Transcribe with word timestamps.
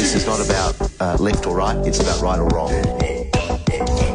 This 0.00 0.14
is 0.14 0.26
not 0.26 0.40
about 0.40 0.80
uh, 0.98 1.22
left 1.22 1.46
or 1.46 1.54
right, 1.54 1.76
it's 1.86 2.00
about 2.00 2.22
right 2.22 2.38
or 2.38 2.48
wrong. 2.48 2.70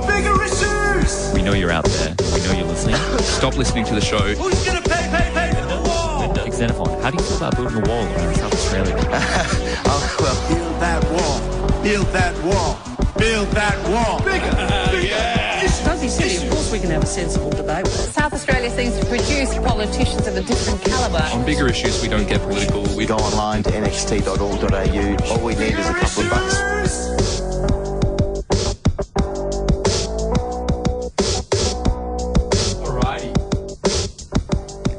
Bigger 0.08 0.44
issues! 0.44 1.32
We 1.32 1.44
know 1.44 1.54
you're 1.54 1.70
out 1.70 1.86
there. 1.86 2.16
We 2.34 2.42
know 2.42 2.54
you're 2.54 2.66
listening. 2.68 2.96
Stop 3.20 3.56
listening 3.56 3.86
to 3.86 3.94
the 3.94 4.02
show. 4.02 4.18
Who's 4.18 4.66
gonna 4.66 4.82
pay, 4.82 5.08
pay, 5.16 5.30
pay 5.32 5.54
for 5.54 5.68
the 5.68 5.84
wall? 5.88 6.52
Xenophon, 6.52 6.90
how 7.04 7.12
do 7.12 7.18
you 7.18 7.24
feel 7.24 7.38
about 7.38 7.56
building 7.56 7.78
a 7.78 7.88
wall 7.88 8.04
around 8.04 8.36
South 8.36 8.54
Australia? 8.54 8.96
Oh, 9.88 10.18
well, 10.20 10.50
Build 10.50 10.82
that 10.82 11.04
wall. 11.12 11.84
Build 11.84 12.08
that 12.08 12.36
wall. 12.44 12.80
Build 13.20 13.48
that 13.50 13.78
wall. 13.88 14.18
Bigger. 14.26 15.06
yeah. 15.08 15.62
Don't 15.86 16.02
be 16.02 16.08
silly. 16.08 16.48
Of 16.48 16.52
course 16.52 16.72
we 16.72 16.80
can 16.80 16.90
have 16.90 17.04
a 17.04 17.06
sensible 17.06 17.52
debate 17.52 17.84
with 17.84 18.10
it. 18.10 18.15
South 18.36 18.50
Australia 18.50 18.70
seems 18.70 19.00
to 19.00 19.06
produce 19.06 19.58
politicians 19.60 20.28
of 20.28 20.36
a 20.36 20.42
different 20.42 20.82
calibre. 20.84 21.24
On 21.32 21.46
bigger 21.46 21.70
issues, 21.70 22.02
we 22.02 22.10
don't 22.10 22.28
get 22.28 22.42
political. 22.42 22.84
We 22.84 22.96
we 22.96 23.06
go 23.06 23.16
online 23.16 23.64
to 23.64 23.72
nxt.org.au. 23.72 25.32
All 25.32 25.40
we 25.46 25.56
need 25.56 25.80
is 25.80 25.88
a 25.88 25.94
couple 25.94 26.24
of 26.24 26.30
bucks. 26.30 26.56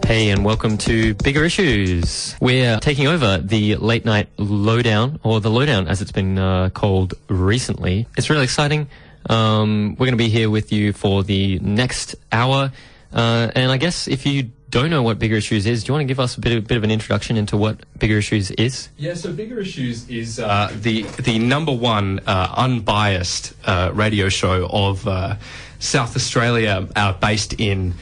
Hey, 0.06 0.30
and 0.30 0.42
welcome 0.42 0.78
to 0.78 1.12
Bigger 1.16 1.44
Issues. 1.44 2.36
We're 2.40 2.78
taking 2.80 3.06
over 3.06 3.36
the 3.36 3.76
late 3.76 4.06
night 4.06 4.30
lowdown, 4.38 5.20
or 5.22 5.42
the 5.42 5.50
lowdown 5.50 5.88
as 5.88 6.00
it's 6.00 6.10
been 6.10 6.38
uh, 6.38 6.70
called 6.70 7.12
recently. 7.28 8.06
It's 8.16 8.30
really 8.30 8.44
exciting. 8.44 8.88
Um, 9.28 9.90
we're 9.98 10.06
going 10.06 10.12
to 10.12 10.16
be 10.16 10.30
here 10.30 10.48
with 10.48 10.72
you 10.72 10.94
for 10.94 11.22
the 11.22 11.58
next 11.58 12.14
hour. 12.32 12.72
Uh, 13.12 13.50
and 13.54 13.70
I 13.70 13.76
guess 13.76 14.08
if 14.08 14.26
you 14.26 14.50
don't 14.70 14.90
know 14.90 15.02
what 15.02 15.18
Bigger 15.18 15.36
Issues 15.36 15.66
is, 15.66 15.84
do 15.84 15.88
you 15.88 15.94
want 15.94 16.02
to 16.02 16.06
give 16.06 16.20
us 16.20 16.36
a 16.36 16.40
bit 16.40 16.56
of, 16.56 16.66
bit 16.66 16.76
of 16.76 16.84
an 16.84 16.90
introduction 16.90 17.36
into 17.36 17.56
what 17.56 17.78
Bigger 17.98 18.18
Issues 18.18 18.50
is? 18.52 18.88
Yeah, 18.96 19.14
so 19.14 19.32
Bigger 19.32 19.60
Issues 19.60 20.08
is 20.08 20.38
uh, 20.38 20.70
the 20.74 21.02
the 21.02 21.38
number 21.38 21.72
one 21.72 22.20
uh, 22.26 22.52
unbiased 22.56 23.54
uh, 23.64 23.90
radio 23.94 24.28
show 24.28 24.68
of 24.70 25.06
uh, 25.06 25.36
South 25.78 26.16
Australia, 26.16 26.88
uh, 26.96 27.12
based 27.14 27.54
in 27.60 27.94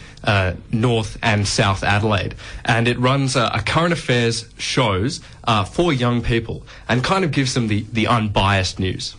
North 0.73 1.19
and 1.23 1.47
South 1.47 1.85
Adelaide, 1.85 2.35
and 2.65 2.89
it 2.89 2.99
runs 2.99 3.37
a, 3.37 3.51
a 3.55 3.61
current 3.61 3.93
affairs 3.93 4.47
shows 4.57 5.21
for 5.71 5.93
young 5.93 6.23
people 6.23 6.63
and 6.89 7.05
kind 7.05 7.25
of 7.25 7.31
gives 7.31 7.53
them 7.53 7.69
the 7.69 7.85
the 7.93 8.07
unbiased 8.07 8.79
news. 8.79 9.17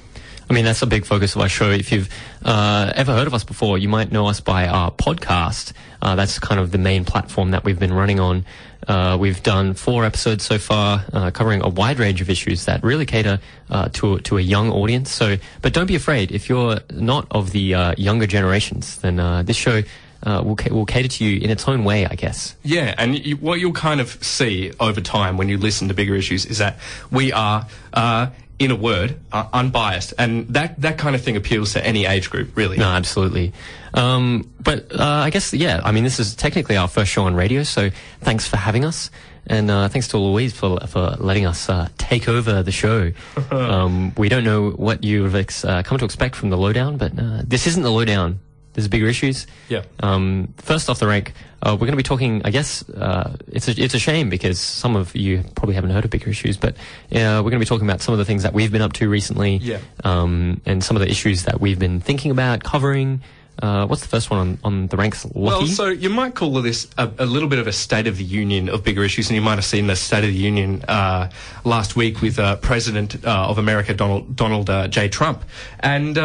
I 0.49 0.53
mean, 0.53 0.65
that's 0.65 0.81
a 0.81 0.88
big 0.88 1.05
focus 1.05 1.35
of 1.35 1.41
our 1.41 1.49
show. 1.49 1.71
If 1.71 1.91
you've 1.91 2.09
uh, 2.43 2.91
ever 2.95 3.13
heard 3.13 3.27
of 3.27 3.33
us 3.33 3.43
before, 3.43 3.77
you 3.77 3.89
might 3.89 4.11
know 4.11 4.27
us 4.27 4.39
by 4.41 4.67
our 4.67 4.91
podcast. 4.91 5.73
Uh, 6.01 6.15
that's 6.15 6.38
kind 6.39 6.59
of 6.59 6.71
the 6.71 6.77
main 6.77 7.03
platform 7.03 7.51
that 7.51 7.63
we've 7.63 7.79
been 7.79 7.93
running 7.93 8.19
on. 8.19 8.45
Uh, 8.88 9.17
we've 9.19 9.41
done 9.41 9.73
four 9.73 10.05
episodes 10.05 10.43
so 10.43 10.59
far, 10.59 11.03
uh, 11.11 11.31
covering 11.31 11.63
a 11.63 11.69
wide 11.69 11.97
range 11.97 12.21
of 12.21 12.29
issues 12.29 12.66
that 12.66 12.83
really 12.83 13.05
cater 13.05 13.39
uh, 13.71 13.89
to 13.89 14.19
to 14.19 14.38
a 14.38 14.41
young 14.41 14.71
audience. 14.71 15.09
So, 15.09 15.38
but 15.63 15.73
don't 15.73 15.88
be 15.88 15.95
afraid 15.95 16.31
if 16.31 16.47
you're 16.49 16.79
not 16.91 17.25
of 17.31 17.51
the 17.51 17.73
uh, 17.73 17.95
younger 17.97 18.27
generations. 18.27 18.97
Then 18.97 19.45
this 19.45 19.57
show 19.57 19.81
uh, 20.25 20.41
will 20.43 20.57
will 20.71 20.85
cater 20.85 21.07
to 21.07 21.23
you 21.23 21.39
in 21.39 21.49
its 21.49 21.67
own 21.67 21.83
way, 21.83 22.05
I 22.05 22.16
guess. 22.16 22.55
Yeah, 22.63 22.95
and 22.97 23.23
you, 23.23 23.38
what 23.38 23.59
you'll 23.59 23.73
kind 23.73 24.01
of 24.01 24.23
see 24.23 24.71
over 24.79 25.01
time 25.01 25.38
when 25.38 25.49
you 25.49 25.57
listen 25.57 25.88
to 25.88 25.93
bigger 25.93 26.16
issues 26.16 26.45
is 26.45 26.57
that 26.57 26.77
we 27.11 27.31
are, 27.31 27.67
uh, 27.93 28.27
in 28.58 28.72
a 28.72 28.75
word, 28.75 29.20
uh, 29.31 29.48
unbiased, 29.53 30.14
and 30.17 30.48
that 30.50 30.80
that 30.81 30.98
kind 30.98 31.16
of 31.16 31.22
thing 31.22 31.36
appeals 31.36 31.73
to 31.73 31.86
any 31.86 32.06
age 32.06 32.30
group, 32.30 32.56
really. 32.56 32.78
No, 32.78 32.86
absolutely. 32.86 33.53
Um, 33.94 34.52
but 34.62 34.92
uh, 34.94 35.03
I 35.03 35.30
guess, 35.30 35.53
yeah, 35.53 35.81
I 35.84 35.92
mean, 35.92 36.03
this 36.03 36.20
is 36.20 36.36
technically 36.36 36.75
our 36.75 36.88
first 36.88 37.12
show 37.12 37.23
on 37.23 37.36
radio, 37.36 37.64
so 37.64 37.89
thanks 38.22 38.47
for 38.47 38.58
having 38.58 38.84
us. 38.86 39.09
And 39.47 39.70
uh, 39.70 39.89
thanks 39.89 40.08
to 40.09 40.17
Louise 40.17 40.53
for, 40.53 40.80
for 40.88 41.16
letting 41.20 41.45
us 41.45 41.70
uh, 41.70 41.88
take 41.97 42.28
over 42.28 42.64
the 42.64 42.72
show. 42.72 43.12
um, 43.52 44.14
we 44.17 44.28
don't 44.28 44.44
know 44.44 44.72
what 44.72 45.03
you've 45.03 45.36
ex- 45.36 45.64
uh, 45.64 45.84
come 45.84 45.97
to 46.00 46.06
expect 46.06 46.36
from 46.36 46.50
the 46.50 46.58
lowdown, 46.58 46.97
but 46.97 47.12
uh, 47.17 47.44
this 47.45 47.67
isn't 47.67 47.84
the 47.84 47.92
lowdown. 47.92 48.40
There's 48.76 48.88
bigger 48.88 49.08
issues. 49.08 49.47
Yeah. 49.69 49.84
Um, 50.02 50.53
first 50.58 50.90
off 50.90 51.00
the 51.00 51.08
rank, 51.08 51.34
uh, 51.63 51.72
we're 51.72 51.88
going 51.88 51.91
to 51.91 51.97
be 51.97 52.03
talking. 52.03 52.41
I 52.44 52.52
guess 52.52 52.88
uh, 52.90 53.36
it's 53.47 53.68
a, 53.68 53.72
it's 53.72 53.94
a 53.94 54.00
shame 54.00 54.30
because 54.30 54.59
some 54.59 54.96
of 54.96 55.16
you 55.16 55.44
probably 55.56 55.75
haven't 55.75 55.91
heard 55.91 56.06
of 56.06 56.12
bigger 56.12 56.30
issues, 56.30 56.58
but 56.58 56.75
uh, 56.75 57.41
we're 57.41 57.41
going 57.41 57.52
to 57.53 57.59
be 57.59 57.66
talking 57.66 57.88
about 57.88 58.02
some 58.02 58.14
of 58.14 58.19
the 58.19 58.25
things 58.25 58.44
that 58.44 58.53
we've 58.53 58.72
been 58.72 58.81
up 58.81 58.94
to 58.94 59.09
recently. 59.09 59.58
Yeah. 59.58 59.80
Um, 60.03 60.62
and 60.66 60.84
some 60.84 60.97
of 60.97 61.02
the 61.02 61.09
issues 61.09 61.44
that 61.46 61.62
we've 61.62 61.80
been 61.80 62.02
thinking 62.02 62.31
about 62.31 62.64
covering. 62.64 63.22
Uh, 63.62 63.88
what's 63.88 64.02
the 64.02 64.09
first 64.09 64.30
one 64.30 64.40
on, 64.40 64.59
on 64.66 64.88
the 64.88 64.97
ranks? 64.97 65.24
Lockie. 65.24 65.40
Well, 65.40 65.68
so 65.68 65.88
you 65.88 66.09
might 66.09 66.35
call 66.35 66.52
this 66.62 66.90
a, 66.97 67.09
a 67.19 67.25
little 67.25 67.47
bit 67.47 67.58
of 67.58 67.68
a 67.68 67.72
state 67.72 68.06
of 68.06 68.18
the 68.18 68.24
union 68.24 68.68
of 68.68 68.84
bigger 68.84 69.03
issues, 69.03 69.30
and 69.30 69.35
you 69.35 69.41
might 69.41 69.56
have 69.56 69.64
seen 69.66 69.88
the 69.88 69.96
state 69.96 70.25
of 70.25 70.30
the 70.30 70.34
union 70.34 70.84
uh, 70.90 71.30
last 71.64 71.96
week 71.96 72.22
with 72.22 72.38
uh, 72.38 72.58
President 72.58 73.25
uh, 73.25 73.47
of 73.47 73.58
America 73.58 73.94
Donald 73.94 74.35
Donald 74.35 74.69
uh, 74.69 74.88
J. 74.88 75.08
Trump, 75.08 75.46
and. 75.80 76.18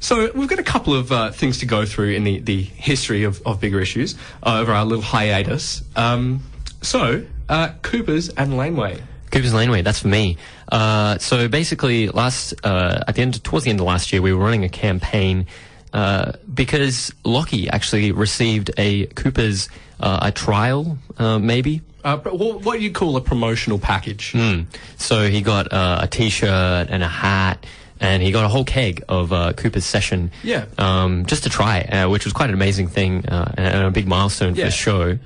So 0.00 0.30
we've 0.32 0.48
got 0.48 0.58
a 0.58 0.64
couple 0.64 0.94
of 0.94 1.10
uh, 1.10 1.30
things 1.32 1.58
to 1.58 1.66
go 1.66 1.84
through 1.84 2.12
in 2.12 2.24
the, 2.24 2.38
the 2.38 2.62
history 2.62 3.24
of, 3.24 3.42
of 3.44 3.60
bigger 3.60 3.80
issues 3.80 4.14
uh, 4.42 4.58
over 4.60 4.72
our 4.72 4.84
little 4.84 5.02
hiatus. 5.02 5.82
Um, 5.96 6.42
so 6.82 7.24
uh, 7.48 7.72
Coopers 7.82 8.28
and 8.30 8.56
Laneway. 8.56 9.02
Cooper's 9.30 9.52
Laneway, 9.52 9.82
that's 9.82 10.00
for 10.00 10.08
me. 10.08 10.38
Uh, 10.70 11.18
so 11.18 11.48
basically, 11.48 12.08
last 12.08 12.54
uh, 12.64 13.04
at 13.06 13.14
the 13.14 13.22
end, 13.22 13.42
towards 13.44 13.64
the 13.64 13.70
end 13.70 13.80
of 13.80 13.86
last 13.86 14.12
year, 14.12 14.22
we 14.22 14.32
were 14.32 14.42
running 14.42 14.64
a 14.64 14.68
campaign 14.68 15.46
uh, 15.92 16.32
because 16.52 17.12
Lockie 17.24 17.68
actually 17.68 18.12
received 18.12 18.70
a 18.78 19.06
Cooper's 19.06 19.68
uh, 20.00 20.20
a 20.22 20.32
trial, 20.32 20.98
uh, 21.18 21.38
maybe. 21.38 21.82
Uh, 22.04 22.16
what, 22.18 22.62
what 22.62 22.78
do 22.78 22.84
you 22.84 22.92
call 22.92 23.16
a 23.16 23.20
promotional 23.20 23.78
package? 23.78 24.32
Mm. 24.32 24.66
So 24.96 25.28
he 25.28 25.40
got 25.40 25.72
uh, 25.72 26.00
a 26.02 26.06
T-shirt 26.06 26.88
and 26.88 27.02
a 27.02 27.08
hat, 27.08 27.66
and 28.00 28.22
he 28.22 28.30
got 28.30 28.44
a 28.44 28.48
whole 28.48 28.64
keg 28.64 29.02
of 29.08 29.32
uh, 29.32 29.52
Cooper's 29.52 29.84
session. 29.84 30.30
Yeah. 30.42 30.66
Um, 30.76 31.26
just 31.26 31.42
to 31.44 31.50
try, 31.50 31.80
uh, 31.82 32.08
which 32.08 32.24
was 32.24 32.32
quite 32.32 32.48
an 32.48 32.54
amazing 32.54 32.88
thing 32.88 33.26
uh, 33.26 33.52
and, 33.56 33.86
a 33.86 33.90
big 33.90 34.06
milestone 34.06 34.54
for 34.54 34.62
the 34.62 34.70
show. 34.70 35.18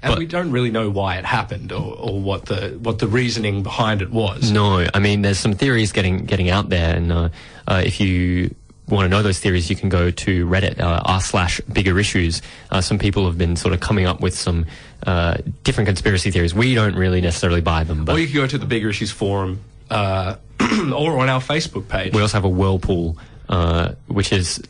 And 0.00 0.12
But- 0.12 0.18
we 0.18 0.26
don't 0.26 0.52
really 0.52 0.70
know 0.70 0.90
why 0.90 1.16
it 1.16 1.24
happened 1.24 1.72
or, 1.72 1.94
or 1.98 2.20
what 2.20 2.46
the 2.46 2.78
what 2.80 3.00
the 3.00 3.08
reasoning 3.08 3.64
behind 3.64 4.00
it 4.00 4.10
was. 4.10 4.50
No, 4.50 4.86
I 4.94 4.98
mean, 5.00 5.22
there's 5.22 5.40
some 5.40 5.54
theories 5.54 5.90
getting 5.90 6.24
getting 6.24 6.50
out 6.50 6.68
there, 6.68 6.94
and 6.94 7.10
uh, 7.10 7.28
uh, 7.66 7.82
if 7.84 8.00
you 8.00 8.54
want 8.88 9.04
to 9.04 9.08
know 9.08 9.22
those 9.22 9.38
theories, 9.40 9.68
you 9.68 9.76
can 9.76 9.88
go 9.88 10.10
to 10.10 10.46
Reddit 10.46 10.80
uh, 10.80 11.02
r 11.04 11.20
slash 11.20 11.60
bigger 11.62 11.98
issues. 11.98 12.42
Uh, 12.70 12.80
some 12.80 12.98
people 12.98 13.26
have 13.26 13.36
been 13.36 13.56
sort 13.56 13.74
of 13.74 13.80
coming 13.80 14.06
up 14.06 14.20
with 14.20 14.38
some 14.38 14.66
uh, 15.06 15.36
different 15.64 15.88
conspiracy 15.88 16.30
theories. 16.30 16.54
We 16.54 16.74
don't 16.74 16.94
really 16.94 17.20
necessarily 17.20 17.60
buy 17.60 17.84
them, 17.84 18.04
but 18.04 18.14
Or 18.14 18.18
you 18.20 18.26
can 18.26 18.36
go 18.36 18.46
to 18.46 18.58
the 18.58 18.66
Bigger 18.66 18.88
Issues 18.88 19.10
forum 19.10 19.60
uh, 19.90 20.36
or 20.94 21.18
on 21.18 21.28
our 21.28 21.40
Facebook 21.40 21.88
page. 21.88 22.12
we 22.12 22.20
also 22.20 22.36
have 22.36 22.44
a 22.44 22.48
whirlpool. 22.48 23.16
Uh, 23.50 23.94
which 24.08 24.30
is 24.30 24.60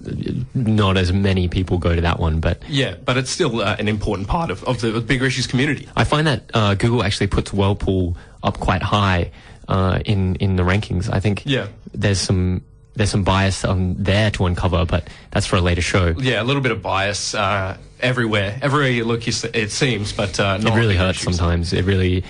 not 0.55 0.97
as 0.97 1.13
many 1.13 1.49
people 1.49 1.79
go 1.79 1.97
to 1.97 2.01
that 2.03 2.21
one, 2.21 2.39
but 2.39 2.63
yeah, 2.69 2.95
but 3.05 3.17
it's 3.17 3.29
still 3.29 3.61
uh, 3.61 3.75
an 3.77 3.89
important 3.89 4.29
part 4.29 4.53
of, 4.53 4.63
of 4.63 4.81
the 4.81 5.01
Bigger 5.01 5.27
Issues 5.27 5.49
community. 5.49 5.89
I 5.97 6.05
find 6.05 6.29
that 6.29 6.49
uh, 6.55 6.75
Google 6.77 7.03
actually 7.03 7.27
puts 7.27 7.53
Whirlpool 7.53 8.17
up 8.45 8.61
quite 8.61 8.83
high 8.83 9.33
uh, 9.67 9.99
in 10.07 10.37
in 10.37 10.55
the 10.55 10.63
rankings. 10.63 11.13
I 11.13 11.19
think 11.19 11.43
Yeah. 11.45 11.67
there's 11.93 12.21
some 12.21 12.63
there's 12.95 13.11
some 13.11 13.25
bias 13.25 13.65
on 13.65 13.97
there 13.99 14.31
to 14.31 14.47
uncover, 14.47 14.85
but 14.85 15.09
that's 15.33 15.47
for 15.47 15.57
a 15.57 15.61
later 15.61 15.83
show. 15.83 16.15
Yeah, 16.17 16.41
a 16.41 16.45
little 16.45 16.63
bit 16.63 16.71
of 16.71 16.81
bias 16.81 17.35
uh, 17.35 17.77
everywhere. 17.99 18.61
Everywhere 18.63 18.91
you 18.91 19.03
look, 19.07 19.27
you 19.27 19.33
it 19.55 19.73
seems, 19.73 20.13
but 20.13 20.39
uh, 20.39 20.59
not 20.59 20.75
It 20.77 20.79
really 20.79 20.95
hurts 20.97 21.21
Issues. 21.23 21.37
sometimes. 21.37 21.73
It 21.73 21.85
really 21.85 22.23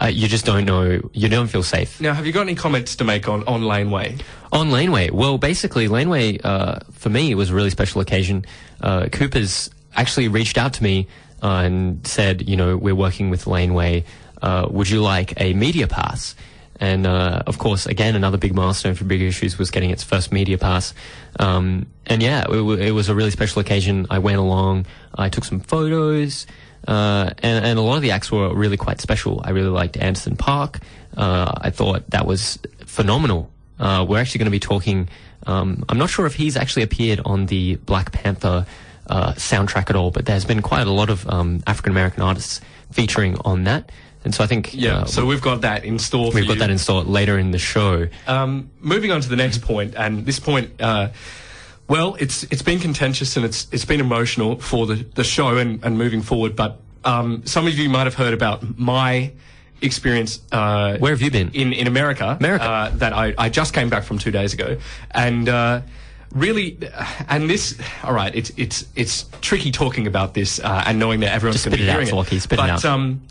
uh, 0.00 0.06
you 0.06 0.28
just 0.28 0.44
don't 0.44 0.64
know. 0.64 1.00
You 1.12 1.28
don't 1.28 1.48
feel 1.48 1.62
safe. 1.62 2.00
Now, 2.00 2.14
have 2.14 2.26
you 2.26 2.32
got 2.32 2.42
any 2.42 2.54
comments 2.54 2.96
to 2.96 3.04
make 3.04 3.28
on, 3.28 3.44
on 3.46 3.62
Laneway? 3.62 4.16
On 4.52 4.70
Laneway, 4.70 5.10
well, 5.10 5.38
basically, 5.38 5.88
Laneway 5.88 6.38
uh, 6.44 6.80
for 6.92 7.08
me 7.08 7.34
was 7.34 7.50
a 7.50 7.54
really 7.54 7.70
special 7.70 8.00
occasion. 8.00 8.44
Uh, 8.80 9.08
Cooper's 9.10 9.70
actually 9.94 10.28
reached 10.28 10.58
out 10.58 10.74
to 10.74 10.82
me 10.82 11.08
uh, 11.42 11.62
and 11.64 12.06
said, 12.06 12.48
you 12.48 12.56
know, 12.56 12.76
we're 12.76 12.94
working 12.94 13.30
with 13.30 13.46
Laneway. 13.46 14.04
Uh, 14.42 14.66
would 14.70 14.88
you 14.88 15.00
like 15.02 15.40
a 15.40 15.54
media 15.54 15.86
pass? 15.86 16.34
And 16.78 17.06
uh, 17.06 17.42
of 17.46 17.58
course, 17.58 17.86
again, 17.86 18.16
another 18.16 18.36
big 18.36 18.54
milestone 18.54 18.94
for 18.94 19.04
Big 19.04 19.22
Issues 19.22 19.56
was 19.58 19.70
getting 19.70 19.88
its 19.90 20.02
first 20.02 20.30
media 20.30 20.58
pass. 20.58 20.92
Um, 21.40 21.86
and 22.04 22.22
yeah, 22.22 22.42
it, 22.42 22.48
w- 22.48 22.78
it 22.78 22.90
was 22.90 23.08
a 23.08 23.14
really 23.14 23.30
special 23.30 23.60
occasion. 23.60 24.06
I 24.10 24.18
went 24.18 24.38
along, 24.38 24.84
I 25.14 25.30
took 25.30 25.44
some 25.44 25.60
photos, 25.60 26.46
uh, 26.86 27.30
and, 27.38 27.64
and 27.64 27.78
a 27.78 27.82
lot 27.82 27.96
of 27.96 28.02
the 28.02 28.10
acts 28.12 28.30
were 28.30 28.54
really 28.54 28.76
quite 28.76 29.00
special. 29.00 29.40
I 29.44 29.50
really 29.50 29.68
liked 29.68 29.96
Anderson 29.96 30.36
.Paak. 30.36 30.82
Uh, 31.16 31.52
I 31.56 31.70
thought 31.70 32.08
that 32.10 32.26
was 32.26 32.58
phenomenal. 32.84 33.50
Uh, 33.78 34.06
we're 34.08 34.18
actually 34.18 34.38
going 34.38 34.46
to 34.46 34.50
be 34.50 34.60
talking. 34.60 35.08
Um, 35.46 35.84
I'm 35.88 35.98
not 35.98 36.10
sure 36.10 36.26
if 36.26 36.34
he's 36.34 36.56
actually 36.56 36.82
appeared 36.82 37.20
on 37.24 37.46
the 37.46 37.76
Black 37.76 38.12
Panther 38.12 38.66
uh, 39.08 39.32
soundtrack 39.34 39.90
at 39.90 39.96
all, 39.96 40.10
but 40.10 40.26
there's 40.26 40.44
been 40.44 40.62
quite 40.62 40.86
a 40.86 40.90
lot 40.90 41.10
of 41.10 41.28
um, 41.28 41.62
African 41.66 41.92
American 41.92 42.22
artists 42.22 42.60
featuring 42.90 43.36
on 43.44 43.64
that. 43.64 43.90
And 44.24 44.34
so 44.34 44.42
I 44.42 44.48
think 44.48 44.74
Yeah, 44.74 44.98
uh, 44.98 45.04
so 45.04 45.24
we've 45.24 45.40
got 45.42 45.60
that 45.60 45.84
in 45.84 46.00
store 46.00 46.32
for 46.32 46.34
we've 46.34 46.48
got 46.48 46.54
you. 46.54 46.60
that 46.60 46.70
in 46.70 46.78
store 46.78 47.04
later 47.04 47.38
in 47.38 47.52
the 47.52 47.58
show. 47.58 48.08
Um, 48.26 48.70
moving 48.80 49.12
on 49.12 49.20
to 49.20 49.28
the 49.28 49.36
next 49.36 49.62
point, 49.62 49.94
and 49.96 50.26
this 50.26 50.40
point, 50.40 50.80
uh, 50.80 51.10
well, 51.88 52.16
it's 52.18 52.42
it's 52.44 52.62
been 52.62 52.80
contentious 52.80 53.36
and 53.36 53.44
it's 53.44 53.68
it's 53.72 53.84
been 53.84 54.00
emotional 54.00 54.58
for 54.58 54.86
the, 54.86 54.94
the 55.14 55.24
show 55.24 55.56
and, 55.56 55.82
and 55.84 55.96
moving 55.96 56.22
forward. 56.22 56.56
But 56.56 56.80
um, 57.04 57.46
some 57.46 57.66
of 57.66 57.74
you 57.74 57.88
might 57.88 58.04
have 58.04 58.14
heard 58.14 58.34
about 58.34 58.78
my 58.78 59.32
experience. 59.80 60.40
Uh, 60.50 60.98
Where 60.98 61.12
have 61.12 61.22
you 61.22 61.30
been? 61.30 61.50
in 61.52 61.72
in 61.72 61.86
America? 61.86 62.36
America. 62.40 62.64
Uh, 62.64 62.90
that 62.96 63.12
I, 63.12 63.34
I 63.38 63.48
just 63.48 63.72
came 63.74 63.88
back 63.88 64.02
from 64.02 64.18
two 64.18 64.30
days 64.30 64.52
ago, 64.52 64.78
and 65.12 65.48
uh, 65.48 65.82
really, 66.32 66.78
and 67.28 67.48
this. 67.48 67.78
All 68.02 68.12
right, 68.12 68.34
it's 68.34 68.50
it's 68.56 68.86
it's 68.96 69.26
tricky 69.40 69.70
talking 69.70 70.06
about 70.06 70.34
this 70.34 70.58
uh, 70.58 70.84
and 70.86 70.98
knowing 70.98 71.20
that 71.20 71.32
everyone's 71.32 71.64
going 71.64 71.76
to 71.76 71.76
spit 71.76 71.78
be 71.78 71.84
it 71.84 71.90
out, 71.90 72.26
hearing 72.26 72.40
spit 72.40 72.58
it 72.58 72.62
but, 72.62 72.70
out. 72.70 72.84
Um, 72.84 73.22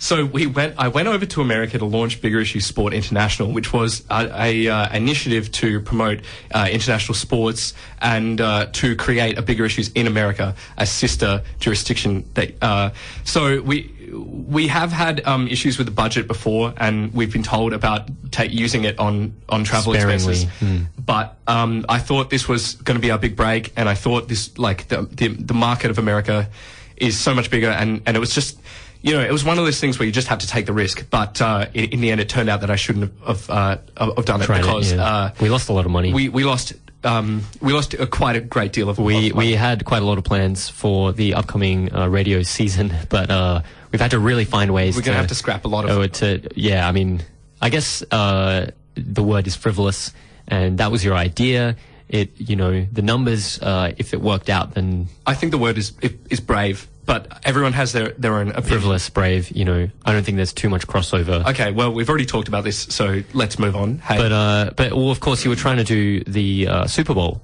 so 0.00 0.24
we 0.24 0.46
went. 0.46 0.74
I 0.78 0.88
went 0.88 1.08
over 1.08 1.26
to 1.26 1.42
America 1.42 1.78
to 1.78 1.84
launch 1.84 2.22
Bigger 2.22 2.40
Issue 2.40 2.60
Sport 2.60 2.94
International, 2.94 3.52
which 3.52 3.70
was 3.70 4.02
a, 4.10 4.30
a 4.34 4.68
uh, 4.68 4.96
initiative 4.96 5.52
to 5.52 5.80
promote 5.80 6.20
uh, 6.52 6.68
international 6.72 7.14
sports 7.14 7.74
and 8.00 8.40
uh, 8.40 8.66
to 8.72 8.96
create 8.96 9.36
a 9.36 9.42
Bigger 9.42 9.66
Issues 9.66 9.92
in 9.92 10.06
America, 10.06 10.54
a 10.78 10.86
sister 10.86 11.42
jurisdiction. 11.58 12.24
That 12.32 12.54
uh, 12.62 12.90
so 13.24 13.60
we 13.60 13.94
we 14.10 14.68
have 14.68 14.90
had 14.90 15.26
um, 15.26 15.46
issues 15.48 15.76
with 15.76 15.86
the 15.86 15.92
budget 15.92 16.26
before, 16.26 16.72
and 16.78 17.12
we've 17.12 17.30
been 17.30 17.42
told 17.42 17.74
about 17.74 18.08
ta- 18.30 18.44
using 18.44 18.84
it 18.84 18.98
on 18.98 19.34
on 19.50 19.64
travel 19.64 19.92
Sparingly, 19.92 20.32
expenses. 20.32 20.44
hmm. 20.60 20.78
But 20.98 21.36
um, 21.46 21.84
I 21.90 21.98
thought 21.98 22.30
this 22.30 22.48
was 22.48 22.76
going 22.76 22.96
to 22.96 23.02
be 23.02 23.10
our 23.10 23.18
big 23.18 23.36
break, 23.36 23.70
and 23.76 23.86
I 23.86 23.94
thought 23.94 24.28
this 24.28 24.56
like 24.58 24.88
the, 24.88 25.02
the 25.02 25.28
the 25.28 25.54
market 25.54 25.90
of 25.90 25.98
America 25.98 26.48
is 26.96 27.18
so 27.18 27.34
much 27.34 27.50
bigger, 27.50 27.68
and 27.68 28.00
and 28.06 28.16
it 28.16 28.20
was 28.20 28.34
just. 28.34 28.58
You 29.02 29.14
know, 29.14 29.20
it 29.20 29.32
was 29.32 29.44
one 29.44 29.58
of 29.58 29.64
those 29.64 29.80
things 29.80 29.98
where 29.98 30.06
you 30.06 30.12
just 30.12 30.28
have 30.28 30.40
to 30.40 30.46
take 30.46 30.66
the 30.66 30.72
risk. 30.72 31.08
But 31.08 31.40
uh, 31.40 31.66
in, 31.72 31.84
in 31.90 32.00
the 32.00 32.10
end, 32.10 32.20
it 32.20 32.28
turned 32.28 32.50
out 32.50 32.60
that 32.60 32.70
I 32.70 32.76
shouldn't 32.76 33.12
have 33.26 33.48
uh, 33.48 33.78
have 33.96 34.24
done 34.24 34.42
it 34.42 34.44
Tried 34.44 34.58
it, 34.58 34.62
because 34.62 34.92
yeah. 34.92 35.04
uh, 35.04 35.34
we 35.40 35.48
lost 35.48 35.68
a 35.68 35.72
lot 35.72 35.86
of 35.86 35.90
money. 35.90 36.12
we 36.12 36.28
we 36.28 36.44
lost 36.44 36.74
um, 37.04 37.42
we 37.60 37.72
lost 37.72 37.94
a, 37.94 38.06
quite 38.06 38.36
a 38.36 38.40
great 38.40 38.72
deal 38.72 38.88
of 38.88 38.98
we 38.98 39.30
of 39.30 39.36
we 39.36 39.52
had 39.52 39.84
quite 39.84 40.02
a 40.02 40.04
lot 40.04 40.18
of 40.18 40.24
plans 40.24 40.68
for 40.68 41.12
the 41.12 41.34
upcoming 41.34 41.94
uh, 41.94 42.08
radio 42.08 42.42
season, 42.42 42.92
but 43.08 43.30
uh, 43.30 43.62
we've 43.90 44.00
had 44.00 44.10
to 44.10 44.18
really 44.18 44.44
find 44.44 44.72
ways. 44.72 44.96
We're 44.96 45.02
gonna 45.02 45.16
have 45.16 45.28
to 45.28 45.34
scrap 45.34 45.64
a 45.64 45.68
lot 45.68 45.84
of- 45.84 45.90
Oh, 45.90 46.06
to 46.06 46.48
yeah, 46.54 46.86
I 46.86 46.92
mean, 46.92 47.22
I 47.60 47.70
guess 47.70 48.02
uh, 48.10 48.70
the 48.94 49.22
word 49.22 49.46
is 49.46 49.56
frivolous, 49.56 50.12
and 50.46 50.78
that 50.78 50.90
was 50.92 51.04
your 51.04 51.14
idea. 51.14 51.76
It 52.08 52.32
you 52.38 52.56
know 52.56 52.86
the 52.92 53.02
numbers. 53.02 53.58
Uh, 53.62 53.92
if 53.96 54.12
it 54.12 54.20
worked 54.20 54.50
out, 54.50 54.74
then 54.74 55.08
I 55.26 55.34
think 55.34 55.52
the 55.52 55.58
word 55.58 55.78
is 55.78 55.92
is 56.28 56.40
brave, 56.40 56.86
but 57.10 57.40
everyone 57.42 57.72
has 57.72 57.92
their 57.92 58.10
their 58.10 58.34
own 58.34 58.50
opinion. 58.50 58.68
frivolous, 58.68 59.10
brave. 59.10 59.50
You 59.50 59.64
know, 59.64 59.90
I 60.04 60.12
don't 60.12 60.22
think 60.22 60.36
there's 60.36 60.52
too 60.52 60.68
much 60.68 60.86
crossover. 60.86 61.44
Okay, 61.50 61.72
well, 61.72 61.92
we've 61.92 62.08
already 62.08 62.24
talked 62.24 62.46
about 62.46 62.62
this, 62.62 62.78
so 62.78 63.22
let's 63.34 63.58
move 63.58 63.74
on. 63.74 63.98
Hey. 63.98 64.16
But 64.16 64.30
uh, 64.30 64.70
but 64.76 64.92
well, 64.92 65.10
of 65.10 65.18
course, 65.18 65.42
you 65.44 65.50
were 65.50 65.56
trying 65.56 65.78
to 65.78 65.84
do 65.84 66.22
the 66.22 66.68
uh, 66.68 66.86
Super 66.86 67.12
Bowl, 67.12 67.42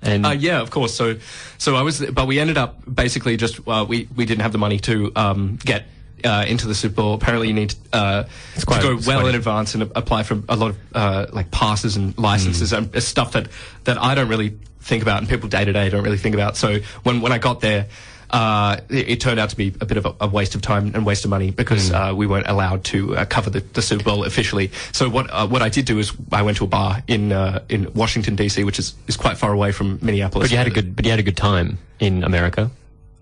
and 0.00 0.24
Uh, 0.24 0.30
yeah, 0.30 0.60
of 0.60 0.70
course. 0.70 0.94
So, 0.94 1.16
so 1.58 1.74
I 1.74 1.82
was, 1.82 1.98
but 2.00 2.28
we 2.28 2.38
ended 2.38 2.56
up 2.56 2.82
basically 2.92 3.36
just 3.36 3.58
uh, 3.66 3.84
we 3.88 4.08
we 4.14 4.26
didn't 4.26 4.42
have 4.42 4.52
the 4.52 4.58
money 4.58 4.78
to 4.80 5.10
um, 5.16 5.58
get 5.64 5.86
uh, 6.24 6.44
into 6.46 6.68
the 6.68 6.74
Super 6.76 6.94
Bowl. 6.94 7.14
Apparently, 7.14 7.48
you 7.48 7.54
need 7.54 7.74
uh, 7.92 8.24
quite- 8.64 8.80
to 8.82 8.96
go 8.96 9.02
well 9.08 9.26
in 9.26 9.34
advance 9.34 9.74
and 9.74 9.82
apply 9.96 10.22
for 10.22 10.40
a 10.48 10.54
lot 10.54 10.70
of 10.70 10.76
uh, 10.94 11.26
like 11.32 11.50
passes 11.50 11.96
and 11.96 12.16
licenses 12.16 12.72
and 12.72 12.94
uh, 12.94 13.00
stuff 13.00 13.32
that 13.32 13.48
that 13.84 13.98
I 13.98 14.14
don't 14.14 14.28
really 14.28 14.56
think 14.82 15.02
about, 15.02 15.18
and 15.18 15.28
people 15.28 15.48
day 15.48 15.64
to 15.64 15.72
day 15.72 15.90
don't 15.90 16.04
really 16.04 16.16
think 16.16 16.36
about. 16.36 16.56
So 16.56 16.78
when 17.02 17.20
when 17.22 17.32
I 17.32 17.38
got 17.38 17.60
there. 17.60 17.86
Uh, 18.30 18.76
it, 18.88 19.08
it 19.08 19.20
turned 19.20 19.40
out 19.40 19.50
to 19.50 19.56
be 19.56 19.74
a 19.80 19.86
bit 19.86 19.96
of 19.96 20.06
a, 20.06 20.14
a 20.20 20.28
waste 20.28 20.54
of 20.54 20.62
time 20.62 20.92
and 20.94 21.04
waste 21.04 21.24
of 21.24 21.30
money 21.30 21.50
because 21.50 21.90
uh, 21.90 22.12
we 22.16 22.26
weren't 22.26 22.46
allowed 22.46 22.84
to 22.84 23.16
uh, 23.16 23.24
cover 23.24 23.50
the, 23.50 23.60
the 23.60 23.82
Super 23.82 24.04
Bowl 24.04 24.24
officially. 24.24 24.70
So 24.92 25.08
what 25.08 25.28
uh, 25.30 25.48
what 25.48 25.62
I 25.62 25.68
did 25.68 25.84
do 25.84 25.98
is 25.98 26.12
I 26.30 26.42
went 26.42 26.56
to 26.58 26.64
a 26.64 26.68
bar 26.68 27.02
in 27.08 27.32
uh, 27.32 27.64
in 27.68 27.92
Washington 27.94 28.36
DC, 28.36 28.64
which 28.64 28.78
is, 28.78 28.94
is 29.08 29.16
quite 29.16 29.36
far 29.36 29.52
away 29.52 29.72
from 29.72 29.98
Minneapolis. 30.00 30.48
but 30.48 30.52
you 30.52 30.58
had 30.58 30.68
a 30.68 30.70
good 30.70 30.94
but 30.94 31.04
you 31.04 31.10
had 31.10 31.20
a 31.20 31.24
good 31.24 31.36
time 31.36 31.78
in 31.98 32.22
America. 32.22 32.70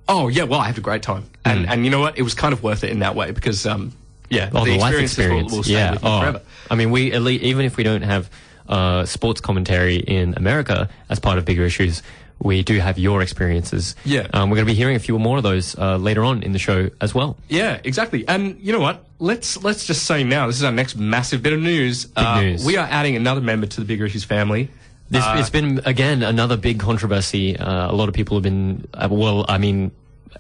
Oh 0.08 0.28
yeah, 0.28 0.44
well 0.44 0.60
I 0.60 0.66
had 0.66 0.78
a 0.78 0.82
great 0.82 1.02
time, 1.02 1.24
and 1.44 1.66
and 1.66 1.84
you 1.84 1.90
know 1.90 2.00
what, 2.00 2.18
it 2.18 2.22
was 2.22 2.34
kind 2.34 2.52
of 2.52 2.62
worth 2.62 2.84
it 2.84 2.90
in 2.90 2.98
that 2.98 3.14
way 3.14 3.30
because 3.30 3.66
um 3.66 3.92
yeah, 4.30 4.50
Oh, 4.52 4.64
the, 4.64 4.78
life 4.78 4.94
experiences 4.94 5.18
experience. 5.18 5.50
will, 5.50 5.58
will 5.58 5.62
stay 5.64 5.72
yeah. 5.74 5.92
with 5.92 6.02
you 6.02 6.08
oh, 6.08 6.20
forever. 6.20 6.42
I 6.70 6.74
mean, 6.74 6.90
we 6.90 7.12
at 7.12 7.22
least, 7.22 7.44
even 7.44 7.64
if 7.64 7.76
we 7.76 7.82
don't 7.82 8.02
have 8.02 8.30
uh, 8.68 9.06
sports 9.06 9.40
commentary 9.40 9.96
in 9.96 10.34
America 10.36 10.88
as 11.08 11.18
part 11.18 11.38
of 11.38 11.44
bigger 11.44 11.64
issues, 11.64 12.02
we 12.40 12.62
do 12.62 12.78
have 12.78 12.98
your 12.98 13.20
experiences. 13.22 13.96
Yeah. 14.04 14.28
Um, 14.32 14.50
we're 14.50 14.56
going 14.56 14.66
to 14.66 14.72
be 14.72 14.76
hearing 14.76 14.96
a 14.96 15.00
few 15.00 15.18
more 15.18 15.38
of 15.38 15.42
those 15.42 15.76
uh, 15.78 15.96
later 15.96 16.24
on 16.24 16.42
in 16.42 16.52
the 16.52 16.58
show 16.58 16.90
as 17.00 17.14
well. 17.14 17.36
Yeah, 17.48 17.80
exactly. 17.84 18.26
And 18.28 18.58
you 18.60 18.72
know 18.72 18.80
what? 18.80 19.04
Let's 19.18 19.62
let's 19.64 19.84
just 19.86 20.04
say 20.04 20.22
now 20.22 20.46
this 20.46 20.56
is 20.56 20.64
our 20.64 20.72
next 20.72 20.96
massive 20.96 21.42
bit 21.42 21.52
of 21.52 21.60
news. 21.60 22.06
Uh, 22.14 22.40
news. 22.40 22.64
We 22.64 22.76
are 22.76 22.86
adding 22.88 23.16
another 23.16 23.40
member 23.40 23.66
to 23.66 23.80
the 23.80 23.86
Bigger 23.86 24.06
Issues 24.06 24.24
family. 24.24 24.70
This, 25.10 25.24
Uh, 25.24 25.36
it's 25.38 25.50
been 25.50 25.80
again 25.86 26.22
another 26.22 26.56
big 26.56 26.78
controversy. 26.78 27.56
Uh, 27.56 27.90
a 27.90 27.94
lot 27.94 28.08
of 28.08 28.14
people 28.14 28.36
have 28.36 28.44
been 28.44 28.86
uh, 28.94 29.08
well. 29.10 29.44
I 29.48 29.58
mean, 29.58 29.90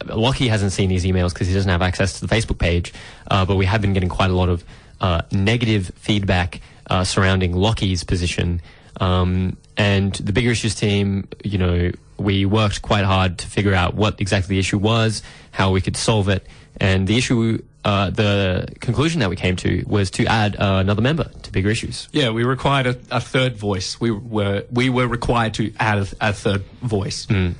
Lockie 0.06 0.46
hasn't 0.48 0.72
seen 0.72 0.88
these 0.90 1.04
emails 1.04 1.32
because 1.32 1.48
he 1.48 1.54
doesn't 1.54 1.70
have 1.70 1.82
access 1.82 2.20
to 2.20 2.26
the 2.26 2.32
Facebook 2.32 2.58
page. 2.58 2.92
Uh, 3.28 3.44
but 3.44 3.56
we 3.56 3.64
have 3.64 3.80
been 3.80 3.94
getting 3.94 4.08
quite 4.10 4.30
a 4.30 4.34
lot 4.34 4.48
of 4.48 4.62
uh, 5.00 5.22
negative 5.32 5.90
feedback 5.96 6.60
uh, 6.90 7.02
surrounding 7.02 7.52
Lockie's 7.54 8.04
position. 8.04 8.60
Um, 9.00 9.56
and 9.76 10.12
the 10.14 10.32
bigger 10.32 10.50
issues 10.50 10.74
team, 10.74 11.28
you 11.44 11.58
know, 11.58 11.92
we 12.18 12.44
worked 12.44 12.82
quite 12.82 13.04
hard 13.04 13.38
to 13.38 13.46
figure 13.46 13.74
out 13.74 13.94
what 13.94 14.20
exactly 14.20 14.56
the 14.56 14.58
issue 14.58 14.78
was, 14.78 15.22
how 15.52 15.70
we 15.70 15.80
could 15.80 15.96
solve 15.96 16.28
it, 16.28 16.46
and 16.80 17.06
the 17.06 17.16
issue. 17.16 17.62
Uh, 17.84 18.10
the 18.10 18.68
conclusion 18.80 19.20
that 19.20 19.30
we 19.30 19.36
came 19.36 19.54
to 19.56 19.82
was 19.86 20.10
to 20.10 20.26
add 20.26 20.56
uh, 20.56 20.78
another 20.80 21.00
member 21.00 21.30
to 21.42 21.52
bigger 21.52 21.70
issues. 21.70 22.08
yeah, 22.12 22.28
we 22.28 22.42
required 22.44 22.86
a, 22.86 22.98
a 23.10 23.20
third 23.20 23.56
voice. 23.56 23.98
We 24.00 24.10
were 24.10 24.64
we 24.70 24.90
were 24.90 25.06
required 25.06 25.54
to 25.54 25.72
add 25.78 25.98
a, 25.98 26.06
a 26.20 26.32
third 26.32 26.64
voice. 26.82 27.24
Hmm. 27.26 27.52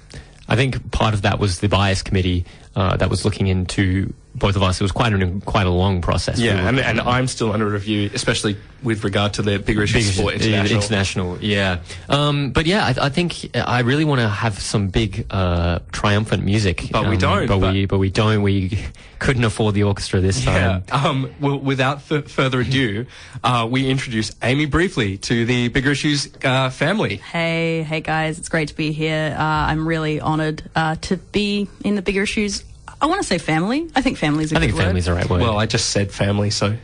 I 0.49 0.56
think 0.56 0.90
part 0.90 1.14
of 1.14 1.23
that 1.23 1.38
was 1.38 1.61
the 1.61 1.69
bias 1.69 2.02
committee 2.02 2.44
uh, 2.76 2.97
that 2.97 3.11
was 3.11 3.25
looking 3.25 3.47
into 3.49 4.12
both 4.35 4.55
of 4.55 4.62
us. 4.62 4.81
It 4.81 4.85
was 4.85 4.93
quite 4.93 5.12
an 5.12 5.41
quite 5.41 5.67
a 5.67 5.70
long 5.70 6.00
process. 6.00 6.38
Yeah, 6.38 6.55
We 6.62 6.69
and, 6.69 6.81
and 6.81 7.00
I'm 7.00 7.26
still 7.26 7.53
under 7.53 7.67
review, 7.67 8.09
especially 8.15 8.56
with 8.85 9.03
regard 9.03 9.35
to 9.35 9.43
the 9.43 9.59
Bigger 9.59 9.82
Issues 9.82 10.06
Big 10.06 10.15
Sport 10.15 10.35
issues- 10.35 10.47
International. 10.47 10.81
international, 10.82 11.38
yeah. 11.41 11.79
Um, 12.09 12.50
but 12.53 12.67
yeah, 12.67 12.85
I, 12.87 13.06
I 13.06 13.09
think 13.09 13.50
I 13.56 13.81
really 13.81 14.05
want 14.05 14.20
to 14.20 14.29
have 14.29 14.61
some 14.61 14.88
big 14.88 15.26
uh, 15.31 15.81
triumphant 15.91 16.44
music. 16.44 16.88
But 16.93 17.09
we 17.09 17.15
um, 17.17 17.19
don't, 17.19 17.47
But, 17.49 17.59
but- 17.61 17.73
we 17.73 17.87
but 17.87 17.99
we 17.99 18.11
don't. 18.11 18.43
We 18.43 18.79
couldn't 19.19 19.43
afford 19.43 19.75
the 19.75 19.82
orchestra 19.82 20.21
this 20.21 20.44
Yeah. 20.44 20.82
time. 20.87 21.05
Um, 21.06 21.35
well, 21.41 21.59
without 21.59 21.97
f- 22.09 22.29
further 22.31 22.61
ado, 22.61 23.06
uh, 23.43 23.67
we 23.69 23.88
introduce 23.91 24.31
Amy 24.44 24.67
briefly 24.67 25.17
to 25.19 25.44
the 25.44 25.67
Bigger 25.69 25.91
Issues 25.91 26.29
uh, 26.44 26.71
family. 26.71 27.17
Hey, 27.17 27.82
hey 27.82 28.00
guys, 28.00 28.38
it's 28.38 28.49
great 28.49 28.69
to 28.69 28.76
be 28.76 28.93
here. 28.93 29.35
Uh, 29.37 29.43
I'm 29.43 29.88
really 29.88 30.21
honoured 30.21 30.62
uh, 30.76 30.94
to 31.03 31.17
be 31.17 31.67
in 31.82 31.97
the 31.97 32.03
bigger 32.03 32.23
issues. 32.23 32.62
I 33.00 33.06
want 33.06 33.21
to 33.21 33.27
say 33.27 33.39
family. 33.39 33.89
I 33.95 34.03
think 34.03 34.19
family's 34.19 34.53
a 34.53 34.56
I 34.56 34.61
good 34.61 34.67
think 34.67 34.77
word. 34.77 34.85
family's 34.85 35.05
the 35.06 35.12
right 35.15 35.29
word. 35.31 35.41
Well, 35.43 35.59
I 35.59 35.67
just 35.67 35.91
said 35.91 36.11
family, 36.12 36.50
so 36.50 36.77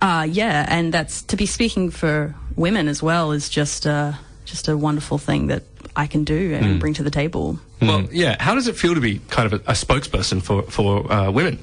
Uh, 0.00 0.26
yeah, 0.30 0.64
and 0.68 0.92
that's 0.94 1.22
to 1.22 1.36
be 1.36 1.46
speaking 1.46 1.90
for 1.90 2.34
women 2.56 2.88
as 2.88 3.02
well 3.02 3.32
is 3.32 3.48
just 3.48 3.86
uh, 3.86 4.12
just 4.44 4.68
a 4.68 4.76
wonderful 4.76 5.18
thing 5.18 5.48
that 5.48 5.62
I 5.96 6.06
can 6.06 6.24
do 6.24 6.54
and 6.54 6.64
Hmm. 6.66 6.78
bring 6.78 6.94
to 6.94 7.02
the 7.02 7.10
table. 7.10 7.58
well, 7.82 8.06
yeah. 8.12 8.36
How 8.42 8.54
does 8.54 8.66
it 8.68 8.76
feel 8.76 8.94
to 8.94 9.00
be 9.00 9.20
kind 9.30 9.52
of 9.52 9.52
a, 9.60 9.70
a 9.72 9.74
spokesperson 9.74 10.40
for 10.42 10.62
for 10.70 11.10
uh, 11.12 11.30
women? 11.30 11.58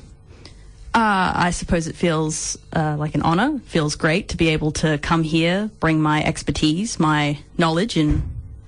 Uh, 0.94 1.48
I 1.48 1.52
suppose 1.52 1.88
it 1.88 1.96
feels 1.96 2.58
uh, 2.74 2.96
like 2.98 3.16
an 3.16 3.22
honour. 3.24 3.60
Feels 3.66 3.96
great 3.96 4.30
to 4.30 4.38
be 4.38 4.48
able 4.50 4.72
to 4.74 4.98
come 5.00 5.24
here, 5.24 5.70
bring 5.82 6.02
my 6.02 6.24
expertise, 6.24 7.00
my 7.00 7.38
knowledge 7.58 7.98
in 7.98 8.22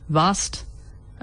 vast, 0.10 0.66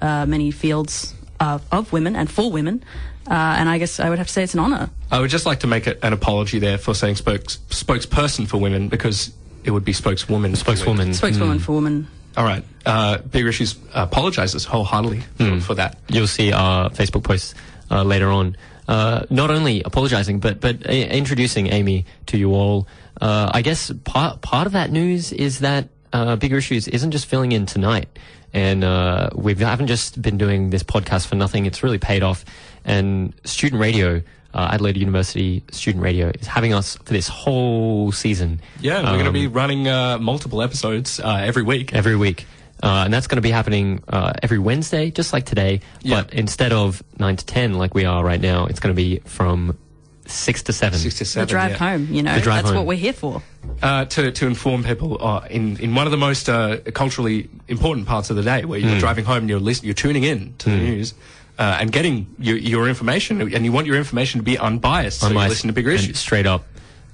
uh, 0.00 0.25
many 0.26 0.50
fields 0.50 1.12
uh, 1.41 1.59
of 1.73 1.93
women 1.93 2.17
and 2.17 2.31
for 2.31 2.50
women. 2.50 2.83
Uh, 3.26 3.33
and 3.33 3.69
I 3.69 3.79
guess 3.79 4.00
I 4.00 4.11
would 4.11 4.19
have 4.19 4.26
to 4.26 4.33
say 4.33 4.43
it's 4.43 4.55
an 4.55 4.61
honour. 4.61 4.91
I 5.11 5.19
would 5.21 5.31
just 5.31 5.47
like 5.47 5.61
to 5.61 5.67
make 5.67 5.87
a, 5.87 6.05
an 6.05 6.12
apology 6.12 6.59
there 6.59 6.76
for 6.76 6.95
saying 6.95 7.17
spokes, 7.17 7.57
spokesperson 7.71 8.47
for 8.47 8.59
women 8.59 8.88
because 8.88 9.33
it 9.64 9.71
would 9.71 9.85
be 9.85 9.95
spokeswoman. 9.95 10.26
for 10.26 10.43
women. 10.43 10.57
Spokeswoman. 10.57 11.14
Spokeswoman 11.14 11.59
for 11.59 11.73
women. 11.73 12.07
All 12.37 12.45
right. 12.45 12.64
Uh, 12.85 13.19
Bigger 13.19 13.49
Issues 13.49 13.76
apologizes 13.95 14.64
wholeheartedly 14.64 15.21
for, 15.37 15.61
for 15.61 15.75
that. 15.76 15.99
You'll 16.09 16.26
see 16.26 16.53
our 16.53 16.91
Facebook 16.91 17.25
posts 17.25 17.55
uh, 17.91 18.03
later 18.03 18.29
on. 18.29 18.57
Uh, 18.87 19.25
not 19.31 19.50
only 19.50 19.83
apologizing, 19.83 20.41
but 20.41 20.61
but 20.61 20.87
uh, 20.87 20.93
introducing 20.93 21.69
Amy 21.69 22.05
to 22.26 22.37
you 22.37 22.53
all. 22.53 22.87
Uh, 23.21 23.50
I 23.55 23.62
guess 23.62 23.91
part 24.05 24.43
part 24.43 24.67
of 24.67 24.73
that 24.73 24.91
news 24.91 25.33
is 25.33 25.61
that 25.61 25.88
uh, 26.12 26.37
bigger 26.37 26.59
issues 26.59 26.87
isn't 26.88 27.11
just 27.12 27.25
filling 27.26 27.53
in 27.53 27.64
tonight, 27.64 28.09
and 28.54 28.82
uh, 28.84 29.28
we 29.34 29.54
haven't 29.54 29.88
just 29.88 30.23
been 30.23 30.38
doing 30.38 30.70
this 30.70 30.82
podcast 30.82 31.26
for 31.26 31.34
nothing. 31.34 31.66
It's 31.66 31.82
really 31.82 31.99
paid 31.99 32.23
off, 32.23 32.44
and 32.84 33.34
student 33.44 33.80
radio. 33.82 34.23
Uh, 34.54 34.68
Adelaide 34.70 34.96
University 34.96 35.64
Student 35.73 36.04
Radio 36.04 36.30
is 36.40 36.46
having 36.46 36.73
us 36.73 36.94
for 37.04 37.12
this 37.12 37.26
whole 37.26 38.12
season. 38.12 38.61
Yeah, 38.80 38.99
and 38.99 39.06
we're 39.08 39.12
going 39.14 39.25
to 39.25 39.28
Um, 39.30 39.32
be 39.34 39.46
running 39.49 39.88
uh, 39.88 40.16
multiple 40.18 40.62
episodes 40.62 41.18
uh, 41.18 41.42
every 41.42 41.64
week. 41.64 41.92
every 41.92 42.14
week. 42.14 42.46
Uh, 42.80 43.02
and 43.04 43.12
that's 43.12 43.26
going 43.26 43.37
to 43.38 43.42
be 43.42 43.50
happening 43.50 44.00
uh, 44.08 44.32
every 44.44 44.61
Wednesday, 44.61 45.11
just 45.11 45.32
like 45.32 45.44
today. 45.44 45.80
Yeah. 46.02 46.23
But 46.23 46.34
instead 46.34 46.73
of 46.73 47.02
9 47.18 47.34
to 47.37 47.44
10, 47.46 47.75
like 47.75 47.94
we 47.94 48.04
are 48.04 48.23
right 48.25 48.40
now, 48.40 48.66
it's 48.66 48.78
going 48.78 48.94
to 48.94 48.96
be 48.96 49.18
from 49.25 49.76
6 50.26 50.62
to 50.64 50.73
7. 50.73 50.99
Six 50.99 51.19
to 51.19 51.25
seven. 51.25 51.47
The 51.47 51.50
drive 51.50 51.71
yeah. 51.73 51.76
home, 51.76 52.09
you 52.11 52.23
know, 52.23 52.35
The 52.35 52.40
drive 52.40 52.62
that's 52.62 52.69
home. 52.71 52.78
what 52.78 52.87
we're 52.87 52.97
here 52.99 53.12
for. 53.12 53.43
uh, 53.83 54.04
to, 54.07 54.33
to 54.33 54.47
inform 54.47 54.83
people 54.85 55.23
uh, 55.25 55.47
in, 55.50 55.78
in 55.81 55.95
one 55.95 56.07
of 56.07 56.11
the 56.12 56.16
most 56.16 56.49
uh, 56.49 56.78
culturally 56.95 57.49
important 57.69 58.07
parts 58.07 58.31
of 58.31 58.37
the 58.37 58.43
day 58.43 58.64
where 58.64 58.81
Hmm. 58.81 58.88
you're 58.88 58.99
driving 59.00 59.25
home 59.25 59.38
and 59.38 59.49
you're, 59.50 59.61
listen, 59.61 59.85
you're 59.85 59.95
tuning 59.95 60.25
in 60.25 60.54
to 60.59 60.71
the 60.71 60.76
news 60.76 61.14
uh, 61.59 61.78
and 61.81 61.93
getting 61.93 62.26
your, 62.38 62.57
your 62.57 62.88
information 62.88 63.40
and 63.40 63.64
you 63.64 63.73
want 63.73 63.87
your 63.87 63.97
information 63.97 64.40
to 64.40 64.45
be 64.45 64.57
unbiased 64.59 65.21
so 65.21 65.26
you 65.26 65.31
Unbiased 65.33 65.50
listen 65.50 65.69
to 65.69 65.73
bigger 65.75 65.90
issues. 65.90 66.19
Straight 66.19 66.47
up. 66.47 66.64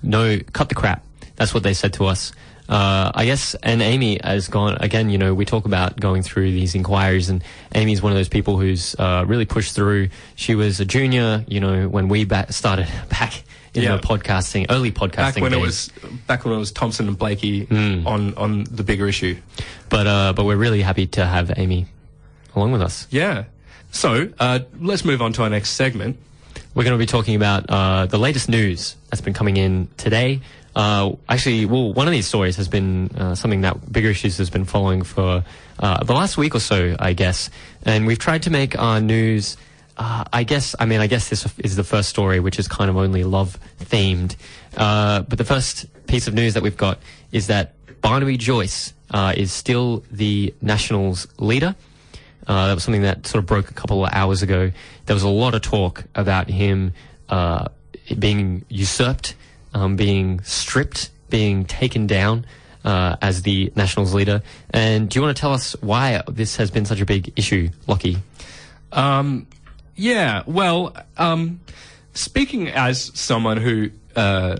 no, 0.03 0.39
cut 0.53 0.69
the 0.69 0.75
crap. 0.75 1.05
That's 1.37 1.53
what 1.55 1.63
they 1.63 1.75
said 1.75 1.93
to 1.95 2.07
us. 2.07 2.33
Uh, 2.71 3.11
I 3.15 3.25
guess, 3.25 3.57
and 3.57 3.83
Amy 3.83 4.21
has 4.23 4.47
gone 4.47 4.77
again. 4.81 5.11
You 5.11 5.19
know, 5.19 5.35
we 5.35 5.45
talk 5.45 5.65
about 5.65 5.99
going 5.99 6.23
through 6.23 6.53
these 6.53 6.77
inquiries, 6.77 7.29
and 7.29 7.43
Amy's 7.75 8.01
one 8.01 8.13
of 8.13 8.17
those 8.17 8.29
people 8.29 8.59
who's 8.59 8.95
uh, 8.97 9.25
really 9.27 9.45
pushed 9.45 9.75
through. 9.75 10.09
She 10.37 10.55
was 10.55 10.79
a 10.79 10.85
junior, 10.85 11.45
you 11.49 11.59
know, 11.59 11.89
when 11.89 12.09
we 12.09 12.25
ba- 12.25 12.53
started 12.53 12.87
back 13.11 13.43
in 13.75 13.83
Yeah. 13.83 13.97
the 13.97 14.03
podcasting, 14.07 14.67
early 14.71 14.93
podcasting. 14.93 15.35
Back 15.35 15.41
when 15.43 15.53
it 15.53 15.61
was 15.61 15.91
back 16.29 16.45
when 16.45 16.55
it 16.55 16.59
was 16.59 16.71
Thompson 16.71 17.09
and 17.09 17.19
Blakey 17.19 17.65
Hmm. 17.65 18.07
on 18.07 18.35
on 18.37 18.65
the 18.71 18.85
bigger 18.85 19.09
issue. 19.09 19.37
but 19.89 20.07
uh, 20.07 20.33
but 20.33 20.45
we're 20.45 20.57
really 20.57 20.83
happy 20.83 21.07
to 21.09 21.27
have 21.27 21.53
Amy 21.57 21.87
along 22.55 22.71
with 22.73 22.83
us. 22.83 23.09
Yeah. 23.11 23.45
So 23.91 24.29
uh, 24.39 24.61
let's 24.81 25.05
move 25.05 25.21
on 25.23 25.33
to 25.35 25.43
our 25.43 25.51
next 25.51 25.71
segment. 25.71 26.17
We're 26.75 26.85
going 26.85 26.95
to 26.97 27.03
be 27.03 27.07
talking 27.07 27.35
about 27.35 27.69
uh, 27.69 28.07
the 28.07 28.19
latest 28.19 28.49
news 28.49 28.95
that's 29.09 29.21
been 29.21 29.35
coming 29.35 29.57
in 29.57 29.89
today. 29.97 30.41
Uh, 30.75 31.17
actually, 31.29 31.67
well, 31.67 31.93
one 31.93 32.07
of 32.07 32.13
these 32.13 32.27
stories 32.27 32.57
has 32.57 32.69
been 32.69 33.11
uh, 33.17 33.35
something 33.35 33.63
that 33.63 33.93
Bigger 33.93 34.11
Issues 34.11 34.39
has 34.39 34.51
been 34.51 34.65
following 34.65 35.03
for 35.03 35.45
uh, 35.79 36.05
the 36.05 36.13
last 36.13 36.37
week 36.37 36.55
or 36.55 36.61
so, 36.61 36.95
I 36.99 37.13
guess. 37.13 37.51
And 37.85 38.07
we've 38.07 38.19
tried 38.19 38.43
to 38.45 38.51
make 38.51 38.79
our 38.79 39.01
news. 39.01 39.57
Uh, 39.97 40.25
I 40.33 40.45
guess. 40.45 40.75
I 40.81 40.87
mean, 40.87 41.01
I 41.01 41.09
guess 41.09 41.29
this 41.29 41.47
is 41.59 41.77
the 41.77 41.85
first 41.85 42.09
story, 42.09 42.41
which 42.41 42.59
is 42.59 42.67
kind 42.67 42.89
of 42.89 42.97
only 42.97 43.23
love 43.23 43.59
themed. 43.81 44.35
Uh, 44.75 45.23
but 45.23 45.37
the 45.37 45.45
first 45.45 45.85
piece 46.07 46.27
of 46.27 46.33
news 46.33 46.55
that 46.55 46.63
we've 46.63 46.77
got 46.77 46.99
is 47.33 47.49
that 47.49 47.75
Barnaby 48.01 48.39
Joyce 48.39 48.95
uh, 49.11 49.35
is 49.37 49.53
still 49.53 50.03
the 50.11 50.55
Nationals 50.63 51.27
leader. 51.39 51.75
That 52.47 52.75
was 52.75 52.83
something 52.83 53.03
that 53.03 53.27
sort 53.27 53.45
of 53.45 53.47
broke 53.47 53.71
a 53.71 53.75
couple 53.75 54.05
of 54.05 54.11
hours 54.13 54.43
ago. 54.43 54.73
There 55.05 55.15
was 55.15 55.23
a 55.23 55.29
lot 55.29 55.55
of 55.55 55.61
talk 55.61 56.05
about 56.15 56.49
him 56.49 56.95
being 58.19 58.65
usurped, 58.69 59.35
um, 59.75 59.97
being 59.97 60.41
stripped, 60.43 61.11
being 61.29 61.65
taken 61.65 62.07
down 62.07 62.47
uh, 62.85 63.17
as 63.23 63.43
the 63.43 63.73
Nationals 63.77 64.15
leader. 64.15 64.43
And 64.71 65.09
do 65.09 65.19
you 65.19 65.23
want 65.23 65.37
to 65.37 65.41
tell 65.41 65.53
us 65.53 65.73
why 65.81 66.23
this 66.29 66.57
has 66.57 66.71
been 66.71 66.85
such 66.85 67.01
a 67.01 67.07
big 67.07 67.33
issue, 67.37 67.71
Lockie? 67.87 68.19
Um, 68.93 69.47
yeah. 69.97 70.43
Well, 70.47 70.97
um, 71.17 71.61
speaking 72.15 72.69
as 72.69 73.11
someone 73.19 73.59
who 73.59 73.91
uh, 74.17 74.59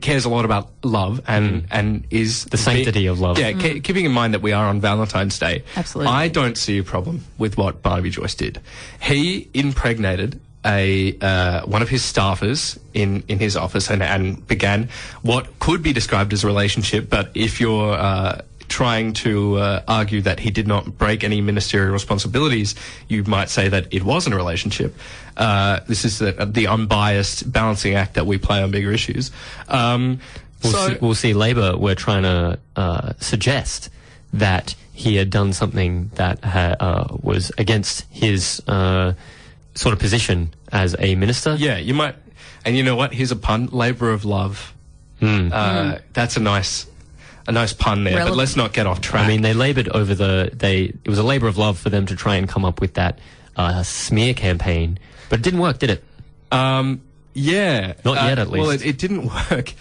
cares 0.00 0.24
a 0.24 0.28
lot 0.28 0.44
about 0.44 0.70
love 0.82 1.20
and 1.26 1.66
and 1.70 2.06
is. 2.10 2.44
The 2.46 2.56
sanctity 2.56 3.06
of 3.06 3.20
love. 3.20 3.38
Yeah. 3.38 3.52
ke- 3.52 3.82
keeping 3.82 4.04
in 4.04 4.12
mind 4.12 4.34
that 4.34 4.42
we 4.42 4.52
are 4.52 4.66
on 4.66 4.80
Valentine's 4.80 5.38
Day. 5.38 5.64
Absolutely. 5.76 6.12
I 6.12 6.28
don't 6.28 6.56
see 6.56 6.78
a 6.78 6.84
problem 6.84 7.24
with 7.38 7.56
what 7.56 7.82
Barnaby 7.82 8.10
Joyce 8.10 8.34
did. 8.34 8.60
He 9.00 9.48
impregnated 9.54 10.40
a 10.64 11.16
uh, 11.20 11.62
one 11.66 11.82
of 11.82 11.88
his 11.88 12.02
staffers 12.02 12.78
in 12.94 13.24
in 13.28 13.38
his 13.38 13.56
office 13.56 13.90
and 13.90 14.02
and 14.02 14.46
began 14.46 14.88
what 15.22 15.58
could 15.58 15.82
be 15.82 15.92
described 15.92 16.32
as 16.32 16.44
a 16.44 16.46
relationship, 16.46 17.08
but 17.10 17.30
if 17.34 17.60
you're 17.60 17.94
uh, 17.94 18.40
trying 18.68 19.12
to 19.12 19.56
uh, 19.56 19.82
argue 19.86 20.22
that 20.22 20.40
he 20.40 20.50
did 20.50 20.66
not 20.66 20.96
break 20.96 21.24
any 21.24 21.40
ministerial 21.40 21.92
responsibilities, 21.92 22.74
you 23.08 23.22
might 23.24 23.50
say 23.50 23.68
that 23.68 23.86
it 23.92 24.02
wasn't 24.02 24.34
a 24.34 24.36
relationship. 24.36 24.94
Uh, 25.36 25.80
this 25.88 26.04
is 26.04 26.18
the, 26.18 26.32
the 26.46 26.66
unbiased 26.66 27.50
balancing 27.52 27.94
act 27.94 28.14
that 28.14 28.26
we 28.26 28.38
play 28.38 28.62
on 28.62 28.70
bigger 28.70 28.92
issues. 28.92 29.30
Um, 29.68 30.20
We'll, 30.62 30.72
so, 30.72 30.88
see, 30.88 30.96
we'll 31.00 31.14
see. 31.14 31.34
Labor 31.34 31.76
were 31.76 31.94
trying 31.94 32.22
to 32.22 32.58
uh, 32.76 33.12
suggest 33.18 33.90
that 34.32 34.74
he 34.92 35.16
had 35.16 35.30
done 35.30 35.52
something 35.52 36.10
that 36.14 36.44
ha- 36.44 36.76
uh, 36.78 37.16
was 37.20 37.50
against 37.58 38.06
his 38.10 38.62
uh, 38.68 39.14
sort 39.74 39.92
of 39.92 39.98
position 39.98 40.52
as 40.70 40.94
a 40.98 41.14
minister. 41.14 41.54
yeah, 41.58 41.78
you 41.78 41.94
might. 41.94 42.16
And 42.64 42.76
you 42.76 42.82
know 42.82 42.94
what? 42.96 43.12
Here's 43.12 43.32
a 43.32 43.36
pun: 43.36 43.66
labour 43.66 44.10
of 44.10 44.24
love. 44.24 44.72
Hmm. 45.20 45.50
Uh, 45.52 45.98
That's 46.12 46.36
a 46.36 46.40
nice, 46.40 46.86
a 47.46 47.52
nice 47.52 47.72
pun 47.72 48.04
there. 48.04 48.24
But 48.24 48.36
let's 48.36 48.56
not 48.56 48.72
get 48.72 48.86
off 48.86 49.00
track. 49.00 49.24
I 49.24 49.28
mean, 49.28 49.42
they 49.42 49.54
laboured 49.54 49.88
over 49.88 50.14
the. 50.14 50.50
They 50.52 50.84
it 51.04 51.08
was 51.08 51.18
a 51.18 51.22
labour 51.24 51.48
of 51.48 51.58
love 51.58 51.78
for 51.78 51.90
them 51.90 52.06
to 52.06 52.16
try 52.16 52.36
and 52.36 52.48
come 52.48 52.64
up 52.64 52.80
with 52.80 52.94
that 52.94 53.18
uh, 53.56 53.82
smear 53.82 54.34
campaign, 54.34 54.98
but 55.28 55.40
it 55.40 55.42
didn't 55.42 55.60
work, 55.60 55.78
did 55.78 55.90
it? 55.90 56.04
Um, 56.50 57.00
yeah. 57.34 57.94
Not 58.04 58.18
Uh, 58.18 58.26
yet, 58.28 58.38
at 58.38 58.48
Well, 58.48 58.66
least. 58.66 58.84
it, 58.84 58.88
it 58.90 58.98
didn't 58.98 59.24
work. 59.50 59.72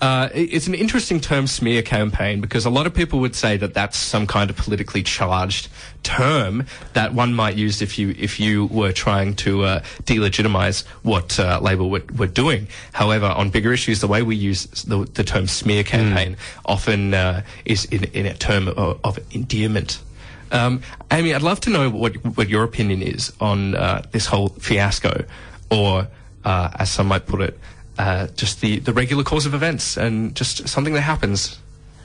Uh, 0.00 0.30
it's 0.32 0.66
an 0.66 0.74
interesting 0.74 1.20
term, 1.20 1.46
smear 1.46 1.82
campaign, 1.82 2.40
because 2.40 2.64
a 2.64 2.70
lot 2.70 2.86
of 2.86 2.94
people 2.94 3.20
would 3.20 3.34
say 3.34 3.58
that 3.58 3.74
that's 3.74 3.98
some 3.98 4.26
kind 4.26 4.48
of 4.48 4.56
politically 4.56 5.02
charged 5.02 5.68
term 6.02 6.64
that 6.94 7.12
one 7.12 7.34
might 7.34 7.54
use 7.54 7.82
if 7.82 7.98
you 7.98 8.14
if 8.18 8.40
you 8.40 8.64
were 8.66 8.92
trying 8.92 9.34
to 9.34 9.62
uh, 9.62 9.80
delegitimize 10.04 10.86
what 11.02 11.38
uh, 11.38 11.60
Labor 11.60 11.84
were, 11.84 12.02
were 12.16 12.26
doing. 12.26 12.66
However, 12.92 13.26
on 13.26 13.50
bigger 13.50 13.74
issues, 13.74 14.00
the 14.00 14.06
way 14.06 14.22
we 14.22 14.36
use 14.36 14.64
the, 14.84 15.04
the 15.04 15.22
term 15.22 15.46
smear 15.46 15.84
campaign 15.84 16.38
often 16.64 17.12
uh, 17.12 17.42
is 17.66 17.84
in, 17.86 18.04
in 18.04 18.24
a 18.24 18.34
term 18.34 18.68
of, 18.68 18.98
of 19.04 19.18
endearment. 19.32 20.00
Um, 20.50 20.80
Amy, 21.10 21.34
I'd 21.34 21.42
love 21.42 21.60
to 21.60 21.70
know 21.70 21.90
what 21.90 22.14
what 22.36 22.48
your 22.48 22.64
opinion 22.64 23.02
is 23.02 23.32
on 23.38 23.74
uh, 23.74 24.02
this 24.12 24.24
whole 24.24 24.48
fiasco, 24.48 25.24
or 25.70 26.08
uh, 26.44 26.70
as 26.78 26.90
some 26.90 27.08
might 27.08 27.26
put 27.26 27.42
it, 27.42 27.58
uh, 28.00 28.26
just 28.42 28.60
the, 28.60 28.80
the 28.80 28.92
regular 28.92 29.24
course 29.24 29.46
of 29.48 29.54
events 29.54 29.96
and 29.96 30.34
just 30.40 30.68
something 30.68 30.94
that 30.94 31.04
happens. 31.04 31.58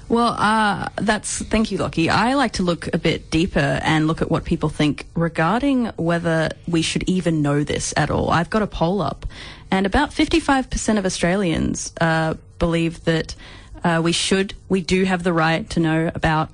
Well, 0.07 0.35
uh, 0.37 0.89
that's 1.01 1.41
thank 1.53 1.71
you, 1.71 1.77
Lockie. 1.79 2.09
I 2.11 2.35
like 2.35 2.53
to 2.53 2.63
look 2.63 2.93
a 2.93 2.99
bit 2.99 3.31
deeper 3.31 3.79
and 3.81 4.05
look 4.05 4.21
at 4.21 4.29
what 4.29 4.43
people 4.45 4.69
think 4.69 5.05
regarding 5.15 5.87
whether 5.97 6.49
we 6.67 6.81
should 6.83 7.09
even 7.09 7.41
know 7.41 7.63
this 7.63 7.93
at 7.97 8.09
all. 8.11 8.29
I've 8.29 8.51
got 8.51 8.61
a 8.61 8.67
poll 8.67 9.01
up, 9.01 9.25
and 9.71 9.85
about 9.85 10.13
fifty-five 10.13 10.69
percent 10.69 10.99
of 10.99 11.05
Australians 11.05 11.91
uh, 11.99 12.35
believe 12.59 13.03
that 13.05 13.35
uh, 13.83 14.01
we 14.03 14.11
should, 14.11 14.53
we 14.69 14.81
do 14.81 15.05
have 15.05 15.23
the 15.23 15.33
right 15.33 15.69
to 15.71 15.79
know 15.79 16.11
about 16.13 16.49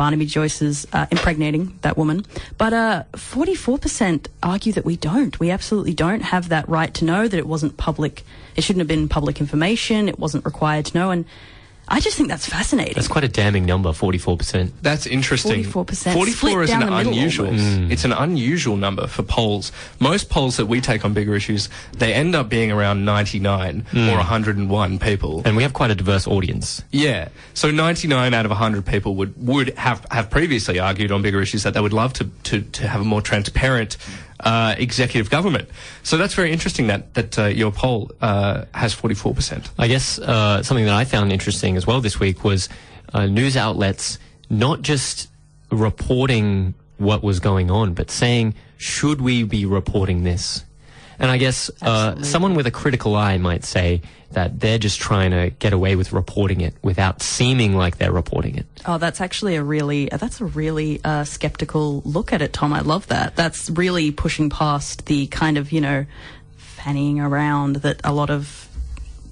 Barnaby 0.00 0.24
Joyce's 0.24 0.86
uh, 0.94 1.04
impregnating 1.10 1.78
that 1.82 1.98
woman, 1.98 2.24
but 2.56 2.72
uh, 2.72 3.02
forty-four 3.14 3.76
percent 3.76 4.30
argue 4.42 4.72
that 4.72 4.86
we 4.86 4.96
don't. 4.96 5.38
We 5.38 5.50
absolutely 5.50 5.92
don't 5.92 6.22
have 6.22 6.48
that 6.48 6.66
right 6.70 6.94
to 6.94 7.04
know 7.04 7.28
that 7.28 7.36
it 7.36 7.46
wasn't 7.46 7.76
public. 7.76 8.24
It 8.56 8.64
shouldn't 8.64 8.80
have 8.80 8.88
been 8.88 9.10
public 9.10 9.40
information. 9.40 10.08
It 10.08 10.18
wasn't 10.18 10.46
required 10.46 10.86
to 10.86 10.94
know, 10.98 11.10
and 11.10 11.26
I 11.90 11.98
just 11.98 12.16
think 12.16 12.28
that's 12.28 12.46
fascinating. 12.46 12.94
That's 12.94 13.08
quite 13.08 13.24
a 13.24 13.28
damning 13.28 13.66
number, 13.66 13.92
forty-four 13.92 14.36
percent. 14.36 14.72
That's 14.82 15.06
interesting. 15.06 15.64
44%, 15.64 16.12
44 16.12 16.62
is 16.62 16.70
an 16.70 16.82
unusual. 16.84 17.46
almost. 17.46 17.64
Mm. 17.64 17.90
It's 17.90 18.04
an 18.04 18.12
unusual 18.12 18.76
number 18.76 19.08
for 19.08 19.22
polls. 19.22 19.72
Most 19.98 20.30
polls 20.30 20.56
that 20.56 20.66
we 20.66 20.80
take 20.80 21.04
on 21.04 21.12
bigger 21.14 21.34
issues, 21.34 21.68
they 21.92 22.14
end 22.14 22.34
up 22.36 22.48
being 22.48 22.70
around 22.70 23.04
99 23.04 23.82
mm. 23.90 24.12
or 24.12 24.16
101 24.16 24.98
people. 25.00 25.42
And 25.44 25.56
we 25.56 25.62
have 25.64 25.72
quite 25.72 25.90
a 25.90 25.94
diverse 25.96 26.26
audience. 26.26 26.84
Yeah. 26.92 27.28
So 27.54 27.70
99 27.70 28.34
out 28.34 28.44
of 28.44 28.50
100 28.50 28.86
people 28.86 29.16
would, 29.16 29.46
would 29.46 29.70
have, 29.76 30.06
have 30.10 30.30
previously 30.30 30.78
argued 30.78 31.10
on 31.10 31.22
bigger 31.22 31.40
issues 31.42 31.64
that 31.64 31.74
they 31.74 31.80
would 31.80 31.92
love 31.92 32.12
to, 32.14 32.24
to, 32.44 32.62
to 32.62 32.88
have 32.88 33.00
a 33.00 33.04
more 33.04 33.20
transparent 33.20 33.96
uh, 34.40 34.74
executive 34.78 35.30
government. 35.30 35.68
So 36.02 36.16
that's 36.16 36.34
very 36.34 36.52
interesting 36.52 36.86
that, 36.88 37.14
that 37.14 37.38
uh, 37.38 37.44
your 37.46 37.72
poll 37.72 38.10
uh, 38.20 38.64
has 38.74 38.94
44%. 38.94 39.70
I 39.78 39.88
guess 39.88 40.18
uh, 40.18 40.62
something 40.62 40.84
that 40.86 40.94
I 40.94 41.04
found 41.04 41.32
interesting 41.32 41.76
as 41.76 41.86
well 41.86 42.00
this 42.00 42.18
week 42.18 42.44
was 42.44 42.68
uh, 43.12 43.26
news 43.26 43.56
outlets 43.56 44.18
not 44.48 44.82
just 44.82 45.28
reporting 45.70 46.74
what 46.98 47.22
was 47.22 47.40
going 47.40 47.70
on, 47.70 47.94
but 47.94 48.10
saying, 48.10 48.54
should 48.76 49.20
we 49.20 49.42
be 49.44 49.64
reporting 49.64 50.24
this? 50.24 50.64
And 51.20 51.30
I 51.30 51.36
guess 51.36 51.70
uh, 51.82 52.22
someone 52.22 52.54
with 52.54 52.66
a 52.66 52.70
critical 52.70 53.14
eye 53.14 53.36
might 53.38 53.62
say 53.64 54.00
that 54.32 54.58
they're 54.58 54.78
just 54.78 54.98
trying 55.00 55.32
to 55.32 55.50
get 55.58 55.72
away 55.72 55.94
with 55.96 56.12
reporting 56.12 56.60
it 56.62 56.74
without 56.82 57.20
seeming 57.20 57.76
like 57.76 57.98
they're 57.98 58.12
reporting 58.12 58.56
it. 58.56 58.64
Oh, 58.86 58.96
that's 58.96 59.20
actually 59.20 59.56
a 59.56 59.62
really 59.62 60.10
uh, 60.10 60.16
that's 60.16 60.40
a 60.40 60.46
really 60.46 60.98
uh, 61.04 61.24
skeptical 61.24 62.00
look 62.04 62.32
at 62.32 62.40
it, 62.40 62.52
Tom. 62.52 62.72
I 62.72 62.80
love 62.80 63.06
that. 63.08 63.36
That's 63.36 63.68
really 63.70 64.10
pushing 64.12 64.48
past 64.50 65.06
the 65.06 65.26
kind 65.26 65.58
of 65.58 65.72
you 65.72 65.80
know 65.82 66.06
fannying 66.78 67.18
around 67.20 67.76
that 67.76 68.00
a 68.04 68.12
lot 68.12 68.30
of 68.30 68.66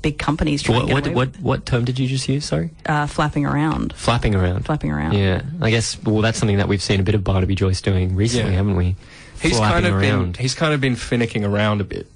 big 0.02 0.18
companies 0.18 0.62
try 0.62 0.74
What 0.74 0.80
and 0.82 0.88
get 0.88 0.94
what, 0.94 1.06
away 1.06 1.14
what 1.14 1.26
with. 1.28 1.40
what 1.40 1.66
term 1.66 1.84
did 1.84 1.98
you 1.98 2.06
just 2.06 2.28
use? 2.28 2.44
Sorry, 2.44 2.70
Uh, 2.86 3.06
flapping 3.06 3.46
around, 3.46 3.92
flapping 3.94 4.34
around. 4.34 4.64
flapping 4.66 4.90
around. 4.92 5.14
Yeah, 5.14 5.42
I 5.62 5.70
guess. 5.70 5.96
Well, 6.04 6.20
that's 6.20 6.38
something 6.38 6.58
that 6.58 6.68
we've 6.68 6.82
seen 6.82 7.00
a 7.00 7.02
bit 7.02 7.14
of 7.14 7.24
Barnaby 7.24 7.54
Joyce 7.54 7.80
doing 7.80 8.14
recently, 8.14 8.50
Yeah. 8.52 8.58
haven't 8.58 8.76
we? 8.76 8.94
He's 9.40 9.58
kind 9.58 9.86
of 9.86 9.94
around. 9.94 10.32
been 10.32 10.42
he's 10.42 10.54
kind 10.54 10.74
of 10.74 10.80
been 10.80 10.94
finicking 10.96 11.46
around 11.46 11.80
a 11.80 11.84
bit, 11.84 12.06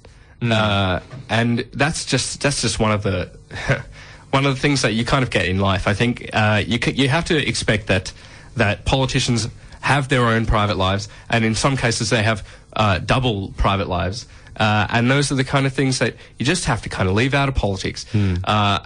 uh, 0.41 0.99
and 1.29 1.59
that's 1.73 2.05
just 2.05 2.41
that's 2.41 2.61
just 2.61 2.79
one 2.79 2.91
of 2.91 3.03
the 3.03 3.31
one 4.31 4.45
of 4.45 4.55
the 4.55 4.59
things 4.59 4.81
that 4.81 4.93
you 4.93 5.05
kind 5.05 5.23
of 5.23 5.29
get 5.29 5.47
in 5.47 5.59
life. 5.59 5.87
I 5.87 5.93
think 5.93 6.29
uh, 6.33 6.61
you 6.65 6.79
you 6.93 7.09
have 7.09 7.25
to 7.25 7.37
expect 7.37 7.87
that 7.87 8.11
that 8.55 8.85
politicians 8.85 9.47
have 9.81 10.07
their 10.09 10.25
own 10.25 10.45
private 10.45 10.77
lives, 10.77 11.09
and 11.29 11.43
in 11.45 11.55
some 11.55 11.77
cases 11.77 12.09
they 12.09 12.23
have 12.23 12.47
uh, 12.75 12.99
double 12.99 13.53
private 13.57 13.87
lives, 13.87 14.27
uh, 14.57 14.87
and 14.89 15.09
those 15.09 15.31
are 15.31 15.35
the 15.35 15.43
kind 15.43 15.65
of 15.65 15.73
things 15.73 15.99
that 15.99 16.15
you 16.39 16.45
just 16.45 16.65
have 16.65 16.81
to 16.81 16.89
kind 16.89 17.09
of 17.09 17.15
leave 17.15 17.33
out 17.33 17.49
of 17.49 17.55
politics. 17.55 18.05
Uh, 18.43 18.85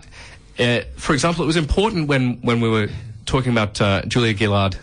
uh, 0.59 0.81
for 0.95 1.13
example, 1.13 1.43
it 1.43 1.47
was 1.47 1.57
important 1.57 2.07
when 2.07 2.41
when 2.41 2.61
we 2.61 2.69
were 2.69 2.89
talking 3.25 3.51
about 3.51 3.79
uh, 3.81 4.01
Julia 4.07 4.35
Gillard 4.35 4.77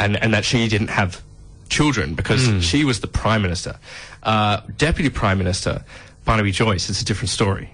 and, 0.00 0.16
and 0.16 0.34
that 0.34 0.44
she 0.44 0.66
didn't 0.68 0.88
have 0.88 1.22
children 1.68 2.14
because 2.14 2.64
she 2.64 2.84
was 2.84 3.00
the 3.00 3.06
prime 3.06 3.42
minister. 3.42 3.78
Uh, 4.22 4.60
Deputy 4.76 5.10
Prime 5.10 5.38
Minister 5.38 5.84
Barnaby 6.24 6.50
Joyce 6.50 6.90
is 6.90 7.00
a 7.00 7.04
different 7.04 7.30
story. 7.30 7.70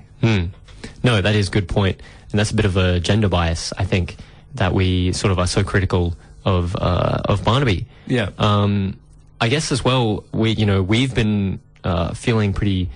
No, 1.03 1.21
that 1.21 1.35
is 1.35 1.49
a 1.49 1.51
good 1.51 1.69
point, 1.69 2.01
and 2.31 2.39
that's 2.39 2.51
a 2.51 2.55
bit 2.55 2.65
of 2.65 2.77
a 2.77 3.01
gender 3.01 3.29
bias, 3.29 3.73
I 3.79 3.85
think, 3.85 4.17
that 4.55 4.73
we 4.73 5.13
sort 5.13 5.33
of 5.33 5.39
are 5.39 5.47
so 5.47 5.63
critical 5.65 6.15
of 6.45 6.77
uh, 6.77 7.23
of 7.25 7.45
Barnaby. 7.45 7.87
Yeah. 8.07 8.31
Um, 8.39 8.99
I 9.41 9.49
guess 9.49 9.73
as 9.73 9.85
well, 9.85 10.25
we 10.33 10.51
you 10.53 10.67
know 10.67 10.83
we've 10.83 11.15
been 11.15 11.61
uh, 11.85 12.15
feeling 12.15 12.53
pretty, 12.53 12.91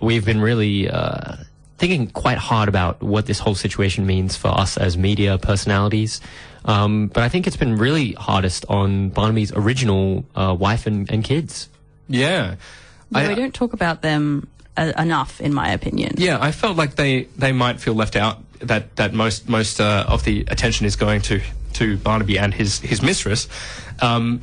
we've 0.00 0.24
been 0.24 0.40
really 0.40 0.88
uh, 0.90 1.36
thinking 1.78 2.08
quite 2.08 2.38
hard 2.38 2.68
about 2.68 3.02
what 3.02 3.26
this 3.26 3.38
whole 3.38 3.54
situation 3.54 4.06
means 4.06 4.36
for 4.36 4.48
us 4.48 4.76
as 4.76 4.96
media 4.96 5.38
personalities. 5.38 6.20
Um, 6.68 7.08
but 7.08 7.22
I 7.22 7.28
think 7.28 7.46
it's 7.46 7.56
been 7.56 7.76
really 7.76 8.12
hardest 8.12 8.64
on 8.68 9.08
Barnaby's 9.08 9.52
original 9.52 10.24
uh, 10.36 10.54
wife 10.58 10.86
and, 10.86 11.10
and 11.10 11.24
kids. 11.24 11.68
Yeah. 12.08 12.56
No, 13.10 13.20
I- 13.20 13.28
we 13.28 13.34
don't 13.34 13.54
talk 13.54 13.72
about 13.72 14.02
them 14.02 14.46
uh, 14.76 14.92
enough, 14.98 15.40
in 15.40 15.52
my 15.54 15.70
opinion. 15.72 16.14
Yeah, 16.18 16.38
I 16.40 16.52
felt 16.52 16.76
like 16.76 16.94
they, 16.96 17.22
they 17.36 17.52
might 17.52 17.80
feel 17.80 17.94
left 17.94 18.14
out. 18.16 18.38
That 18.60 18.96
that 18.96 19.14
most 19.14 19.48
most 19.48 19.80
uh, 19.80 20.04
of 20.08 20.24
the 20.24 20.44
attention 20.48 20.84
is 20.84 20.96
going 20.96 21.22
to 21.22 21.40
to 21.74 21.96
Barnaby 21.96 22.38
and 22.40 22.52
his 22.52 22.80
his 22.80 23.02
mistress, 23.02 23.46
um, 24.02 24.40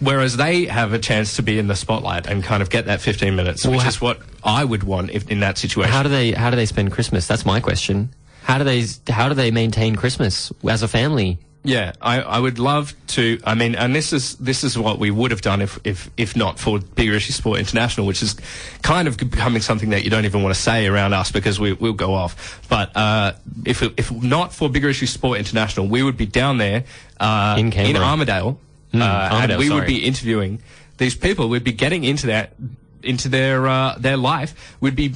whereas 0.00 0.38
they 0.38 0.64
have 0.64 0.94
a 0.94 0.98
chance 0.98 1.36
to 1.36 1.42
be 1.42 1.58
in 1.58 1.66
the 1.68 1.76
spotlight 1.76 2.26
and 2.26 2.42
kind 2.42 2.62
of 2.62 2.70
get 2.70 2.86
that 2.86 3.02
15 3.02 3.36
minutes, 3.36 3.64
Well, 3.64 3.72
which 3.74 3.82
ha- 3.82 3.88
is 3.88 4.00
what 4.00 4.20
I 4.42 4.64
would 4.64 4.84
want 4.84 5.10
if, 5.10 5.30
in 5.30 5.40
that 5.40 5.58
situation. 5.58 5.92
How 5.92 6.02
do 6.02 6.08
they 6.08 6.32
how 6.32 6.48
do 6.48 6.56
they 6.56 6.64
spend 6.64 6.92
Christmas? 6.92 7.26
That's 7.26 7.44
my 7.44 7.60
question. 7.60 8.08
How 8.42 8.56
do 8.56 8.64
they 8.64 8.86
how 9.12 9.28
do 9.28 9.34
they 9.34 9.50
maintain 9.50 9.96
Christmas 9.96 10.50
as 10.66 10.82
a 10.82 10.88
family? 10.88 11.36
Yeah, 11.64 11.92
I, 12.00 12.22
I 12.22 12.38
would 12.38 12.58
love 12.58 12.94
to. 13.08 13.40
I 13.44 13.54
mean, 13.54 13.74
and 13.74 13.94
this 13.94 14.12
is 14.12 14.36
this 14.36 14.62
is 14.62 14.78
what 14.78 14.98
we 14.98 15.10
would 15.10 15.32
have 15.32 15.40
done 15.40 15.60
if 15.60 15.78
if, 15.84 16.08
if 16.16 16.36
not 16.36 16.58
for 16.58 16.78
Bigger 16.78 17.14
Issue 17.14 17.32
Sport 17.32 17.58
International, 17.58 18.06
which 18.06 18.22
is 18.22 18.36
kind 18.82 19.08
of 19.08 19.16
becoming 19.16 19.60
something 19.60 19.90
that 19.90 20.04
you 20.04 20.10
don't 20.10 20.24
even 20.24 20.42
want 20.42 20.54
to 20.54 20.60
say 20.60 20.86
around 20.86 21.14
us 21.14 21.32
because 21.32 21.58
we 21.58 21.72
we'll 21.72 21.92
go 21.92 22.14
off. 22.14 22.64
But 22.68 22.96
uh, 22.96 23.32
if 23.66 23.82
if 23.82 24.12
not 24.12 24.54
for 24.54 24.70
Bigger 24.70 24.88
Issue 24.88 25.06
Sport 25.06 25.38
International, 25.38 25.86
we 25.88 26.02
would 26.02 26.16
be 26.16 26.26
down 26.26 26.58
there 26.58 26.84
uh, 27.18 27.56
In 27.58 27.70
Canberra. 27.70 28.04
Armidale, 28.04 28.56
uh, 28.94 28.98
Armidale, 28.98 29.32
and 29.50 29.58
we 29.58 29.68
would 29.68 29.86
be 29.86 30.04
interviewing 30.06 30.62
these 30.98 31.16
people. 31.16 31.48
We'd 31.48 31.64
be 31.64 31.72
getting 31.72 32.04
into 32.04 32.28
that 32.28 32.54
into 33.02 33.28
their 33.28 33.66
uh, 33.66 33.96
their 33.98 34.16
life. 34.16 34.76
We'd 34.80 34.96
be 34.96 35.12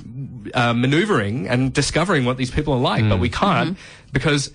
uh, 0.55 0.73
maneuvering 0.75 1.49
and 1.49 1.73
discovering 1.73 2.25
what 2.25 2.37
these 2.37 2.51
people 2.51 2.75
are 2.75 2.81
like, 2.81 3.09
but 3.09 3.21
we 3.21 3.29
can't 3.29 3.79
because 4.13 4.53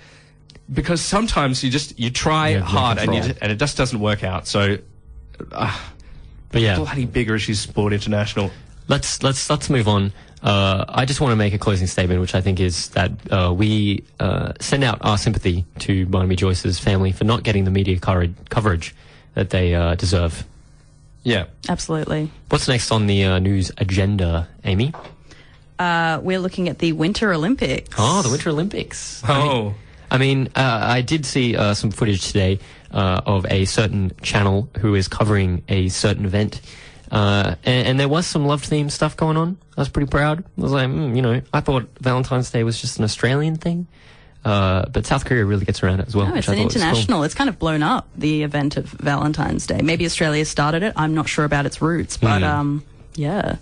because 0.71 1.01
sometimes 1.01 1.63
you 1.63 1.69
just 1.69 1.97
you 1.99 2.09
try 2.09 2.49
have 2.51 2.61
no 2.61 2.65
hard 2.65 2.97
and 2.97 3.13
you 3.13 3.21
and 3.41 3.51
it 3.51 3.57
just 3.59 3.77
doesn't 3.77 3.99
work 3.99 4.23
out. 4.23 4.47
So 4.47 4.77
But 6.51 6.61
yeah, 6.61 6.77
bloody 6.77 7.05
bigger 7.05 7.35
issues 7.35 7.59
sport 7.59 7.93
international. 7.93 8.51
let's 8.87 9.23
let's 9.23 9.49
let's 9.49 9.69
move 9.69 9.87
on. 9.87 10.13
Uh, 10.41 10.85
I 10.87 11.05
just 11.05 11.19
want 11.19 11.31
to 11.31 11.35
make 11.35 11.53
a 11.53 11.57
closing 11.57 11.87
statement, 11.87 12.21
which 12.21 12.35
I 12.35 12.41
think 12.41 12.59
is 12.59 12.89
that 12.89 13.11
uh, 13.31 13.51
we 13.53 14.03
uh, 14.19 14.53
send 14.59 14.83
out 14.83 14.99
our 15.01 15.17
sympathy 15.17 15.65
to 15.79 16.05
Barnaby 16.05 16.35
Joyce's 16.35 16.79
family 16.79 17.11
for 17.11 17.23
not 17.23 17.43
getting 17.43 17.63
the 17.63 17.71
media 17.71 17.99
coverage, 17.99 18.35
coverage 18.49 18.95
that 19.33 19.49
they 19.49 19.73
uh, 19.73 19.95
deserve. 19.95 20.45
Yeah. 21.23 21.45
Absolutely. 21.67 22.31
What's 22.49 22.67
next 22.67 22.91
on 22.91 23.07
the 23.07 23.23
uh, 23.25 23.39
news 23.39 23.71
agenda, 23.77 24.47
Amy? 24.63 24.93
Uh, 25.79 26.19
we're 26.23 26.39
looking 26.39 26.69
at 26.69 26.79
the 26.79 26.93
Winter 26.93 27.33
Olympics. 27.33 27.89
Oh, 27.97 28.21
the 28.21 28.29
Winter 28.29 28.51
Olympics. 28.51 29.21
Oh. 29.27 29.29
I 29.29 29.63
mean, 29.63 29.75
uh, 30.11 30.17
I 30.55 31.01
did 31.01 31.25
see 31.25 31.55
uh, 31.55 31.73
some 31.73 31.91
footage 31.91 32.27
today 32.27 32.59
uh, 32.91 33.21
of 33.25 33.45
a 33.49 33.65
certain 33.65 34.11
channel 34.21 34.69
who 34.79 34.95
is 34.95 35.07
covering 35.07 35.63
a 35.67 35.89
certain 35.89 36.25
event. 36.25 36.61
Uh, 37.11 37.55
and, 37.63 37.87
and 37.87 37.99
there 37.99 38.09
was 38.09 38.27
some 38.27 38.45
love 38.45 38.63
theme 38.63 38.89
stuff 38.89 39.15
going 39.15 39.37
on. 39.37 39.57
I 39.77 39.81
was 39.81 39.89
pretty 39.89 40.09
proud. 40.09 40.43
I 40.57 40.61
was 40.61 40.71
like, 40.71 40.89
mm, 40.89 41.15
you 41.15 41.21
know, 41.21 41.41
I 41.53 41.61
thought 41.61 41.87
Valentine's 41.99 42.51
Day 42.51 42.63
was 42.63 42.79
just 42.79 42.97
an 42.97 43.03
Australian 43.05 43.55
thing. 43.57 43.87
Uh, 44.43 44.85
but 44.89 45.05
South 45.05 45.25
Korea 45.25 45.43
really 45.45 45.65
gets 45.65 45.83
around 45.83 45.99
it 45.99 46.07
as 46.07 46.15
well. 46.15 46.27
No, 46.27 46.35
it's 46.35 46.47
an 46.47 46.55
thought 46.55 46.65
was 46.65 46.73
cool. 46.73 46.81
international. 46.81 47.23
It's 47.23 47.33
kind 47.33 47.49
of 47.49 47.59
blown 47.59 47.83
up 47.83 48.07
the 48.15 48.43
event 48.43 48.77
of 48.77 48.85
Valentine's 48.85 49.67
Day. 49.67 49.81
Maybe 49.81 50.05
Australia 50.05 50.45
started 50.45 50.83
it. 50.83 50.93
I'm 50.95 51.13
not 51.13 51.27
sure 51.27 51.43
about 51.43 51.65
its 51.65 51.81
roots, 51.81 52.15
but 52.17 52.39
Hmm. 52.39 52.43
um, 52.45 52.83
yeah. 53.15 53.57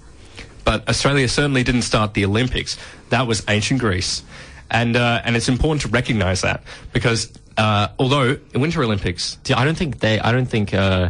But 0.64 0.88
Australia 0.90 1.28
certainly 1.28 1.64
didn't 1.64 1.84
start 1.84 2.14
the 2.14 2.26
Olympics. 2.26 2.78
That 3.10 3.26
was 3.28 3.44
ancient 3.48 3.80
Greece, 3.80 4.24
and 4.72 4.96
uh, 4.96 5.22
and 5.24 5.36
it's 5.36 5.50
important 5.50 5.82
to 5.84 5.88
recognise 5.90 6.42
that 6.42 6.64
because 6.94 7.32
uh, 7.58 7.88
although 8.00 8.36
the 8.36 8.60
Winter 8.60 8.84
Olympics, 8.84 9.38
I 9.56 9.66
don't 9.66 9.78
think 9.78 10.00
they. 10.00 10.20
I 10.20 10.32
don't 10.32 10.46
think. 10.48 10.74
Uh, 10.74 11.10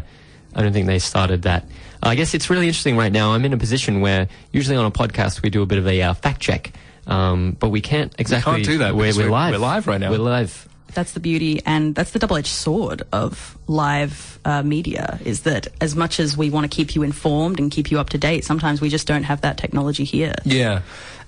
I 0.55 0.61
don't 0.61 0.73
think 0.73 0.87
they 0.87 0.99
started 0.99 1.41
that. 1.43 1.65
I 2.01 2.15
guess 2.15 2.33
it's 2.33 2.49
really 2.49 2.67
interesting 2.67 2.95
right 2.97 3.11
now. 3.11 3.33
I'm 3.33 3.43
in 3.45 3.53
a 3.53 3.57
position 3.57 3.99
where 3.99 4.27
usually 4.51 4.77
on 4.77 4.85
a 4.85 4.91
podcast 4.91 5.41
we 5.41 5.49
do 5.49 5.61
a 5.61 5.65
bit 5.65 5.79
of 5.79 5.87
a 5.87 6.01
uh, 6.01 6.13
fact 6.13 6.39
check, 6.39 6.71
um, 7.07 7.57
but 7.59 7.69
we 7.69 7.81
can't 7.81 8.13
exactly. 8.19 8.53
can't 8.53 8.65
do 8.65 8.77
that 8.79 8.95
We're, 8.95 9.11
we're 9.11 9.17
we're- 9.17 9.29
live. 9.31 9.53
we're 9.53 9.57
live 9.59 9.87
right 9.87 9.99
now. 9.99 10.11
We're 10.11 10.19
live. 10.19 10.69
That's 10.93 11.11
the 11.11 11.19
beauty, 11.19 11.61
and 11.65 11.93
that's 11.93 12.11
the 12.11 12.19
double-edged 12.19 12.47
sword 12.47 13.03
of 13.11 13.57
live 13.67 14.39
uh, 14.45 14.63
media. 14.63 15.19
Is 15.25 15.41
that 15.41 15.67
as 15.81 15.93
much 15.93 16.21
as 16.21 16.37
we 16.37 16.49
want 16.49 16.71
to 16.71 16.73
keep 16.73 16.95
you 16.95 17.03
informed 17.03 17.59
and 17.59 17.69
keep 17.69 17.91
you 17.91 17.99
up 17.99 18.11
to 18.11 18.17
date, 18.17 18.45
sometimes 18.45 18.79
we 18.79 18.87
just 18.87 19.05
don't 19.05 19.23
have 19.23 19.41
that 19.41 19.57
technology 19.57 20.05
here. 20.05 20.35
Yeah, 20.45 20.83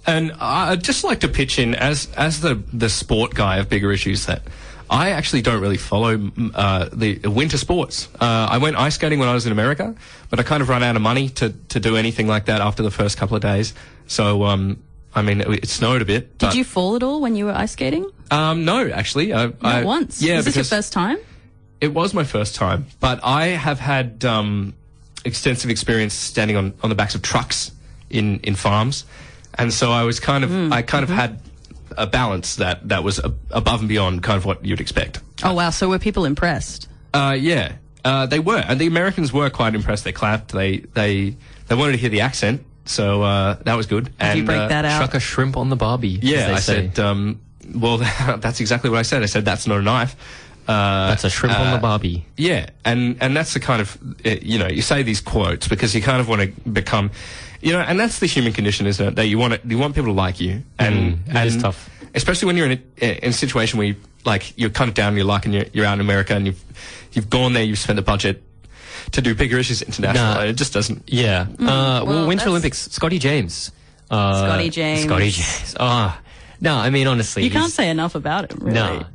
and 0.08 0.32
I'd 0.40 0.84
just 0.84 1.04
like 1.04 1.20
to 1.20 1.28
pitch 1.28 1.60
in 1.60 1.76
as 1.76 2.08
as 2.16 2.42
the 2.42 2.56
the 2.74 2.90
sport 2.90 3.36
guy 3.36 3.58
of 3.58 3.70
bigger 3.70 3.92
issues 3.92 4.26
that 4.26 4.42
I 4.90 5.12
actually 5.12 5.42
don't 5.42 5.62
really 5.62 5.78
follow 5.78 6.32
uh, 6.56 6.90
the 6.94 7.20
winter 7.28 7.58
sports. 7.58 8.08
Uh, 8.20 8.48
I 8.50 8.58
went 8.58 8.78
ice 8.78 8.96
skating 8.96 9.20
when 9.20 9.28
I 9.28 9.34
was 9.34 9.46
in 9.46 9.52
America, 9.52 9.94
but 10.30 10.40
I 10.40 10.44
kind 10.44 10.62
of 10.62 10.70
ran 10.70 10.82
out 10.82 10.96
of 10.96 11.02
money 11.02 11.30
to 11.30 11.50
to 11.70 11.80
do 11.80 11.98
anything 11.98 12.28
like 12.28 12.46
that 12.46 12.62
after 12.62 12.84
the 12.84 12.92
first 12.92 13.18
couple 13.18 13.36
of 13.36 13.42
days. 13.42 13.74
So. 14.08 14.44
Um, 14.44 14.82
I 15.16 15.24
mean, 15.24 15.42
it, 15.42 15.48
it 15.64 15.70
snowed 15.70 16.04
a 16.04 16.06
bit. 16.06 16.38
Did 16.38 16.54
you 16.54 16.64
fall 16.64 16.96
at 16.96 17.02
all 17.02 17.22
when 17.22 17.36
you 17.36 17.46
were 17.46 17.52
ice 17.52 17.72
skating? 17.72 18.12
Um, 18.30 18.66
no, 18.66 18.88
actually, 18.88 19.34
I, 19.34 19.48
Not 19.48 19.58
I, 19.64 19.84
once. 19.84 20.22
Yeah, 20.22 20.36
Was 20.36 20.46
this 20.46 20.56
your 20.56 20.66
first 20.66 20.94
time? 20.94 21.18
it 21.82 21.92
was 21.94 22.14
my 22.14 22.24
first 22.24 22.54
time, 22.54 22.86
but 23.00 23.20
I 23.24 23.48
have 23.48 23.80
had 23.80 24.24
um, 24.26 24.76
extensive 25.26 25.72
experience 25.72 26.14
standing 26.14 26.56
on, 26.56 26.74
on 26.84 26.90
the 26.90 26.96
backs 26.96 27.16
of 27.16 27.24
trucks 27.24 27.72
in, 28.12 28.40
in 28.42 28.54
farms, 28.56 29.06
and 29.58 29.74
so 29.74 29.92
I 29.92 30.04
was 30.04 30.20
kind 30.20 30.44
of 30.44 30.50
Mm, 30.50 30.72
I 30.72 30.82
kind 30.82 31.06
mm-hmm. 31.06 31.14
of 31.14 31.20
had 31.20 31.40
a 31.98 32.08
balance 32.08 32.56
that 32.58 32.88
that 32.90 33.04
was 33.04 33.20
above 33.52 33.80
and 33.80 33.90
beyond 33.90 34.24
kind 34.24 34.38
of 34.38 34.46
what 34.46 34.64
you'd 34.64 34.82
expect. 34.82 35.20
Oh 35.44 35.54
wow! 35.54 35.70
So 35.72 35.90
were 35.90 36.00
people 36.00 36.26
impressed? 36.26 36.88
Uh, 37.14 37.36
yeah, 37.40 37.74
uh, 38.06 38.26
they 38.26 38.40
were, 38.40 38.64
and 38.68 38.80
the 38.80 38.88
Americans 38.88 39.34
were 39.34 39.50
quite 39.50 39.76
impressed. 39.76 40.04
They 40.04 40.12
clapped. 40.12 40.52
They 40.52 40.78
they 40.80 41.36
they 41.68 41.76
wanted 41.76 41.94
to 41.94 41.98
hear 41.98 42.10
the 42.10 42.22
accent, 42.22 42.64
so 42.86 43.24
uh, 43.24 43.56
that 43.64 43.76
was 43.76 43.86
good. 43.88 44.06
Did 44.06 44.14
and 44.20 44.40
you 44.40 44.46
break 44.46 44.60
uh, 44.62 44.68
that 44.68 44.86
out? 44.86 45.00
Chuck 45.02 45.14
a 45.14 45.20
shrimp 45.20 45.58
on 45.58 45.70
the 45.70 45.76
barbie. 45.76 46.18
as 46.18 46.24
Yeah, 46.24 46.48
they 46.48 46.54
I 46.54 46.60
say. 46.60 46.92
said. 46.94 47.00
Um, 47.00 47.40
well, 47.76 47.98
that's 48.38 48.60
exactly 48.60 48.90
what 48.90 49.00
I 49.00 49.04
said. 49.04 49.24
I 49.24 49.26
said 49.28 49.46
that's 49.46 49.68
not 49.68 49.80
a 49.80 49.82
knife. 49.82 50.16
Uh, 50.68 51.08
That's 51.08 51.24
a 51.24 51.30
shrimp 51.30 51.58
on 51.58 51.68
uh, 51.68 51.76
the 51.76 51.82
barbie. 51.82 52.26
Yeah, 52.36 52.70
and 52.84 53.16
and 53.22 53.34
that's 53.34 53.54
the 53.54 53.62
kind 53.62 53.80
of 53.82 53.98
uh, 54.26 54.36
you 54.42 54.60
know 54.60 54.68
you 54.68 54.82
say 54.82 55.02
these 55.02 55.22
quotes 55.22 55.66
because 55.70 55.96
you 55.96 56.02
kind 56.02 56.20
of 56.20 56.28
want 56.28 56.42
to 56.42 56.70
become, 56.70 57.10
you 57.68 57.74
know, 57.74 57.82
and 57.82 58.00
that's 58.00 58.20
the 58.20 58.28
human 58.28 58.54
condition, 58.54 58.86
isn't 58.88 59.06
it? 59.08 59.16
That 59.16 59.28
you 59.28 59.38
want 59.38 59.54
to, 59.62 59.68
you 59.68 59.78
want 59.78 59.94
people 59.96 60.12
to 60.14 60.20
like 60.26 60.40
you, 60.40 60.64
and 60.80 60.96
Mm, 60.96 61.30
it 61.30 61.36
and 61.36 61.48
is 61.50 61.58
tough. 61.62 61.90
especially 62.16 62.46
when 62.48 62.56
you're 62.58 62.72
in 62.72 62.82
a, 63.02 63.24
in 63.26 63.30
a 63.30 63.34
situation 63.34 63.78
where 63.78 63.88
you 63.88 63.96
like 64.26 64.54
you're 64.58 64.70
kind 64.70 64.88
of 64.90 64.96
down 64.96 65.10
on 65.14 65.18
your 65.18 65.26
luck 65.26 65.46
and 65.46 65.54
you're 65.54 65.66
you're 65.74 65.86
out 65.86 65.94
in 65.96 66.02
America 66.02 66.34
and 66.36 66.46
you've 66.48 66.64
you've 67.14 67.30
gone 67.30 67.54
there, 67.54 67.64
you've 67.64 67.80
spent 67.80 67.98
the 67.98 68.02
budget 68.14 68.42
to 69.12 69.22
do 69.22 69.34
bigger 69.36 69.58
issues 69.58 69.82
internationally. 69.82 70.34
Nah. 70.46 70.50
it 70.52 70.54
just 70.54 70.74
doesn't. 70.74 71.04
Yeah. 71.08 71.42
uh, 71.42 71.56
well, 71.60 72.02
Mm, 72.04 72.08
well, 72.08 72.28
Winter 72.28 72.50
Olympics. 72.50 72.90
Scotty 72.92 73.20
James. 73.20 73.72
Uh, 74.10 74.46
Scotty 74.48 74.70
James. 74.70 75.04
Scotty 75.04 75.30
James. 75.32 75.76
Ah, 75.80 76.20
no. 76.62 76.76
I 76.76 76.90
mean, 76.90 77.08
honestly, 77.08 77.44
You 77.44 77.52
can't 77.52 77.72
say 77.72 77.90
enough 77.90 78.16
about 78.16 78.52
him. 78.52 78.60
Really. 78.62 78.74
No, 78.76 79.06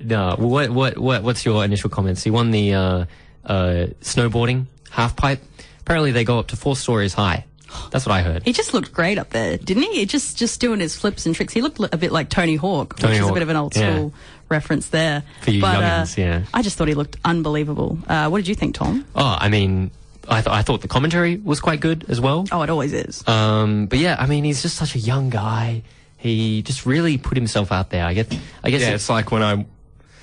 no. 0.00 0.36
What, 0.38 0.70
what, 0.70 0.98
what, 0.98 1.22
what's 1.22 1.44
your 1.44 1.64
initial 1.64 1.88
comments? 1.90 2.22
He 2.22 2.30
won 2.30 2.50
the 2.50 2.74
uh, 2.74 3.04
uh, 3.44 3.86
snowboarding 4.00 4.66
half 4.90 5.16
pipe. 5.16 5.40
Apparently, 5.80 6.12
they 6.12 6.24
go 6.24 6.38
up 6.38 6.48
to 6.48 6.56
four 6.56 6.76
stories 6.76 7.12
high. 7.14 7.44
That's 7.90 8.06
what 8.06 8.12
I 8.12 8.22
heard. 8.22 8.42
He 8.44 8.52
just 8.52 8.74
looked 8.74 8.92
great 8.92 9.18
up 9.18 9.30
there, 9.30 9.56
didn't 9.58 9.82
he? 9.84 10.06
Just 10.06 10.36
just 10.36 10.60
doing 10.60 10.80
his 10.80 10.96
flips 10.96 11.26
and 11.26 11.34
tricks. 11.34 11.52
He 11.52 11.60
looked 11.62 11.78
a 11.80 11.96
bit 11.96 12.12
like 12.12 12.28
Tony 12.28 12.56
Hawk, 12.56 12.96
Tony 12.96 13.14
which 13.14 13.22
is 13.22 13.28
a 13.28 13.32
bit 13.32 13.42
of 13.42 13.48
an 13.48 13.56
old 13.56 13.76
yeah. 13.76 13.94
school 13.94 14.14
reference 14.48 14.88
there. 14.88 15.22
For 15.42 15.50
you 15.50 15.60
but, 15.60 15.80
youngins, 15.80 16.18
uh, 16.18 16.22
yeah. 16.22 16.44
I 16.52 16.62
just 16.62 16.76
thought 16.76 16.88
he 16.88 16.94
looked 16.94 17.16
unbelievable. 17.24 17.98
Uh, 18.06 18.28
what 18.28 18.38
did 18.38 18.48
you 18.48 18.54
think, 18.54 18.74
Tom? 18.74 19.04
Oh, 19.14 19.36
I 19.38 19.48
mean, 19.48 19.90
I, 20.28 20.40
th- 20.42 20.54
I 20.54 20.62
thought 20.62 20.82
the 20.82 20.88
commentary 20.88 21.36
was 21.36 21.60
quite 21.60 21.80
good 21.80 22.06
as 22.08 22.20
well. 22.20 22.46
Oh, 22.52 22.62
it 22.62 22.70
always 22.70 22.92
is. 22.92 23.26
Um, 23.26 23.86
but 23.86 23.98
yeah, 23.98 24.16
I 24.18 24.26
mean, 24.26 24.44
he's 24.44 24.62
just 24.62 24.76
such 24.76 24.94
a 24.94 24.98
young 24.98 25.30
guy. 25.30 25.82
He 26.18 26.62
just 26.62 26.86
really 26.86 27.18
put 27.18 27.36
himself 27.36 27.72
out 27.72 27.90
there. 27.90 28.04
I 28.04 28.14
guess. 28.14 28.26
I 28.62 28.70
guess. 28.70 28.82
Yeah, 28.82 28.90
it- 28.90 28.94
it's 28.94 29.08
like 29.08 29.32
when 29.32 29.42
I 29.42 29.66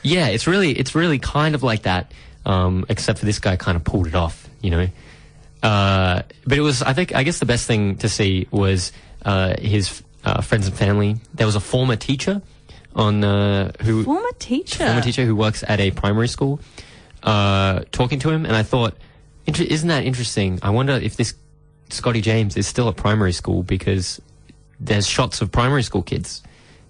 Yeah, 0.03 0.27
it's 0.27 0.47
really 0.47 0.71
it's 0.71 0.95
really 0.95 1.19
kind 1.19 1.55
of 1.55 1.63
like 1.63 1.83
that, 1.83 2.13
um, 2.45 2.85
except 2.87 3.19
for 3.19 3.25
this 3.25 3.39
guy 3.39 3.57
kind 3.57 3.75
of 3.75 3.83
pulled 3.83 4.07
it 4.07 4.15
off, 4.15 4.47
you 4.61 4.69
know. 4.71 4.87
Uh, 5.61 6.21
but 6.45 6.57
it 6.57 6.61
was, 6.61 6.81
I 6.81 6.93
think, 6.93 7.13
I 7.15 7.23
guess 7.23 7.39
the 7.39 7.45
best 7.45 7.67
thing 7.67 7.97
to 7.97 8.09
see 8.09 8.47
was 8.51 8.91
uh, 9.25 9.55
his 9.59 10.01
uh, 10.23 10.41
friends 10.41 10.67
and 10.67 10.75
family. 10.75 11.17
There 11.33 11.45
was 11.45 11.55
a 11.55 11.59
former 11.59 11.95
teacher 11.95 12.41
on 12.95 13.23
uh, 13.23 13.71
who 13.81 14.03
Former 14.03 14.31
teacher. 14.39 14.85
former 14.85 15.01
teacher 15.01 15.25
who 15.25 15.35
works 15.35 15.63
at 15.67 15.79
a 15.79 15.91
primary 15.91 16.27
school 16.27 16.59
uh, 17.23 17.81
talking 17.91 18.19
to 18.19 18.29
him, 18.29 18.45
and 18.45 18.55
I 18.55 18.63
thought, 18.63 18.95
isn't 19.45 19.87
that 19.89 20.03
interesting? 20.05 20.59
I 20.63 20.69
wonder 20.69 20.93
if 20.93 21.15
this 21.17 21.33
Scotty 21.89 22.21
James 22.21 22.55
is 22.55 22.67
still 22.67 22.87
at 22.87 22.95
primary 22.95 23.33
school 23.33 23.63
because 23.63 24.21
there's 24.79 25.07
shots 25.07 25.41
of 25.41 25.51
primary 25.51 25.83
school 25.83 26.03
kids 26.03 26.41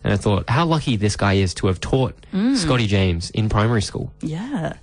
and 0.03 0.13
I 0.13 0.17
thought 0.17 0.49
how 0.49 0.65
lucky 0.65 0.95
this 0.95 1.15
guy 1.15 1.33
is 1.33 1.53
to 1.55 1.67
have 1.67 1.79
taught 1.79 2.15
Scotty 2.55 2.85
James 2.87 3.29
in 3.31 3.49
primary 3.49 3.81
school. 3.81 4.11
Yeah. 4.21 4.73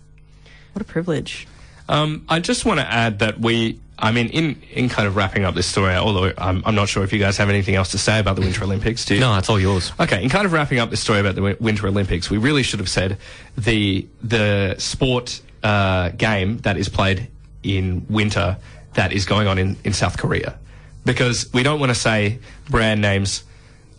What 0.72 0.82
a 0.82 0.84
privilege. 0.84 1.46
Um, 1.88 2.24
I 2.28 2.40
just 2.40 2.64
want 2.64 2.80
to 2.80 2.86
add 2.86 3.20
that 3.20 3.38
we, 3.38 3.80
I 3.98 4.12
mean, 4.12 4.28
in, 4.28 4.60
in 4.72 4.88
kind 4.88 5.06
of 5.06 5.16
wrapping 5.16 5.44
up 5.44 5.54
this 5.54 5.66
story, 5.66 5.94
although 5.94 6.32
I'm, 6.36 6.62
I'm 6.66 6.74
not 6.74 6.88
sure 6.88 7.04
if 7.04 7.12
you 7.12 7.18
guys 7.18 7.36
have 7.38 7.48
anything 7.48 7.76
else 7.76 7.92
to 7.92 7.98
say 7.98 8.18
about 8.18 8.36
the 8.36 8.42
Winter 8.42 8.64
Olympics, 8.64 9.04
do 9.04 9.14
you? 9.14 9.20
No, 9.20 9.36
it's 9.38 9.48
all 9.48 9.60
yours. 9.60 9.92
Okay, 10.00 10.22
in 10.22 10.28
kind 10.28 10.44
of 10.44 10.52
wrapping 10.52 10.78
up 10.78 10.90
this 10.90 11.00
story 11.00 11.20
about 11.20 11.34
the 11.34 11.56
Winter 11.60 11.86
Olympics, 11.86 12.28
we 12.28 12.38
really 12.38 12.62
should 12.62 12.80
have 12.80 12.88
said 12.88 13.18
the 13.56 14.06
the 14.22 14.74
sport 14.78 15.40
uh, 15.62 16.10
game 16.10 16.58
that 16.58 16.76
is 16.76 16.88
played 16.88 17.28
in 17.62 18.04
winter 18.08 18.58
that 18.94 19.12
is 19.12 19.24
going 19.24 19.46
on 19.46 19.58
in, 19.58 19.76
in 19.84 19.92
South 19.92 20.18
Korea, 20.18 20.58
because 21.04 21.52
we 21.52 21.62
don't 21.62 21.80
want 21.80 21.90
to 21.90 21.98
say 21.98 22.38
brand 22.68 23.00
names 23.00 23.44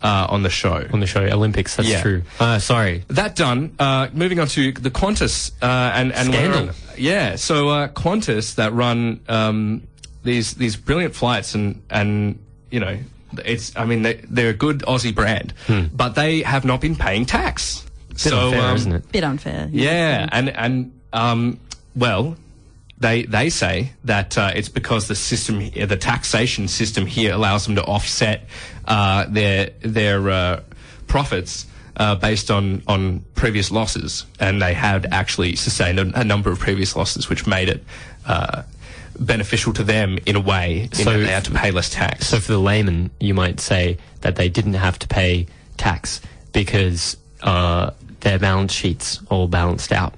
uh, 0.02 0.26
on 0.30 0.42
the 0.42 0.50
show. 0.50 0.86
On 0.92 1.00
the 1.00 1.06
show, 1.06 1.22
Olympics. 1.24 1.76
That's 1.76 1.88
Yeah. 1.88 2.02
true. 2.02 2.22
Uh, 2.40 2.58
sorry. 2.58 3.04
That 3.08 3.34
done. 3.36 3.74
Uh, 3.78 4.08
moving 4.12 4.38
on 4.40 4.46
to 4.48 4.72
the 4.72 4.90
Qantas 4.90 5.52
uh, 5.62 5.66
and 5.94 6.12
and 6.12 6.28
Scandal. 6.32 6.68
on- 6.68 6.74
yeah, 6.96 7.36
so 7.36 7.68
uh, 7.68 7.88
Qantas 7.88 8.54
that 8.56 8.72
run 8.72 9.20
um, 9.28 9.82
these 10.24 10.54
these 10.54 10.76
brilliant 10.76 11.14
flights 11.14 11.54
and 11.54 11.82
and 11.90 12.38
you 12.70 12.80
know 12.80 12.98
it's 13.44 13.76
I 13.76 13.84
mean 13.84 14.02
they, 14.02 14.14
they're 14.28 14.50
a 14.50 14.54
good 14.54 14.80
Aussie 14.80 15.14
brand, 15.14 15.52
but 15.92 16.14
they 16.14 16.42
have 16.42 16.64
not 16.64 16.80
been 16.80 16.96
paying 16.96 17.26
tax. 17.26 17.84
Bit 18.08 18.18
so 18.20 18.46
unfair, 18.48 18.60
um, 18.62 18.74
isn't 18.76 18.92
it? 18.92 19.12
Bit 19.12 19.22
unfair. 19.24 19.68
Yeah, 19.70 20.28
and 20.32 20.48
and 20.50 20.92
um, 21.12 21.60
well, 21.94 22.36
they 23.00 23.22
they 23.22 23.50
say 23.50 23.92
that 24.04 24.36
uh, 24.36 24.52
it's 24.54 24.68
because 24.68 25.08
the 25.08 25.14
system, 25.14 25.58
the 25.58 25.96
taxation 25.96 26.68
system 26.68 27.06
here 27.06 27.32
allows 27.32 27.64
them 27.66 27.76
to 27.76 27.84
offset 27.84 28.46
uh, 28.86 29.26
their 29.28 29.70
their 29.80 30.30
uh, 30.30 30.60
profits. 31.06 31.66
Uh, 31.96 32.14
based 32.14 32.48
on, 32.48 32.80
on 32.86 33.18
previous 33.34 33.72
losses, 33.72 34.24
and 34.38 34.62
they 34.62 34.72
had 34.72 35.04
actually 35.10 35.56
sustained 35.56 35.98
a, 35.98 36.20
a 36.20 36.22
number 36.22 36.48
of 36.48 36.56
previous 36.60 36.94
losses, 36.94 37.28
which 37.28 37.44
made 37.44 37.68
it 37.68 37.82
uh, 38.24 38.62
beneficial 39.18 39.72
to 39.72 39.82
them 39.82 40.16
in 40.24 40.36
a 40.36 40.40
way, 40.40 40.88
So- 40.92 41.10
that 41.10 41.18
they 41.18 41.26
had 41.26 41.44
to 41.46 41.50
pay 41.50 41.72
less 41.72 41.90
tax. 41.90 42.28
So 42.28 42.38
for 42.38 42.52
the 42.52 42.58
layman, 42.60 43.10
you 43.18 43.34
might 43.34 43.58
say 43.58 43.98
that 44.20 44.36
they 44.36 44.48
didn't 44.48 44.74
have 44.74 44.96
to 45.00 45.08
pay 45.08 45.48
tax 45.76 46.20
because 46.52 47.16
uh, 47.42 47.90
their 48.20 48.38
balance 48.38 48.72
sheets 48.72 49.20
all 49.28 49.48
balanced 49.48 49.90
out. 49.90 50.14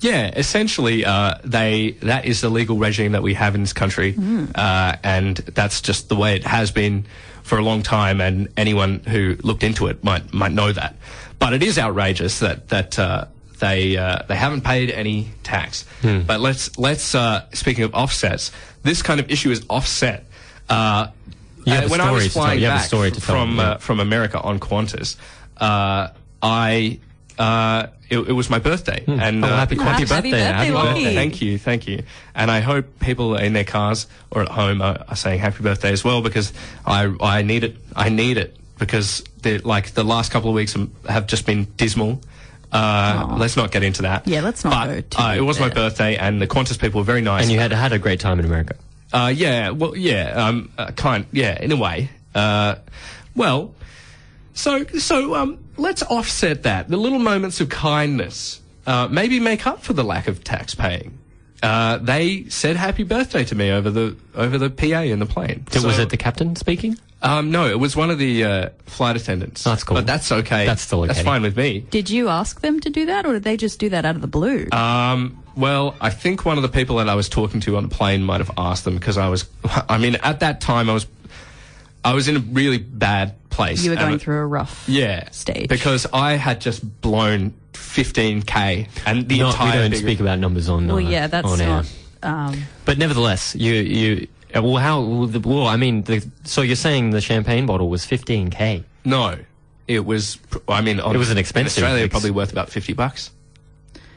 Yeah, 0.00 0.30
essentially, 0.36 1.04
uh, 1.04 1.34
they 1.44 1.96
that 2.02 2.24
is 2.24 2.40
the 2.40 2.48
legal 2.50 2.76
regime 2.78 3.12
that 3.12 3.22
we 3.22 3.34
have 3.34 3.54
in 3.54 3.60
this 3.62 3.72
country, 3.72 4.14
uh, 4.54 4.96
and 5.02 5.36
that's 5.36 5.80
just 5.80 6.08
the 6.08 6.16
way 6.16 6.34
it 6.36 6.44
has 6.44 6.70
been 6.70 7.04
for 7.42 7.58
a 7.58 7.62
long 7.62 7.82
time. 7.82 8.20
And 8.20 8.48
anyone 8.56 9.00
who 9.00 9.36
looked 9.42 9.62
into 9.62 9.86
it 9.88 10.02
might 10.04 10.32
might 10.32 10.52
know 10.52 10.72
that. 10.72 10.94
But 11.38 11.52
it 11.54 11.62
is 11.62 11.78
outrageous 11.78 12.38
that 12.40 12.68
that 12.68 12.98
uh, 12.98 13.24
they 13.58 13.96
uh, 13.96 14.22
they 14.28 14.36
haven't 14.36 14.62
paid 14.62 14.90
any 14.90 15.28
tax. 15.42 15.84
But 16.02 16.40
let's 16.40 16.78
let's 16.78 17.14
uh, 17.14 17.46
speaking 17.52 17.84
of 17.84 17.94
offsets, 17.94 18.52
this 18.82 19.02
kind 19.02 19.20
of 19.20 19.30
issue 19.30 19.50
is 19.50 19.64
offset. 19.68 20.24
Uh, 20.68 21.08
You 21.66 21.74
have 21.74 21.84
uh, 21.84 21.86
a 21.86 21.90
when 21.90 22.00
I 22.00 22.04
story 22.04 22.14
was 22.14 22.24
to 22.24 22.30
tell. 22.32 22.42
flying 22.42 22.58
You 22.60 22.66
have 22.66 22.74
a 22.74 22.78
back 22.78 22.86
story 22.86 23.10
to 23.10 23.20
tell, 23.20 23.34
from 23.34 23.58
uh, 23.60 23.76
from 23.78 24.00
America 24.00 24.40
on 24.40 24.58
Qantas, 24.60 25.16
uh, 25.58 26.08
I 26.42 26.98
uh, 27.40 27.86
it, 28.10 28.18
it 28.18 28.32
was 28.32 28.50
my 28.50 28.58
birthday, 28.58 29.02
and 29.06 29.44
Oh, 29.44 29.48
uh, 29.48 29.56
happy, 29.56 29.76
happy 29.76 29.90
Happy 29.90 30.04
birthday. 30.04 30.30
birthday, 30.30 30.44
Happy 30.52 30.70
Lockie. 30.72 31.04
birthday. 31.04 31.14
Thank 31.14 31.40
you, 31.42 31.58
thank 31.58 31.86
you. 31.88 32.02
And 32.34 32.50
I 32.50 32.60
hope 32.60 32.84
people 33.00 33.36
in 33.36 33.52
their 33.54 33.64
cars 33.64 34.06
or 34.30 34.42
at 34.42 34.48
home 34.48 34.82
are, 34.82 34.98
are 35.08 35.16
saying 35.16 35.38
happy 35.40 35.62
birthday 35.62 35.92
as 35.92 36.04
well 36.04 36.20
because 36.22 36.52
I 36.86 37.12
I 37.20 37.42
need 37.42 37.64
it. 37.64 37.76
I 37.96 38.08
need 38.10 38.36
it 38.36 38.56
because 38.78 39.22
the 39.42 39.58
like 39.58 39.92
the 39.94 40.04
last 40.04 40.32
couple 40.32 40.50
of 40.50 40.54
weeks 40.54 40.76
have 41.08 41.26
just 41.26 41.46
been 41.46 41.64
dismal. 41.76 42.20
Uh, 42.72 43.36
let's 43.38 43.56
not 43.56 43.72
get 43.72 43.82
into 43.82 44.02
that. 44.02 44.28
Yeah, 44.28 44.42
let's 44.42 44.62
not 44.64 44.72
But, 44.86 44.94
go 44.94 45.00
too 45.00 45.22
uh, 45.22 45.34
it 45.34 45.40
was 45.40 45.58
my 45.58 45.70
birthday, 45.70 46.16
and 46.16 46.40
the 46.40 46.46
Qantas 46.46 46.78
people 46.78 47.00
were 47.00 47.04
very 47.04 47.20
nice. 47.22 47.42
And 47.44 47.50
you 47.52 47.58
had 47.58 47.72
had 47.72 47.92
a 47.92 47.98
great 47.98 48.20
time 48.20 48.38
in 48.38 48.44
America. 48.44 48.74
Uh, 49.12 49.32
yeah, 49.34 49.70
well, 49.70 49.96
yeah, 49.96 50.30
um, 50.46 50.70
uh, 50.78 50.92
kind, 50.92 51.26
yeah, 51.32 51.60
in 51.60 51.72
a 51.72 51.76
way. 51.76 52.10
Uh, 52.34 52.76
well, 53.34 53.74
so, 54.52 54.84
so, 54.86 55.34
um, 55.34 55.58
let's 55.76 56.02
offset 56.02 56.62
that. 56.64 56.88
The 56.88 56.96
little 56.96 57.18
moments 57.18 57.60
of 57.60 57.68
kindness, 57.68 58.60
uh, 58.86 59.08
maybe 59.10 59.40
make 59.40 59.66
up 59.66 59.82
for 59.82 59.92
the 59.92 60.04
lack 60.04 60.28
of 60.28 60.42
tax 60.44 60.74
paying. 60.74 61.18
Uh, 61.62 61.98
they 61.98 62.44
said 62.48 62.76
happy 62.76 63.02
birthday 63.02 63.44
to 63.44 63.54
me 63.54 63.70
over 63.70 63.90
the, 63.90 64.16
over 64.34 64.56
the 64.58 64.70
PA 64.70 65.00
in 65.02 65.18
the 65.18 65.26
plane. 65.26 65.64
was 65.72 65.82
So- 65.82 65.90
it 66.02 66.08
the 66.10 66.16
captain 66.16 66.56
speaking? 66.56 66.98
Um, 67.22 67.50
no, 67.50 67.66
it 67.66 67.78
was 67.78 67.94
one 67.94 68.08
of 68.08 68.18
the, 68.18 68.44
uh, 68.44 68.68
flight 68.86 69.14
attendants. 69.14 69.66
Oh, 69.66 69.70
that's 69.70 69.84
cool. 69.84 69.94
But 69.96 70.06
that's 70.06 70.32
okay. 70.32 70.64
That's 70.64 70.80
still 70.80 71.00
okay. 71.00 71.08
That's 71.08 71.20
fine 71.20 71.42
with 71.42 71.54
me. 71.54 71.80
Did 71.90 72.08
you 72.08 72.28
ask 72.30 72.62
them 72.62 72.80
to 72.80 72.88
do 72.88 73.04
that, 73.06 73.26
or 73.26 73.34
did 73.34 73.42
they 73.42 73.58
just 73.58 73.78
do 73.78 73.90
that 73.90 74.06
out 74.06 74.14
of 74.14 74.22
the 74.22 74.26
blue? 74.26 74.66
Um, 74.72 75.42
well, 75.54 75.96
I 76.00 76.08
think 76.08 76.46
one 76.46 76.56
of 76.56 76.62
the 76.62 76.70
people 76.70 76.96
that 76.96 77.10
I 77.10 77.14
was 77.14 77.28
talking 77.28 77.60
to 77.60 77.76
on 77.76 77.82
the 77.82 77.94
plane 77.94 78.22
might 78.22 78.38
have 78.40 78.50
asked 78.56 78.84
them 78.84 78.94
because 78.94 79.18
I 79.18 79.28
was, 79.28 79.44
I 79.88 79.98
mean, 79.98 80.14
at 80.22 80.40
that 80.40 80.62
time 80.62 80.88
I 80.88 80.94
was, 80.94 81.06
I 82.04 82.14
was 82.14 82.28
in 82.28 82.36
a 82.36 82.40
really 82.40 82.78
bad 82.78 83.34
place. 83.50 83.84
you 83.84 83.90
were 83.90 83.96
going 83.96 84.18
through 84.18 84.38
a 84.38 84.46
rough 84.46 84.84
yeah 84.88 85.28
stage. 85.30 85.68
because 85.68 86.06
I 86.12 86.32
had 86.36 86.60
just 86.60 86.80
blown 87.00 87.52
15k 87.72 88.88
and 89.06 89.28
the 89.28 89.38
No, 89.38 89.46
we 89.46 89.50
entire 89.50 89.82
don't 89.82 89.90
big- 89.90 90.00
speak 90.00 90.20
about 90.20 90.38
numbers 90.38 90.68
on. 90.68 90.86
well, 90.86 90.96
uh, 90.96 91.00
yeah, 91.00 91.26
that's 91.26 91.46
on 91.46 91.60
air. 91.60 91.68
not. 91.68 91.86
Um, 92.22 92.62
But 92.84 92.98
nevertheless, 92.98 93.54
you 93.56 93.72
you 93.74 94.28
uh, 94.54 94.62
well 94.62 94.76
how 94.76 95.00
well, 95.02 95.26
the- 95.26 95.40
well 95.40 95.66
I 95.66 95.76
mean 95.76 96.02
the, 96.02 96.26
so 96.44 96.62
you're 96.62 96.76
saying 96.76 97.10
the 97.10 97.20
champagne 97.20 97.66
bottle 97.66 97.88
was 97.88 98.04
15k. 98.06 98.84
No, 99.04 99.36
it 99.88 100.04
was. 100.04 100.38
I 100.68 100.80
mean, 100.82 101.00
on, 101.00 101.14
It 101.14 101.18
was 101.18 101.30
an 101.30 101.36
in 101.38 101.40
expensive 101.40 101.82
Australia, 101.82 102.04
ex- 102.04 102.10
probably 102.12 102.30
worth 102.30 102.52
about 102.52 102.68
50 102.70 102.92
bucks. 102.92 103.30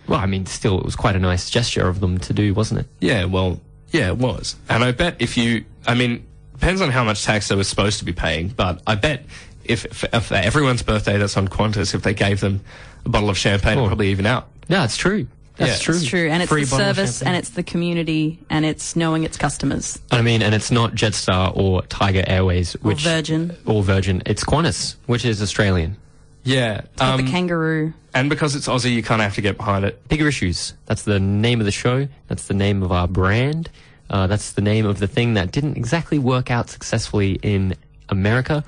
Well, 0.08 0.20
I 0.20 0.26
mean 0.26 0.46
still 0.46 0.78
it 0.80 0.86
was 0.86 0.96
quite 0.96 1.16
a 1.16 1.20
nice 1.20 1.50
gesture 1.50 1.88
of 1.88 2.00
them 2.02 2.18
to 2.20 2.34
do, 2.34 2.54
wasn't 2.54 2.82
it? 2.82 2.88
Yeah, 3.00 3.26
well, 3.26 3.62
yeah, 3.92 4.08
it 4.10 4.18
was. 4.18 4.56
And 4.70 4.84
I 4.84 4.92
bet 4.92 5.16
if 5.20 5.38
you, 5.38 5.64
I 5.88 5.94
mean, 5.96 6.26
depends 6.64 6.80
on 6.82 6.90
how 6.92 7.04
much 7.04 7.26
tax 7.26 7.50
they 7.50 7.56
were 7.56 7.64
supposed 7.66 8.00
to 8.00 8.06
be 8.06 8.14
paying, 8.14 8.48
but 8.48 8.82
I 8.88 8.96
bet 8.96 9.26
if, 9.66 9.84
if, 9.86 10.06
if 10.14 10.32
everyone's 10.32 10.82
birthday 10.82 11.18
that's 11.18 11.36
on 11.36 11.50
Qantas, 11.50 11.94
if 11.94 12.04
they 12.04 12.14
gave 12.14 12.40
them 12.40 12.62
a 13.06 13.10
bottle 13.10 13.30
of 13.30 13.38
champagne, 13.38 13.74
it'd 13.74 13.84
Oh. 13.84 13.88
probably 13.88 14.10
even 14.12 14.26
out. 14.26 14.48
Yeah, 14.70 14.86
it's 14.86 14.96
true. 14.96 15.28
That's 15.58 15.72
Yeah. 15.72 15.78
true. 15.84 15.96
it's 15.96 16.06
true, 16.06 16.30
and 16.30 16.42
it's 16.42 16.50
Free 16.50 16.64
the 16.64 16.68
service, 16.78 17.22
and 17.22 17.36
it's 17.36 17.50
the 17.50 17.64
community, 17.64 18.40
and 18.50 18.64
it's 18.66 18.96
knowing 18.96 19.26
its 19.26 19.36
customers. 19.36 20.00
I 20.10 20.22
mean, 20.22 20.42
and 20.42 20.56
it's 20.56 20.72
not 20.72 20.96
Jetstar 20.96 21.52
or 21.56 21.82
Tiger 21.84 22.24
Airways, 22.26 22.78
Or 22.82 22.94
Virgin. 22.96 23.56
or 23.66 23.84
Virgin. 23.84 24.24
It's 24.26 24.46
Qantas, 24.46 24.96
which 25.06 25.26
is 25.26 25.42
Australian. 25.42 25.98
Yeah. 26.46 26.82
Got 26.96 27.20
Um, 27.20 27.26
the 27.26 27.30
kangaroo. 27.32 27.94
and 28.16 28.30
because 28.30 28.56
it's 28.56 28.68
Aussie, 28.70 28.94
you 28.94 29.04
kind 29.04 29.22
of 29.22 29.26
have 29.26 29.36
to 29.36 29.42
get 29.42 29.58
behind 29.58 29.84
it. 29.84 30.08
Bigger 30.08 30.30
issues. 30.30 30.74
That's 30.86 31.04
the 31.04 31.20
name 31.20 31.60
of 31.60 31.66
the 31.66 31.72
show. 31.72 32.08
That's 32.30 32.48
the 32.48 32.54
name 32.54 32.82
of 32.84 32.92
our 32.94 33.08
brand. 33.08 33.70
Uh, 34.14 34.28
that's 34.28 34.52
the 34.54 34.62
name 34.62 34.86
of 34.86 35.00
the 35.00 35.08
thing 35.08 35.34
that 35.34 35.52
didn't 35.52 35.76
exactly 35.76 36.20
work 36.20 36.52
out 36.52 36.70
successfully 36.70 37.40
in 37.42 37.74
America, 38.10 38.64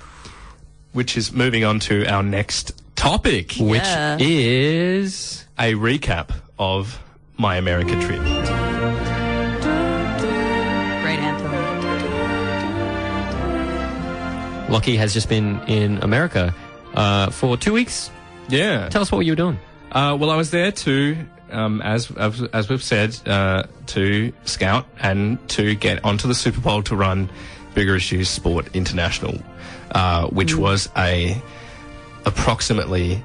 Which 0.94 1.16
is 1.18 1.32
moving 1.32 1.64
on 1.64 1.80
to 1.82 2.04
our 2.08 2.24
next 2.24 2.72
topic, 2.96 3.54
which 3.60 3.84
Yeah. 3.84 4.18
is 4.20 5.46
a 5.60 5.74
recap 5.76 6.32
of 6.58 7.00
my 7.38 7.58
America 7.58 7.92
trip. 8.02 8.22
Great 11.04 11.20
anthem. 11.20 11.52
Lockie 14.72 14.96
has 14.98 15.14
just 15.14 15.30
been 15.30 15.60
in 15.68 15.98
America 16.02 16.56
uh, 16.96 17.30
for 17.30 17.56
two 17.56 17.74
weeks. 17.74 18.10
Yeah. 18.50 18.90
Tell 18.90 19.02
us 19.04 19.12
what 19.12 19.26
you 19.28 19.34
were 19.34 19.36
doing. 19.46 19.60
Uh, 19.92 20.18
well, 20.20 20.32
I 20.32 20.38
was 20.38 20.50
there 20.50 20.72
to, 20.72 21.18
um, 21.56 21.82
as, 21.82 22.12
as 22.12 22.42
as 22.54 22.70
we've 22.70 22.84
said, 22.84 23.18
uh, 23.28 23.64
to 23.88 24.32
scout 24.44 24.86
and 25.00 25.38
to 25.50 25.76
get 25.76 26.04
onto 26.04 26.28
the 26.28 26.36
Super 26.36 26.62
Bowl 26.62 26.84
to 26.84 26.96
run 26.96 27.30
Bigger 27.74 27.96
Issues 27.96 28.30
Sport 28.30 28.68
International, 28.76 29.42
uh, 29.92 30.28
which 30.28 30.56
was 30.56 30.90
a 30.98 31.42
approximately. 32.26 33.22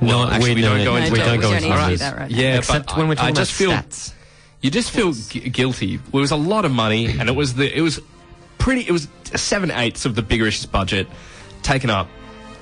Well, 0.00 0.26
No, 0.26 0.30
actually, 0.32 0.50
we 0.50 0.54
we, 0.56 0.60
don't- 0.62 0.76
don't 0.78 0.84
go 0.84 0.90
no, 0.92 0.96
into 0.96 1.12
we 1.12 1.18
that. 1.18 1.24
don't 1.26 1.40
go 1.40 1.48
we 1.50 1.56
into 1.56 1.68
don't 1.68 1.70
need 1.70 1.76
to 1.76 1.80
numbers. 1.82 2.00
that 2.00 2.16
right 2.18 2.30
now. 2.30 2.36
Yeah, 2.36 2.58
Except 2.58 2.86
but 2.88 2.96
when 2.96 3.08
we're 3.08 3.14
I- 3.18 3.26
I 3.28 3.32
just 3.32 3.60
about 3.60 3.84
feel 3.84 3.98
stats. 4.00 4.12
you 4.60 4.70
just 4.70 4.90
feel 4.90 5.12
gu- 5.12 5.48
guilty. 5.50 5.94
It 5.94 6.12
was 6.12 6.30
a 6.32 6.36
lot 6.36 6.64
of 6.64 6.72
money, 6.72 7.06
and 7.06 7.28
it 7.28 7.36
was 7.36 7.54
the 7.54 7.76
it 7.76 7.82
was 7.82 8.00
pretty. 8.58 8.80
It 8.82 8.90
was 8.92 9.06
seven 9.34 9.70
eighths 9.70 10.04
of 10.04 10.14
the 10.14 10.22
bigger 10.22 10.46
issues 10.46 10.66
budget 10.66 11.06
taken 11.62 11.88
up, 11.90 12.08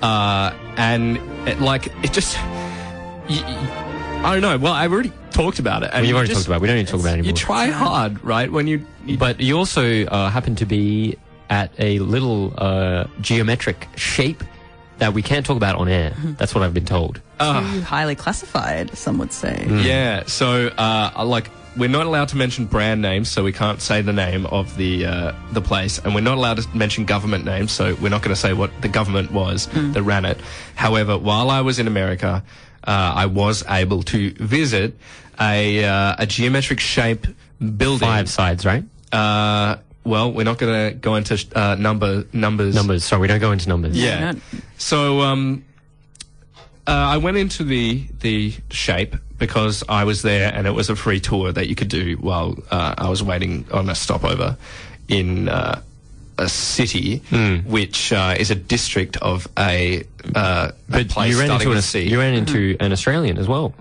uh, 0.02 0.52
and 0.76 1.16
it, 1.48 1.60
like 1.60 1.86
it 2.04 2.12
just. 2.12 2.36
y- 2.36 3.42
y- 3.46 3.86
I 4.22 4.34
don't 4.38 4.42
know. 4.42 4.58
Well, 4.58 4.72
I've 4.74 4.92
already 4.92 5.12
talked 5.30 5.58
about 5.60 5.82
it. 5.82 5.86
And 5.86 6.02
Well, 6.02 6.04
you've 6.04 6.16
already 6.16 6.28
just- 6.28 6.40
talked 6.40 6.48
about. 6.48 6.56
it. 6.56 6.62
We 6.62 6.68
don't 6.68 6.76
need 6.76 6.86
to 6.86 6.92
talk 6.92 7.00
about 7.00 7.18
it 7.18 7.24
You 7.24 7.32
try 7.32 7.66
hard, 7.68 8.22
right? 8.22 8.52
When 8.52 8.66
you, 8.66 8.84
you 9.06 9.16
But 9.16 9.40
you 9.40 9.56
also 9.58 10.04
uh, 10.06 10.28
happen 10.28 10.54
to 10.56 10.66
be 10.66 11.16
at 11.48 11.72
a 11.78 11.98
little 12.00 12.52
uh, 12.58 13.06
geometric 13.20 13.88
shape 13.96 14.44
that 14.98 15.14
we 15.14 15.22
can't 15.22 15.44
talk 15.46 15.56
about 15.56 15.76
on 15.76 15.88
air. 15.88 16.14
That's 16.36 16.54
what 16.54 16.62
I've 16.62 16.74
been 16.74 16.84
told. 16.84 17.16
Too 17.40 17.44
highly 17.80 18.14
classified, 18.14 18.96
some 18.96 19.16
would 19.18 19.32
say. 19.32 19.64
Mm. 19.66 19.84
Yeah, 19.84 20.24
so 20.26 20.68
uh, 20.68 21.24
like 21.24 21.50
we're 21.78 21.88
not 21.88 22.04
allowed 22.04 22.28
to 22.28 22.36
mention 22.36 22.66
brand 22.66 23.00
names, 23.00 23.30
so 23.30 23.42
we 23.42 23.52
can't 23.52 23.80
say 23.80 24.02
the 24.02 24.12
name 24.12 24.44
of 24.46 24.76
the 24.76 25.06
uh, 25.06 25.32
the 25.52 25.62
place, 25.62 25.98
and 25.98 26.14
we're 26.14 26.20
not 26.20 26.36
allowed 26.36 26.58
to 26.58 26.68
mention 26.76 27.06
government 27.06 27.46
names, 27.46 27.72
so 27.72 27.94
we're 27.94 28.10
not 28.10 28.20
going 28.20 28.34
to 28.34 28.40
say 28.40 28.52
what 28.52 28.70
the 28.82 28.88
government 28.88 29.32
was 29.32 29.66
that 29.68 30.02
ran 30.02 30.26
it. 30.26 30.38
However, 30.74 31.16
while 31.16 31.48
I 31.48 31.62
was 31.62 31.78
in 31.78 31.86
America, 31.86 32.28
uh, 32.28 32.40
I 32.84 33.26
was 33.26 33.64
able 33.68 34.02
to 34.04 34.32
visit 34.32 34.94
a 35.40 35.84
uh, 35.84 36.16
a 36.18 36.26
geometric 36.26 36.80
shape 36.80 37.26
building. 37.58 38.08
Five 38.08 38.28
sides, 38.28 38.64
right? 38.64 38.84
Uh, 39.12 39.76
well, 40.04 40.32
we're 40.32 40.44
not 40.44 40.58
going 40.58 40.92
to 40.92 40.96
go 40.96 41.16
into 41.16 41.38
uh, 41.54 41.76
number 41.76 42.24
numbers. 42.32 42.74
Numbers. 42.74 43.04
Sorry, 43.04 43.20
we 43.22 43.28
don't 43.28 43.40
go 43.40 43.52
into 43.52 43.68
numbers. 43.68 43.96
Yeah. 43.96 44.32
No. 44.32 44.40
So 44.78 45.20
um, 45.20 45.64
uh, 46.86 46.92
I 46.92 47.16
went 47.18 47.36
into 47.36 47.64
the 47.64 48.06
the 48.20 48.54
shape 48.70 49.16
because 49.38 49.84
I 49.88 50.04
was 50.04 50.22
there, 50.22 50.52
and 50.54 50.66
it 50.66 50.72
was 50.72 50.90
a 50.90 50.96
free 50.96 51.20
tour 51.20 51.52
that 51.52 51.68
you 51.68 51.74
could 51.74 51.88
do 51.88 52.16
while 52.16 52.56
uh, 52.70 52.94
I 52.96 53.08
was 53.08 53.22
waiting 53.22 53.66
on 53.72 53.88
a 53.88 53.94
stopover 53.94 54.56
in 55.08 55.48
uh, 55.48 55.82
a 56.40 56.48
city, 56.48 57.18
which 57.66 58.12
uh, 58.12 58.34
is 58.38 58.50
a 58.50 58.54
district 58.54 59.16
of 59.18 59.46
a, 59.58 60.04
uh, 60.34 60.72
a 60.92 61.04
place 61.04 61.32
you 61.32 61.38
ran 61.38 61.46
starting 61.48 61.68
into 61.68 61.70
an, 61.70 61.76
with 61.76 61.84
C. 61.84 62.08
you 62.08 62.18
ran 62.18 62.34
into 62.34 62.76
an 62.80 62.92
Australian 62.92 63.38
as 63.38 63.46
well. 63.46 63.74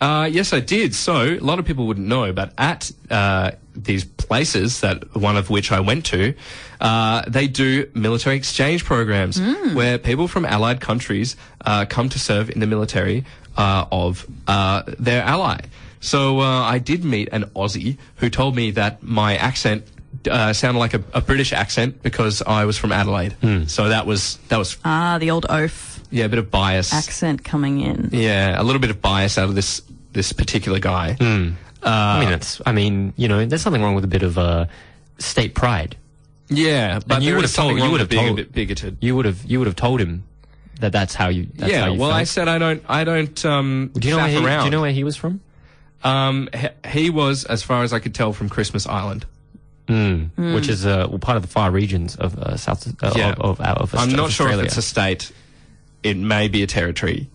Uh, 0.00 0.28
yes, 0.30 0.52
I 0.52 0.60
did. 0.60 0.94
So 0.94 1.14
a 1.24 1.40
lot 1.40 1.58
of 1.58 1.64
people 1.64 1.86
wouldn't 1.86 2.06
know, 2.06 2.32
but 2.32 2.52
at 2.58 2.90
uh, 3.10 3.52
these 3.74 4.04
places, 4.04 4.80
that 4.80 5.16
one 5.16 5.38
of 5.38 5.48
which 5.48 5.72
I 5.72 5.80
went 5.80 6.04
to, 6.06 6.34
uh, 6.80 7.22
they 7.26 7.46
do 7.48 7.88
military 7.94 8.36
exchange 8.36 8.84
programs 8.84 9.40
where 9.72 9.96
people 9.96 10.28
from 10.28 10.44
allied 10.44 10.80
countries 10.80 11.36
uh, 11.64 11.86
come 11.88 12.10
to 12.10 12.18
serve 12.18 12.50
in 12.50 12.60
the 12.60 12.66
military 12.66 13.24
uh, 13.56 13.86
of 13.90 14.26
uh, 14.46 14.82
their 14.98 15.22
ally. 15.22 15.60
So 16.00 16.40
uh, 16.40 16.62
I 16.62 16.78
did 16.78 17.02
meet 17.04 17.30
an 17.32 17.44
Aussie 17.56 17.96
who 18.16 18.28
told 18.28 18.54
me 18.54 18.72
that 18.72 19.02
my 19.02 19.36
accent. 19.36 19.84
Uh, 20.30 20.52
sounded 20.52 20.78
like 20.80 20.94
a, 20.94 21.02
a 21.14 21.20
British 21.20 21.52
accent 21.52 22.02
because 22.02 22.42
I 22.42 22.64
was 22.64 22.76
from 22.78 22.92
Adelaide, 22.92 23.34
so 23.68 23.88
that 23.88 24.06
was 24.06 24.38
that 24.48 24.58
was 24.58 24.76
Ah, 24.84 25.18
the 25.18 25.30
old 25.30 25.46
oaf 25.48 26.00
yeah 26.10 26.24
a 26.24 26.28
bit 26.28 26.38
of 26.38 26.50
bias. 26.50 26.92
accent 26.94 27.44
coming 27.44 27.80
in. 27.80 28.10
Yeah, 28.12 28.60
a 28.60 28.62
little 28.62 28.80
bit 28.80 28.90
of 28.90 29.00
bias 29.00 29.38
out 29.38 29.48
of 29.48 29.54
this 29.54 29.82
this 30.12 30.32
particular 30.32 30.78
guy. 30.78 31.16
I 31.20 32.20
mean, 32.20 32.30
that's. 32.30 32.60
I 32.66 32.72
mean, 32.72 33.12
you 33.16 33.28
know, 33.28 33.44
there's 33.46 33.62
something 33.62 33.82
wrong 33.82 33.94
with 33.94 34.04
a 34.04 34.08
bit 34.08 34.22
of 34.22 34.38
uh, 34.38 34.66
state 35.18 35.54
pride. 35.54 35.96
Yeah, 36.48 37.00
but 37.06 37.22
you 37.22 37.34
would 37.34 37.42
have 37.44 37.54
told. 37.54 37.78
You 37.78 37.90
would 37.90 38.00
have 38.00 38.08
being 38.08 38.26
told. 38.26 38.38
a 38.38 38.42
bit 38.42 38.52
bigoted. 38.52 38.98
You 39.00 39.16
would 39.16 39.24
have. 39.26 39.44
You 39.44 39.58
would 39.58 39.66
have 39.66 39.76
told 39.76 40.00
him 40.00 40.24
that 40.80 40.92
that's 40.92 41.14
how 41.14 41.28
you. 41.28 41.46
That's 41.54 41.72
yeah, 41.72 41.80
How 41.82 41.92
you 41.92 42.00
well, 42.00 42.10
I 42.10 42.24
said 42.24 42.48
I 42.48 42.58
don't. 42.58 42.82
I 42.88 43.04
don't. 43.04 43.44
Um, 43.44 43.90
Do 43.94 44.08
you 44.08 44.14
know 44.16 44.22
where 44.22 44.28
he, 44.28 44.44
around. 44.44 44.60
Do 44.60 44.64
you 44.66 44.70
know 44.70 44.80
where 44.80 44.92
he 44.92 45.04
was 45.04 45.16
from? 45.16 45.40
Um, 46.04 46.48
he, 46.54 46.68
he 46.88 47.10
was, 47.10 47.44
as 47.44 47.62
far 47.64 47.82
as 47.82 47.92
I 47.92 47.98
could 47.98 48.14
tell, 48.14 48.32
from 48.32 48.48
Christmas 48.48 48.86
Island. 48.86 49.26
Which 49.88 50.68
is 50.68 50.84
uh, 50.86 51.08
part 51.18 51.36
of 51.36 51.42
the 51.42 51.48
far 51.48 51.70
regions 51.70 52.16
of 52.16 52.38
uh, 52.38 52.56
South 52.56 52.86
uh, 53.02 53.12
Yeah. 53.16 53.34
of, 53.38 53.60
of, 53.60 53.60
of, 53.60 53.94
I'm 53.94 54.10
not 54.12 54.30
sure 54.30 54.48
if 54.50 54.60
it's 54.64 54.76
a 54.76 54.82
state. 54.82 55.32
It 56.02 56.16
may 56.16 56.46
be 56.46 56.62
a 56.62 56.66
territory. 56.68 57.26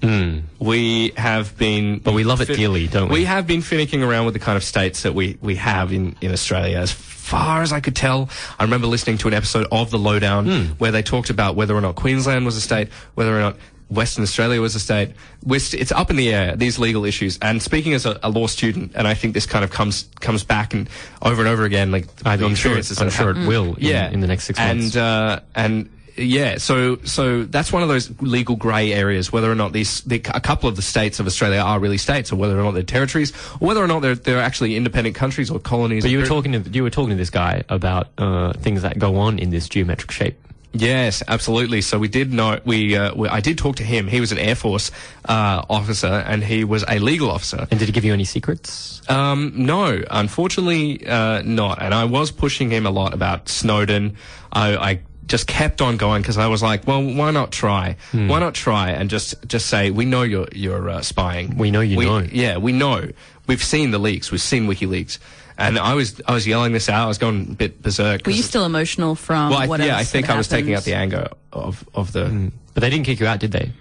We 0.59 1.09
have 1.17 1.57
been, 1.57 1.99
But 1.99 2.13
we 2.13 2.23
love 2.23 2.39
it 2.41 2.47
dearly, 2.55 2.87
don't 2.87 3.09
we? 3.09 3.19
We 3.19 3.25
have 3.25 3.45
been 3.45 3.61
finicking 3.61 4.01
around 4.07 4.25
with 4.25 4.33
the 4.33 4.39
kind 4.39 4.55
of 4.55 4.63
states 4.63 5.03
that 5.03 5.13
we, 5.13 5.37
we 5.41 5.55
have 5.55 5.91
in, 5.91 6.15
in 6.21 6.31
Australia. 6.31 6.77
As 6.77 6.91
far 6.91 7.63
as 7.63 7.73
I 7.73 7.81
could 7.81 7.95
tell, 7.97 8.29
I 8.59 8.63
remember 8.63 8.87
listening 8.87 9.17
to 9.19 9.27
an 9.27 9.33
episode 9.33 9.67
of 9.71 9.89
The 9.91 9.97
Lowdown 9.99 10.45
Hmm. 10.45 10.63
where 10.77 10.91
they 10.91 11.01
talked 11.03 11.29
about 11.29 11.55
whether 11.57 11.75
or 11.75 11.81
not 11.81 11.95
Queensland 11.95 12.45
was 12.45 12.55
a 12.55 12.61
state, 12.61 12.89
whether 13.15 13.35
or 13.35 13.41
not 13.41 13.57
Western 13.91 14.23
Australia 14.23 14.61
was 14.61 14.73
a 14.73 14.79
state. 14.79 15.11
We're 15.43 15.59
st- 15.59 15.81
it's 15.81 15.91
up 15.91 16.09
in 16.09 16.15
the 16.15 16.33
air, 16.33 16.55
these 16.55 16.79
legal 16.79 17.03
issues. 17.05 17.37
And 17.41 17.61
speaking 17.61 17.93
as 17.93 18.05
a, 18.05 18.19
a 18.23 18.29
law 18.29 18.47
student, 18.47 18.93
and 18.95 19.07
I 19.07 19.13
think 19.13 19.33
this 19.33 19.45
kind 19.45 19.63
of 19.65 19.71
comes 19.71 20.09
comes 20.21 20.43
back 20.43 20.73
and 20.73 20.89
over 21.21 21.41
and 21.41 21.49
over 21.49 21.65
again, 21.65 21.91
like 21.91 22.07
I'm 22.25 22.39
the 22.39 22.55
sure. 22.55 22.77
I'm 22.77 23.09
sure 23.09 23.31
it 23.31 23.47
will. 23.47 23.75
In, 23.75 23.75
yeah, 23.79 24.09
in 24.09 24.21
the 24.21 24.27
next 24.27 24.45
six 24.45 24.57
months. 24.57 24.95
and 24.95 24.97
uh, 24.97 25.39
and 25.55 25.89
yeah, 26.17 26.57
so 26.57 26.97
so 27.03 27.43
that's 27.43 27.71
one 27.73 27.83
of 27.83 27.89
those 27.89 28.09
legal 28.21 28.55
grey 28.55 28.93
areas. 28.93 29.31
Whether 29.31 29.51
or 29.51 29.55
not 29.55 29.73
these 29.73 30.01
the, 30.01 30.21
a 30.33 30.39
couple 30.39 30.69
of 30.69 30.75
the 30.75 30.81
states 30.81 31.19
of 31.19 31.27
Australia 31.27 31.59
are 31.59 31.79
really 31.79 31.97
states, 31.97 32.31
or 32.31 32.37
whether 32.37 32.57
or 32.59 32.63
not 32.63 32.71
they're 32.71 32.83
territories, 32.83 33.31
or 33.59 33.67
whether 33.67 33.83
or 33.83 33.87
not 33.87 34.01
they're 34.01 34.15
they're 34.15 34.41
actually 34.41 34.75
independent 34.75 35.15
countries 35.15 35.49
or 35.51 35.59
colonies. 35.59 36.03
but 36.03 36.11
you 36.11 36.19
were 36.19 36.25
talking 36.25 36.51
to 36.63 36.69
you 36.69 36.83
were 36.83 36.89
talking 36.89 37.11
to 37.11 37.15
this 37.15 37.29
guy 37.29 37.63
about 37.69 38.07
uh, 38.17 38.53
things 38.53 38.81
that 38.83 38.99
go 38.99 39.17
on 39.17 39.37
in 39.39 39.49
this 39.49 39.67
geometric 39.67 40.11
shape. 40.11 40.37
Yes, 40.73 41.21
absolutely. 41.27 41.81
So 41.81 41.99
we 41.99 42.07
did 42.07 42.31
know 42.31 42.59
we, 42.63 42.95
uh, 42.95 43.13
we 43.13 43.27
I 43.27 43.41
did 43.41 43.57
talk 43.57 43.77
to 43.77 43.83
him. 43.83 44.07
He 44.07 44.19
was 44.19 44.31
an 44.31 44.37
Air 44.37 44.55
Force 44.55 44.91
uh, 45.25 45.65
officer, 45.69 46.07
and 46.07 46.43
he 46.43 46.63
was 46.63 46.85
a 46.87 46.99
legal 46.99 47.29
officer. 47.29 47.67
And 47.69 47.79
did 47.79 47.87
he 47.87 47.91
give 47.91 48.05
you 48.05 48.13
any 48.13 48.23
secrets? 48.23 49.01
Um, 49.09 49.53
no, 49.55 50.01
unfortunately, 50.09 51.05
uh, 51.05 51.41
not. 51.41 51.81
And 51.81 51.93
I 51.93 52.05
was 52.05 52.31
pushing 52.31 52.71
him 52.71 52.85
a 52.85 52.91
lot 52.91 53.13
about 53.13 53.49
Snowden. 53.49 54.15
I, 54.51 54.77
I 54.77 54.99
just 55.25 55.47
kept 55.47 55.81
on 55.81 55.97
going 55.97 56.21
because 56.21 56.37
I 56.37 56.47
was 56.47 56.61
like, 56.61 56.87
well, 56.87 57.03
why 57.03 57.31
not 57.31 57.51
try? 57.51 57.95
Hmm. 58.11 58.27
Why 58.27 58.39
not 58.39 58.53
try 58.53 58.91
and 58.91 59.09
just 59.09 59.35
just 59.47 59.67
say 59.67 59.91
we 59.91 60.05
know 60.05 60.23
you're 60.23 60.47
you're 60.53 60.89
uh, 60.89 61.01
spying. 61.01 61.57
We 61.57 61.71
know 61.71 61.81
you 61.81 61.97
we, 61.97 62.05
know. 62.05 62.19
Yeah, 62.19 62.57
we 62.57 62.71
know. 62.71 63.09
We've 63.47 63.63
seen 63.63 63.91
the 63.91 63.99
leaks. 63.99 64.31
We've 64.31 64.41
seen 64.41 64.67
WikiLeaks. 64.67 65.19
And 65.57 65.77
I 65.77 65.93
was 65.93 66.21
I 66.27 66.33
was 66.33 66.47
yelling 66.47 66.73
this 66.73 66.89
out. 66.89 67.05
I 67.05 67.07
was 67.07 67.17
going 67.17 67.51
a 67.51 67.55
bit 67.55 67.81
berserk. 67.81 68.25
Were 68.25 68.31
you 68.31 68.43
still 68.43 68.65
emotional 68.65 69.15
from 69.15 69.51
Well, 69.51 69.59
I, 69.59 69.67
what 69.67 69.79
yeah, 69.79 69.97
else 69.97 70.01
I 70.01 70.03
think 70.03 70.27
had 70.27 70.35
I 70.35 70.37
was 70.37 70.47
taking 70.47 70.73
out 70.73 70.83
the 70.83 70.95
anger 70.95 71.29
of 71.51 71.87
of 71.93 72.11
the. 72.13 72.51
But 72.73 72.81
they 72.81 72.89
didn't 72.89 73.05
kick 73.05 73.19
you 73.19 73.27
out, 73.27 73.39
did 73.39 73.51
they? 73.51 73.71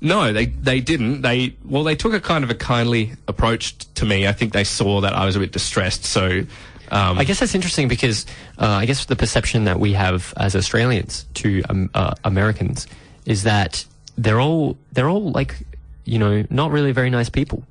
No, 0.00 0.32
they 0.32 0.46
they 0.46 0.80
didn't. 0.80 1.22
They 1.22 1.54
well, 1.64 1.84
they 1.84 1.94
took 1.94 2.14
a 2.14 2.20
kind 2.20 2.42
of 2.42 2.50
a 2.50 2.54
kindly 2.54 3.12
approach 3.28 3.76
to 3.94 4.04
me. 4.06 4.26
I 4.26 4.32
think 4.32 4.52
they 4.52 4.64
saw 4.64 5.02
that 5.02 5.12
I 5.12 5.26
was 5.26 5.36
a 5.36 5.38
bit 5.40 5.52
distressed, 5.52 6.04
so. 6.04 6.42
Um, 6.92 7.18
I 7.18 7.24
guess 7.24 7.38
that's 7.38 7.54
interesting 7.54 7.86
because 7.86 8.26
uh, 8.58 8.66
I 8.66 8.84
guess 8.84 9.04
the 9.04 9.14
perception 9.14 9.62
that 9.64 9.78
we 9.78 9.92
have 9.92 10.34
as 10.36 10.56
Australians 10.56 11.24
to 11.34 11.62
um, 11.68 11.88
uh, 11.94 12.14
Americans 12.24 12.88
is 13.26 13.44
that 13.44 13.84
they're 14.18 14.40
all 14.40 14.76
they're 14.90 15.08
all 15.08 15.30
like 15.30 15.54
you 16.04 16.18
know 16.18 16.44
not 16.50 16.72
really 16.72 16.90
very 16.90 17.08
nice 17.08 17.28
people. 17.28 17.62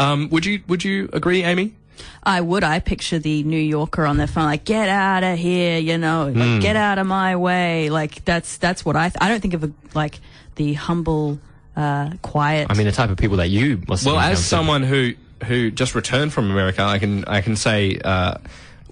um, 0.00 0.28
would 0.30 0.44
you 0.44 0.60
would 0.66 0.82
you 0.82 1.08
agree, 1.12 1.44
Amy? 1.44 1.74
I 2.22 2.40
would. 2.40 2.64
I 2.64 2.78
picture 2.80 3.18
the 3.18 3.42
New 3.44 3.58
Yorker 3.60 4.04
on 4.06 4.16
their 4.16 4.26
phone, 4.26 4.44
like 4.44 4.64
"Get 4.64 4.88
out 4.88 5.22
of 5.22 5.38
here," 5.38 5.78
you 5.78 5.98
know, 5.98 6.30
Hmm. 6.32 6.38
like 6.38 6.60
"Get 6.60 6.76
out 6.76 6.98
of 6.98 7.06
my 7.06 7.36
way." 7.36 7.90
Like 7.90 8.24
that's 8.24 8.56
that's 8.58 8.84
what 8.84 8.96
I. 8.96 9.08
Th- 9.10 9.16
I 9.20 9.28
don't 9.28 9.40
think 9.40 9.54
of 9.54 9.64
a, 9.64 9.70
like 9.94 10.20
the 10.56 10.74
humble, 10.74 11.38
uh, 11.76 12.10
quiet. 12.22 12.66
I 12.70 12.74
mean, 12.74 12.86
the 12.86 12.92
type 12.92 13.10
of 13.10 13.16
people 13.16 13.36
that 13.38 13.48
you 13.50 13.82
must. 13.88 14.04
Well, 14.06 14.16
as 14.16 14.22
encountered. 14.24 14.44
someone 14.44 14.82
who 14.82 15.12
who 15.44 15.70
just 15.70 15.94
returned 15.94 16.32
from 16.32 16.50
America, 16.50 16.82
I 16.82 16.98
can 16.98 17.24
I 17.26 17.40
can 17.42 17.56
say 17.56 17.98
uh, 18.04 18.34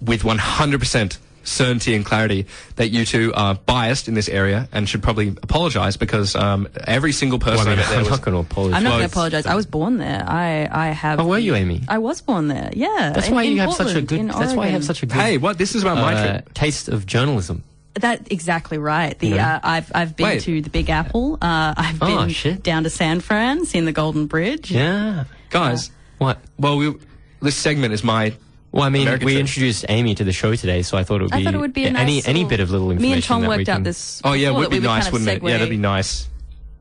with 0.01 0.23
one 0.23 0.37
hundred 0.37 0.79
percent 0.79 1.17
certainty 1.45 1.95
and 1.95 2.03
clarity 2.05 2.45
that 2.75 2.89
you 2.89 3.05
two 3.05 3.31
are 3.35 3.55
biased 3.55 4.07
in 4.09 4.13
this 4.15 4.27
area 4.27 4.67
and 4.73 4.89
should 4.89 5.01
probably 5.01 5.29
apologise 5.29 5.95
because 5.95 6.35
um, 6.35 6.67
every 6.85 7.11
single 7.13 7.39
person 7.39 7.59
Well, 7.59 7.67
I 7.67 7.71
I 7.71 7.75
mean, 7.75 7.77
met 7.77 7.87
there 7.89 7.97
I'm 7.99 8.03
was 8.03 8.09
not 8.11 8.21
going 8.21 8.35
to 8.35 8.41
apologize. 8.51 8.77
I'm 8.77 8.83
not 8.83 8.89
going 8.89 9.01
to 9.01 9.05
apologize. 9.13 9.45
I 9.45 9.55
was 9.55 9.65
born 9.65 9.97
there. 9.97 10.23
I 10.27 10.67
I 10.71 10.87
have. 10.89 11.19
Oh, 11.19 11.27
were 11.27 11.37
you, 11.39 11.55
Amy? 11.55 11.81
I 11.87 11.99
was 11.99 12.19
born 12.21 12.47
there. 12.49 12.71
Yeah. 12.73 13.11
That's 13.15 13.27
in- 13.29 13.33
why 13.35 13.43
in 13.43 13.53
you 13.53 13.59
have 13.61 13.73
such 13.73 13.95
a 13.95 14.01
good. 14.01 14.19
in 14.19 14.27
That's 14.27 14.53
why 14.53 14.65
you 14.65 14.71
have 14.73 14.83
such 14.83 15.03
a 15.03 15.05
good. 15.05 15.15
Hey, 15.15 15.37
what? 15.37 15.57
This 15.57 15.75
is 15.75 15.83
about 15.83 15.95
my 15.97 16.13
uh, 16.13 16.31
trip. 16.41 16.53
taste 16.53 16.89
of 16.89 17.05
journalism. 17.05 17.63
That 17.95 18.29
exactly 18.31 18.77
right. 18.77 19.17
The 19.17 19.27
You 19.27 19.35
know? 19.35 19.41
uh, 19.43 19.59
I've 19.63 19.91
I've 19.95 20.15
been 20.17 20.25
Wait. 20.27 20.41
to 20.41 20.61
the 20.61 20.69
Big 20.69 20.89
Apple. 20.89 21.35
Uh, 21.41 21.73
I've 21.77 22.01
Oh, 22.01 22.17
been 22.25 22.29
shit. 22.29 22.61
down 22.61 22.83
to 22.83 22.89
San 22.89 23.21
Fran, 23.21 23.65
seen 23.65 23.85
the 23.85 23.93
Golden 23.93 24.25
Bridge. 24.27 24.69
Yeah. 24.69 25.23
Guys, 25.49 25.91
What? 26.17 26.39
well, 26.59 26.75
we, 26.75 26.93
this 27.41 27.55
segment 27.55 27.93
is 27.93 28.03
my. 28.03 28.33
Well, 28.75 28.83
I 28.83 28.89
mean, 28.89 29.03
American 29.03 29.25
we 29.25 29.33
trip. 29.33 29.39
introduced 29.39 29.85
Amy 29.87 30.15
to 30.15 30.23
the 30.25 30.33
show 30.33 30.53
today, 30.55 30.81
so 30.81 30.97
I 30.97 31.03
thought 31.05 31.21
it 31.21 31.23
would 31.23 31.31
be, 31.31 31.43
thought 31.45 31.53
it 31.53 31.59
would 31.59 31.73
be 31.73 31.85
a 31.85 31.87
any 31.87 32.15
nice 32.17 32.27
any 32.27 32.39
little- 32.39 32.49
bit 32.49 32.59
of 32.59 32.69
little 32.71 32.91
information. 32.91 33.09
Me 33.09 33.13
and 33.15 33.23
Tom 33.23 33.41
that 33.41 33.49
we 33.49 33.55
worked 33.57 33.69
out 33.69 33.75
can- 33.75 33.83
this. 33.83 34.21
Oh 34.23 34.33
yeah, 34.33 34.47
it 34.47 34.49
before 34.51 34.57
would 34.59 34.65
that 34.65 34.69
be 34.71 34.75
we 34.75 34.79
would 34.81 34.85
nice, 34.85 35.03
kind 35.03 35.07
of 35.07 35.13
wouldn't 35.13 35.29
it? 35.29 35.43
Yeah, 35.47 35.51
that'd 35.57 35.67
segue- 35.67 35.71
be 35.71 35.77
nice. 35.77 36.27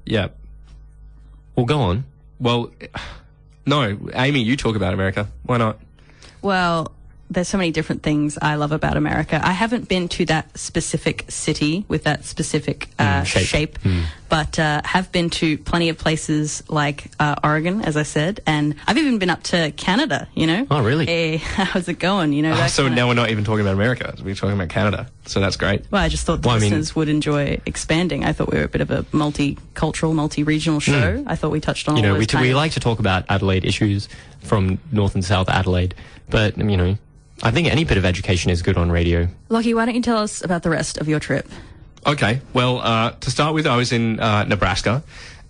Yeah. 0.04 0.28
Well, 1.56 1.66
go 1.66 1.80
on. 1.80 2.04
Well, 2.40 2.70
no, 3.64 3.96
Amy, 4.14 4.40
you 4.42 4.56
talk 4.56 4.74
about 4.76 4.92
America. 4.92 5.28
Why 5.44 5.56
not? 5.56 5.78
Well, 6.42 6.90
there's 7.30 7.48
so 7.48 7.56
many 7.58 7.70
different 7.70 8.02
things 8.02 8.36
I 8.42 8.56
love 8.56 8.72
about 8.72 8.96
America. 8.96 9.40
I 9.42 9.52
haven't 9.52 9.88
been 9.88 10.08
to 10.10 10.24
that 10.26 10.58
specific 10.58 11.24
city 11.28 11.84
with 11.88 12.04
that 12.04 12.24
specific 12.24 12.88
uh, 12.98 13.22
Mm, 13.22 13.26
shape. 13.26 13.46
shape, 13.46 13.78
but 14.34 14.58
uh, 14.58 14.80
have 14.84 15.12
been 15.12 15.30
to 15.30 15.56
plenty 15.58 15.88
of 15.90 15.96
places 15.96 16.64
like 16.68 17.08
uh, 17.20 17.36
Oregon, 17.44 17.82
as 17.82 17.96
I 17.96 18.02
said, 18.02 18.40
and 18.46 18.74
I've 18.84 18.98
even 18.98 19.20
been 19.20 19.30
up 19.30 19.44
to 19.44 19.70
Canada. 19.76 20.26
You 20.34 20.48
know? 20.48 20.66
Oh, 20.72 20.82
really? 20.82 21.06
Hey, 21.06 21.36
how's 21.36 21.86
it 21.88 22.00
going? 22.00 22.32
You 22.32 22.42
know? 22.42 22.52
Oh, 22.60 22.66
so 22.66 22.82
kinda- 22.82 22.96
now 22.96 23.06
we're 23.06 23.14
not 23.14 23.30
even 23.30 23.44
talking 23.44 23.60
about 23.60 23.74
America. 23.74 24.12
We're 24.24 24.34
talking 24.34 24.56
about 24.56 24.70
Canada. 24.70 25.06
So 25.26 25.38
that's 25.38 25.56
great. 25.56 25.84
Well, 25.88 26.02
I 26.02 26.08
just 26.08 26.26
thought 26.26 26.42
the 26.42 26.48
Well, 26.48 26.56
I 26.56 26.58
mean- 26.58 26.70
listeners 26.70 26.96
would 26.96 27.08
enjoy 27.08 27.60
expanding. 27.64 28.24
I 28.24 28.32
thought 28.32 28.50
we 28.50 28.58
were 28.58 28.64
a 28.64 28.68
bit 28.68 28.80
of 28.80 28.90
a 28.90 29.04
multicultural, 29.12 30.12
multi-regional 30.16 30.80
show. 30.80 31.22
I 31.28 31.36
thought 31.36 31.52
we 31.52 31.60
touched 31.60 31.88
on 31.88 31.94
Hmm. 31.94 31.98
You 31.98 32.02
all 32.02 32.08
know, 32.08 32.14
those 32.14 32.34
we, 32.34 32.40
t- 32.40 32.40
we 32.48 32.54
like 32.54 32.72
to 32.72 32.80
talk 32.80 32.98
about 32.98 33.24
Adelaide 33.28 33.64
issues 33.64 34.08
from 34.42 34.80
North 34.90 35.14
and 35.14 35.24
South 35.24 35.48
Adelaide, 35.48 35.94
but 36.28 36.58
you 36.58 36.76
know, 36.76 36.98
I 37.44 37.52
think 37.52 37.68
any 37.68 37.84
bit 37.84 37.98
of 37.98 38.04
education 38.04 38.50
is 38.50 38.62
good 38.62 38.76
on 38.76 38.90
radio. 38.90 39.28
Lockie, 39.48 39.74
why 39.74 39.84
don't 39.86 39.94
you 39.94 40.02
tell 40.02 40.18
us 40.18 40.42
about 40.44 40.64
the 40.64 40.70
rest 40.70 40.98
of 40.98 41.06
your 41.08 41.20
trip? 41.20 41.46
Okay. 42.06 42.40
Well, 42.52 42.78
uh, 42.80 43.10
to 43.12 43.30
start 43.30 43.54
with, 43.54 43.66
I 43.66 43.76
was 43.76 43.92
in 43.92 44.20
uh, 44.20 44.44
Nebraska, 44.44 45.02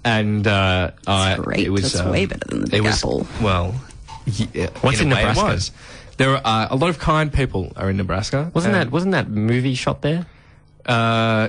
and 0.05 0.47
uh, 0.47 0.93
I- 1.07 1.37
great. 1.37 1.67
it 1.67 1.71
was 1.71 1.93
That's 1.93 2.05
um, 2.05 2.13
way 2.13 2.27
better 2.27 2.47
than 2.49 2.61
the 2.61 2.67
it 2.67 2.71
Big 2.71 2.83
was- 2.83 2.99
Apple. 2.99 3.27
Well, 3.43 3.75
Yeah, 4.27 4.69
What's 4.81 5.01
in, 5.01 5.07
in 5.09 5.13
a 5.13 5.17
way 5.17 5.23
it 5.23 5.27
Nebraska? 5.27 5.45
was. 5.45 5.71
There 6.17 6.31
are 6.31 6.41
uh, 6.45 6.69
a 6.71 6.77
lot 6.77 6.91
of 6.91 6.99
kind 6.99 7.33
people 7.33 7.73
are 7.77 7.91
in 7.91 7.97
Nebraska. 7.97 8.51
Wasn't 8.55 8.73
that 8.73 8.91
wasn't 8.93 9.13
that 9.13 9.29
movie 9.29 9.75
shot 9.75 10.01
there? 10.03 10.27
Uh, 10.87 11.49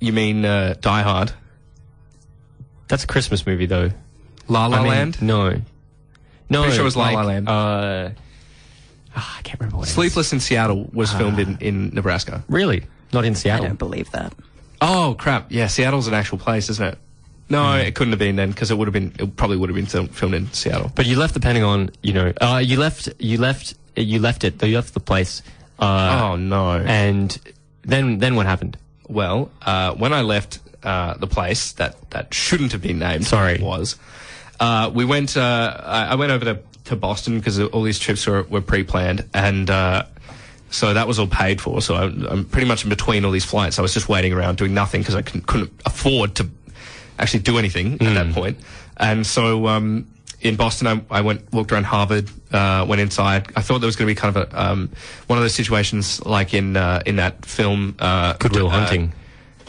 you 0.00 0.12
mean 0.12 0.44
uh, 0.44 0.74
Die 0.80 1.02
Hard? 1.02 1.32
That's 2.88 3.04
a 3.04 3.06
Christmas 3.06 3.46
movie 3.46 3.66
though. 3.66 3.90
La 4.48 4.66
La 4.66 4.78
I 4.78 4.80
mean, 4.80 4.88
Land? 4.90 5.22
No. 5.22 5.60
No, 6.50 6.62
Pretty 6.62 6.74
sure 6.76 6.82
it 6.82 6.84
was 6.84 6.96
La 6.96 7.10
La 7.10 7.22
Land. 7.22 7.48
Uh, 7.48 8.10
ah, 9.16 9.36
I 9.38 9.42
can't 9.42 9.60
remember 9.60 9.76
what 9.78 9.86
it 9.86 9.90
is. 9.90 9.94
Sleepless 9.94 10.32
in 10.32 10.40
Seattle 10.40 10.90
was 10.92 11.12
filmed 11.12 11.38
in, 11.38 11.56
in 11.60 11.90
Nebraska. 11.94 12.42
Really? 12.48 12.82
Not 13.12 13.24
in 13.24 13.34
Seattle. 13.34 13.64
I 13.64 13.68
don't 13.68 13.78
believe 13.78 14.10
that. 14.12 14.34
Oh 14.80 15.14
crap! 15.18 15.50
Yeah, 15.50 15.66
Seattle's 15.68 16.08
an 16.08 16.14
actual 16.14 16.38
place, 16.38 16.68
isn't 16.70 16.84
it? 16.84 16.98
No, 17.48 17.74
it 17.76 17.94
couldn't 17.94 18.12
have 18.12 18.18
been 18.18 18.36
then 18.36 18.50
because 18.50 18.70
it 18.70 18.78
would 18.78 18.88
have 18.88 18.94
been. 18.94 19.12
It 19.18 19.36
probably 19.36 19.58
would 19.58 19.68
have 19.68 19.76
been 19.76 19.86
film- 19.86 20.08
filmed 20.08 20.34
in 20.34 20.52
Seattle. 20.52 20.90
But 20.94 21.06
you 21.06 21.18
left 21.18 21.34
the 21.34 21.40
Pentagon, 21.40 21.90
you 22.02 22.14
know. 22.14 22.32
Uh, 22.40 22.62
you 22.64 22.78
left. 22.78 23.10
You 23.18 23.38
left. 23.38 23.74
You 23.94 24.18
left 24.20 24.44
it. 24.44 24.62
You 24.62 24.76
left 24.76 24.94
the 24.94 25.00
place. 25.00 25.42
Uh, 25.78 26.30
oh 26.32 26.36
no! 26.36 26.72
And 26.78 27.38
then, 27.82 28.18
then 28.18 28.36
what 28.36 28.46
happened? 28.46 28.78
Well, 29.08 29.50
uh, 29.60 29.94
when 29.94 30.12
I 30.12 30.22
left 30.22 30.60
uh, 30.82 31.14
the 31.14 31.26
place 31.26 31.72
that, 31.72 32.10
that 32.10 32.32
shouldn't 32.32 32.72
have 32.72 32.80
been 32.80 32.98
named, 33.00 33.26
Sorry. 33.26 33.58
was 33.60 33.96
uh, 34.60 34.90
we 34.94 35.04
went. 35.04 35.36
Uh, 35.36 35.76
I 35.84 36.04
I 36.06 36.14
went 36.14 36.32
over 36.32 36.44
to, 36.46 36.60
to 36.84 36.96
Boston 36.96 37.38
because 37.38 37.60
all 37.60 37.82
these 37.82 37.98
trips 37.98 38.26
were, 38.26 38.44
were 38.44 38.60
pre-planned, 38.62 39.28
and 39.34 39.68
uh, 39.68 40.04
so 40.72 40.94
that 40.94 41.06
was 41.06 41.18
all 41.18 41.26
paid 41.26 41.60
for. 41.60 41.80
So 41.82 41.94
I, 41.94 42.04
I'm 42.04 42.44
pretty 42.46 42.66
much 42.66 42.82
in 42.82 42.88
between 42.88 43.24
all 43.24 43.30
these 43.30 43.44
flights. 43.44 43.78
I 43.78 43.82
was 43.82 43.92
just 43.92 44.08
waiting 44.08 44.32
around 44.32 44.56
doing 44.56 44.74
nothing 44.74 45.02
because 45.02 45.14
I 45.14 45.22
couldn't, 45.22 45.46
couldn't 45.46 45.70
afford 45.84 46.34
to 46.36 46.48
actually 47.18 47.40
do 47.40 47.58
anything 47.58 47.94
at 47.94 48.14
that 48.14 48.32
point. 48.34 48.58
And 48.96 49.26
so 49.26 49.68
um, 49.68 50.08
in 50.40 50.56
Boston, 50.56 50.86
I, 50.86 51.18
I 51.18 51.20
went 51.20 51.52
walked 51.52 51.72
around 51.72 51.84
Harvard, 51.84 52.30
uh, 52.52 52.86
went 52.88 53.00
inside. 53.00 53.52
I 53.54 53.62
thought 53.62 53.80
there 53.80 53.86
was 53.86 53.96
going 53.96 54.08
to 54.08 54.14
be 54.14 54.18
kind 54.18 54.36
of 54.36 54.48
a 54.52 54.62
um, 54.62 54.90
one 55.26 55.38
of 55.38 55.44
those 55.44 55.54
situations 55.54 56.24
like 56.24 56.54
in 56.54 56.76
uh, 56.76 57.02
in 57.06 57.16
that 57.16 57.44
film 57.44 57.94
uh, 57.98 58.34
Good 58.34 58.54
Will 58.54 58.68
uh, 58.68 58.70
Hunting. 58.70 59.12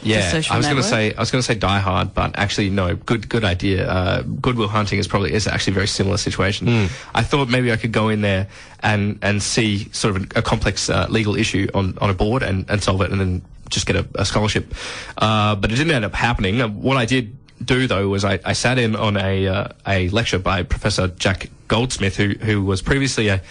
Yeah, 0.03 0.41
I 0.51 0.57
was 0.57 0.65
going 0.65 0.77
to 0.77 0.83
say 0.83 1.13
I 1.13 1.19
was 1.19 1.31
going 1.31 1.41
to 1.41 1.45
say 1.45 1.55
Die 1.55 1.79
Hard, 1.79 2.13
but 2.13 2.37
actually 2.37 2.69
no. 2.69 2.95
Good 2.95 3.29
good 3.29 3.43
idea. 3.43 3.89
Uh, 3.89 4.21
Good 4.21 4.57
Will 4.57 4.67
Hunting 4.67 4.99
is 4.99 5.07
probably 5.07 5.33
is 5.33 5.47
actually 5.47 5.71
a 5.71 5.75
very 5.75 5.87
similar 5.87 6.17
situation. 6.17 6.67
I 7.15 7.23
thought 7.23 7.49
maybe 7.49 7.71
I 7.71 7.77
could 7.77 7.91
go 7.91 8.09
in 8.09 8.21
there 8.21 8.47
and 8.81 9.19
and 9.21 9.41
see 9.41 9.89
sort 9.93 10.15
of 10.15 10.23
a, 10.23 10.39
a 10.39 10.41
complex 10.41 10.89
uh, 10.89 11.07
legal 11.09 11.35
issue 11.35 11.67
on 11.73 11.97
on 11.99 12.09
a 12.09 12.13
board 12.13 12.43
and, 12.43 12.69
and 12.69 12.81
solve 12.83 13.01
it, 13.01 13.11
and 13.11 13.19
then 13.19 13.41
just 13.69 13.85
get 13.85 13.95
a, 13.95 14.05
a 14.15 14.25
scholarship. 14.25 14.73
Uh, 15.17 15.55
but 15.55 15.71
it 15.71 15.75
didn't 15.75 15.93
end 15.93 16.05
up 16.05 16.13
happening. 16.13 16.61
Uh, 16.61 16.67
what 16.67 16.97
I 16.97 17.05
did 17.05 17.35
do 17.63 17.87
though 17.87 18.09
was 18.09 18.25
I, 18.25 18.39
I 18.43 18.53
sat 18.53 18.77
in 18.77 18.95
on 18.95 19.17
a 19.17 19.47
uh, 19.47 19.67
a 19.87 20.09
lecture 20.09 20.39
by 20.39 20.63
Professor 20.63 21.07
Jack 21.07 21.49
Goldsmith, 21.67 22.15
who 22.17 22.29
who 22.29 22.63
was 22.63 22.81
previously 22.81 23.29
a, 23.29 23.41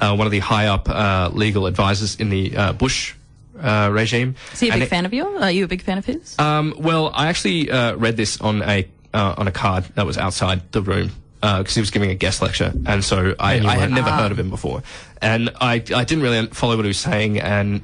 uh, 0.00 0.14
one 0.14 0.26
of 0.26 0.30
the 0.30 0.40
high 0.40 0.66
up 0.66 0.88
uh, 0.88 1.30
legal 1.32 1.66
advisors 1.66 2.16
in 2.16 2.28
the 2.28 2.56
uh, 2.56 2.72
Bush. 2.72 3.14
Uh, 3.62 3.88
regime. 3.92 4.34
Is 4.52 4.60
he 4.60 4.68
a 4.68 4.72
And 4.72 4.80
big 4.80 4.86
it- 4.86 4.90
fan 4.90 5.06
of 5.06 5.14
yours? 5.14 5.40
Are 5.40 5.50
you 5.52 5.64
a 5.64 5.68
big 5.68 5.82
fan 5.82 5.98
of 5.98 6.04
his? 6.04 6.36
um, 6.38 6.74
well, 6.78 7.10
I 7.14 7.28
actually 7.28 7.70
uh, 7.70 7.94
read 7.96 8.16
this 8.16 8.40
on 8.40 8.60
a 8.62 8.86
uh, 9.14 9.34
on 9.38 9.46
a 9.46 9.52
card 9.52 9.84
that 9.94 10.04
was 10.04 10.18
outside 10.18 10.60
the 10.72 10.82
room 10.82 11.10
because 11.40 11.74
he 11.74 11.80
was 11.80 11.90
giving 11.90 12.10
a 12.10 12.14
guest 12.14 12.40
lecture, 12.42 12.72
and 12.86 13.04
so 13.04 13.34
I, 13.38 13.60
I 13.60 13.76
had 13.76 13.90
never 13.90 14.10
heard 14.10 14.32
of 14.32 14.38
him 14.38 14.48
before, 14.50 14.82
and 15.20 15.50
I 15.60 15.74
I 15.94 16.04
didn't 16.04 16.22
really 16.22 16.46
follow 16.48 16.76
what 16.76 16.84
he 16.84 16.88
was 16.88 16.98
saying, 16.98 17.40
and 17.40 17.82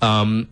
um, 0.00 0.48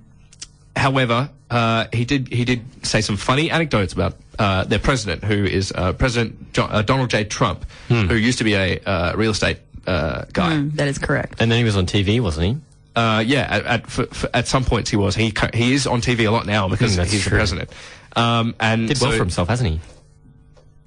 however, 0.76 1.30
uh, 1.50 1.87
he 1.92 2.04
did 2.04 2.28
he 2.33 2.44
did 2.44 2.62
say 2.87 3.00
some 3.00 3.16
funny 3.16 3.50
anecdotes 3.50 3.92
about 3.92 4.16
uh, 4.38 4.64
their 4.64 4.78
president, 4.78 5.24
who 5.24 5.44
is 5.44 5.72
uh, 5.74 5.92
President 5.92 6.52
jo- 6.52 6.64
uh, 6.64 6.83
Donald 6.83 7.11
J. 7.11 7.24
Trump, 7.24 7.64
who 7.88 8.14
used 8.14 8.38
to 8.38 8.44
be 8.44 8.54
a 8.54 8.78
uh, 8.87 9.14
real 9.16 9.30
estate 9.33 9.59
uh, 9.87 10.24
guy. 10.33 10.52
Mm, 10.52 10.72
that 10.76 10.88
is 10.88 10.98
correct. 10.98 11.40
And 11.40 11.50
then 11.50 11.59
he 11.59 11.64
was 11.64 11.76
on 11.76 11.87
TV, 11.87 12.20
wasn't 12.20 12.46
he? 12.46 12.56
Uh, 12.96 13.22
yeah, 13.24 13.46
at 13.48 13.64
at, 13.66 13.87
for, 13.87 14.07
for, 14.07 14.29
at 14.35 14.48
some 14.48 14.64
points 14.64 14.90
he 14.90 14.96
was. 14.96 15.14
He 15.14 15.33
he 15.55 15.72
is 15.72 15.87
on 15.87 16.00
TV 16.00 16.26
a 16.26 16.31
lot 16.31 16.46
now 16.46 16.68
because 16.68 16.96
Mm, 16.98 17.05
he's 17.07 17.24
the 17.24 17.31
president. 17.31 17.70
Um, 18.16 18.55
and 18.59 18.88
Did 18.88 19.00
well 19.00 19.12
for 19.12 19.18
himself, 19.18 19.48
hasn't 19.48 19.70
he? 19.70 19.81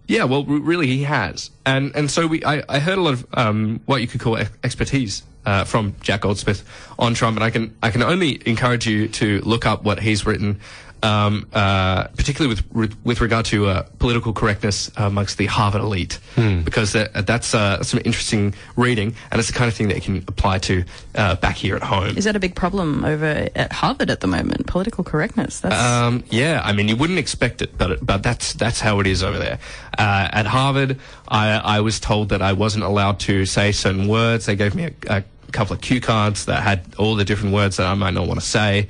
Yeah, 0.06 0.26
well, 0.26 0.44
really, 0.44 0.88
he 0.88 1.04
has, 1.04 1.50
and 1.66 1.96
and 1.96 2.12
so 2.12 2.28
we, 2.28 2.44
I, 2.44 2.62
I 2.68 2.80
heard 2.80 2.98
a 2.98 3.02
lot 3.02 3.14
of 3.14 3.26
um, 3.34 3.80
what 3.86 4.02
you 4.02 4.08
could 4.08 4.20
call 4.20 4.36
expertise 4.62 5.24
uh, 5.46 5.64
from 5.64 5.96
Jack 6.02 6.22
Goldsmith 6.22 6.66
on 7.00 7.14
Trump, 7.14 7.38
and 7.38 7.44
I 7.44 7.50
can 7.50 7.74
I 7.82 7.90
can 7.90 8.04
only 8.04 8.42
encourage 8.46 8.86
you 8.86 9.08
to 9.08 9.40
look 9.46 9.66
up 9.66 9.84
what 9.84 10.02
he's 10.02 10.26
written, 10.26 10.60
um, 11.04 11.46
uh, 11.54 12.06
particularly 12.16 12.56
with 12.56 12.64
with- 12.74 12.96
with 13.04 13.20
regard 13.22 13.46
to 13.46 13.68
uh, 13.68 13.84
political 14.00 14.32
correctness 14.34 14.90
amongst 14.96 15.38
the 15.38 15.46
Harvard 15.48 15.82
elite, 15.82 16.20
because 16.64 16.94
that, 16.94 17.28
that's 17.28 17.54
uh, 17.54 17.84
some 17.84 18.00
interesting 18.06 18.54
reading, 18.78 19.14
and 19.30 19.40
it's 19.40 19.50
the 19.52 19.54
kind 19.54 19.68
of 19.68 19.76
thing 19.76 19.90
that 19.90 19.96
you 19.96 20.02
can 20.02 20.18
apply 20.28 20.58
to 20.60 20.84
uh, 21.16 21.36
back 21.36 21.58
here 21.58 21.76
at 21.76 21.84
home. 21.84 22.18
Is 22.18 22.24
that 22.24 22.36
a 22.36 22.40
big 22.40 22.56
problem 22.56 23.04
over 23.06 23.50
at 23.56 23.72
Harvard 23.74 24.10
at 24.10 24.22
the 24.22 24.28
moment? 24.28 24.66
Political 24.68 25.04
correctness. 25.04 25.60
That's 25.60 25.76
Um, 25.76 26.24
yeah, 26.30 26.62
I 26.64 26.72
mean, 26.74 26.88
you 26.88 26.96
wouldn't 26.96 27.20
expect 27.20 27.62
it, 27.62 27.78
but 27.78 27.92
it, 27.92 28.00
but 28.06 28.24
that's 28.24 28.54
that's 28.54 28.80
how 28.80 29.00
it 29.02 29.08
is 29.08 29.22
over 29.22 29.38
there. 29.38 29.60
Uh, 29.98 30.30
at 30.32 30.46
Harvard, 30.48 30.98
I, 31.28 31.78
I 31.78 31.82
was 31.82 32.00
told 32.00 32.30
that 32.30 32.42
I 32.42 32.54
wasn't 32.54 32.86
allowed 32.86 33.20
to 33.28 33.46
say 33.46 33.72
certain 33.74 34.08
words. 34.08 34.46
They 34.46 34.56
gave 34.56 34.74
me 34.74 34.86
a, 34.86 34.94
a 35.18 35.24
couple 35.52 35.76
of 35.76 35.82
cue 35.82 36.00
cards 36.02 36.46
that 36.46 36.64
had 36.64 36.80
all 36.98 37.16
the 37.16 37.26
different 37.26 37.54
words 37.54 37.76
that 37.78 37.86
I 37.88 37.94
might 37.94 38.14
not 38.14 38.26
want 38.28 38.40
to 38.40 38.46
say, 38.46 38.88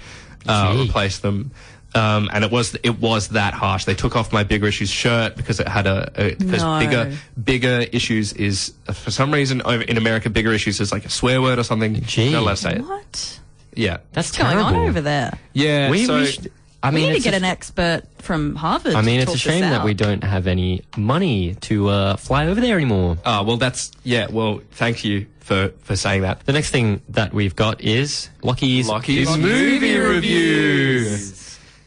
uh, 0.47 0.77
replace 0.79 1.17
them. 1.19 1.51
Um, 1.95 2.29
and 2.33 2.43
it 2.43 2.49
was 2.51 2.75
it 2.81 2.99
was 2.99 3.27
that 3.29 3.53
harsh. 3.53 3.85
They 3.85 3.93
took 3.93 4.15
off 4.15 4.33
my 4.33 4.43
bigger 4.43 4.65
issues 4.67 4.89
shirt 4.89 5.35
because 5.35 5.59
it 5.59 5.67
had 5.67 5.85
a, 5.85 6.11
a 6.15 6.33
because 6.35 6.63
No. 6.63 6.79
bigger 6.79 7.15
bigger 7.43 7.85
issues 7.91 8.33
is 8.33 8.73
uh, 8.87 8.93
for 8.93 9.11
some 9.11 9.31
reason 9.31 9.61
over 9.63 9.83
in 9.83 9.97
America 9.97 10.29
bigger 10.31 10.51
issues 10.53 10.79
is 10.79 10.91
like 10.91 11.05
a 11.05 11.09
swear 11.09 11.39
word 11.41 11.59
or 11.59 11.63
something. 11.63 12.01
Gee. 12.01 12.31
Not 12.31 12.41
allowed 12.41 12.55
to 12.55 12.61
say 12.61 12.75
it. 12.77 12.81
what? 12.81 13.39
Yeah, 13.75 13.97
That's 14.11 14.29
What's 14.29 14.37
going 14.37 14.57
on 14.57 14.75
over 14.75 15.01
there? 15.01 15.37
yeah. 15.53 15.89
We, 15.89 16.05
so, 16.05 16.17
we 16.19 16.25
should, 16.27 16.51
I 16.83 16.91
We 16.91 17.07
need 17.07 17.13
to 17.13 17.19
get 17.21 17.33
a- 17.33 17.37
an 17.37 17.43
expert 17.43 18.03
from 18.19 18.55
Harvard. 18.55 18.93
I 18.95 19.01
mean, 19.01 19.17
to 19.17 19.23
it's 19.23 19.33
a 19.35 19.37
shame 19.37 19.61
that 19.61 19.83
we 19.85 19.93
don't 19.95 20.23
have 20.23 20.45
any 20.47 20.81
money 20.97 21.55
to 21.61 21.89
uh, 21.89 22.15
fly 22.17 22.47
over 22.47 22.59
there 22.61 22.75
anymore. 22.75 23.17
Ah, 23.25 23.41
well, 23.43 23.57
that's 23.57 23.91
yeah. 24.03 24.27
Well, 24.29 24.61
thank 24.71 25.03
you 25.05 25.25
for 25.39 25.69
for 25.83 25.95
saying 25.95 26.21
that. 26.21 26.45
The 26.45 26.53
next 26.53 26.69
thing 26.71 27.01
that 27.09 27.33
we've 27.33 27.55
got 27.55 27.81
is 27.81 28.29
Lockie's, 28.43 28.87
Lockie's 28.89 29.35
movie 29.37 29.97
review. 29.97 31.17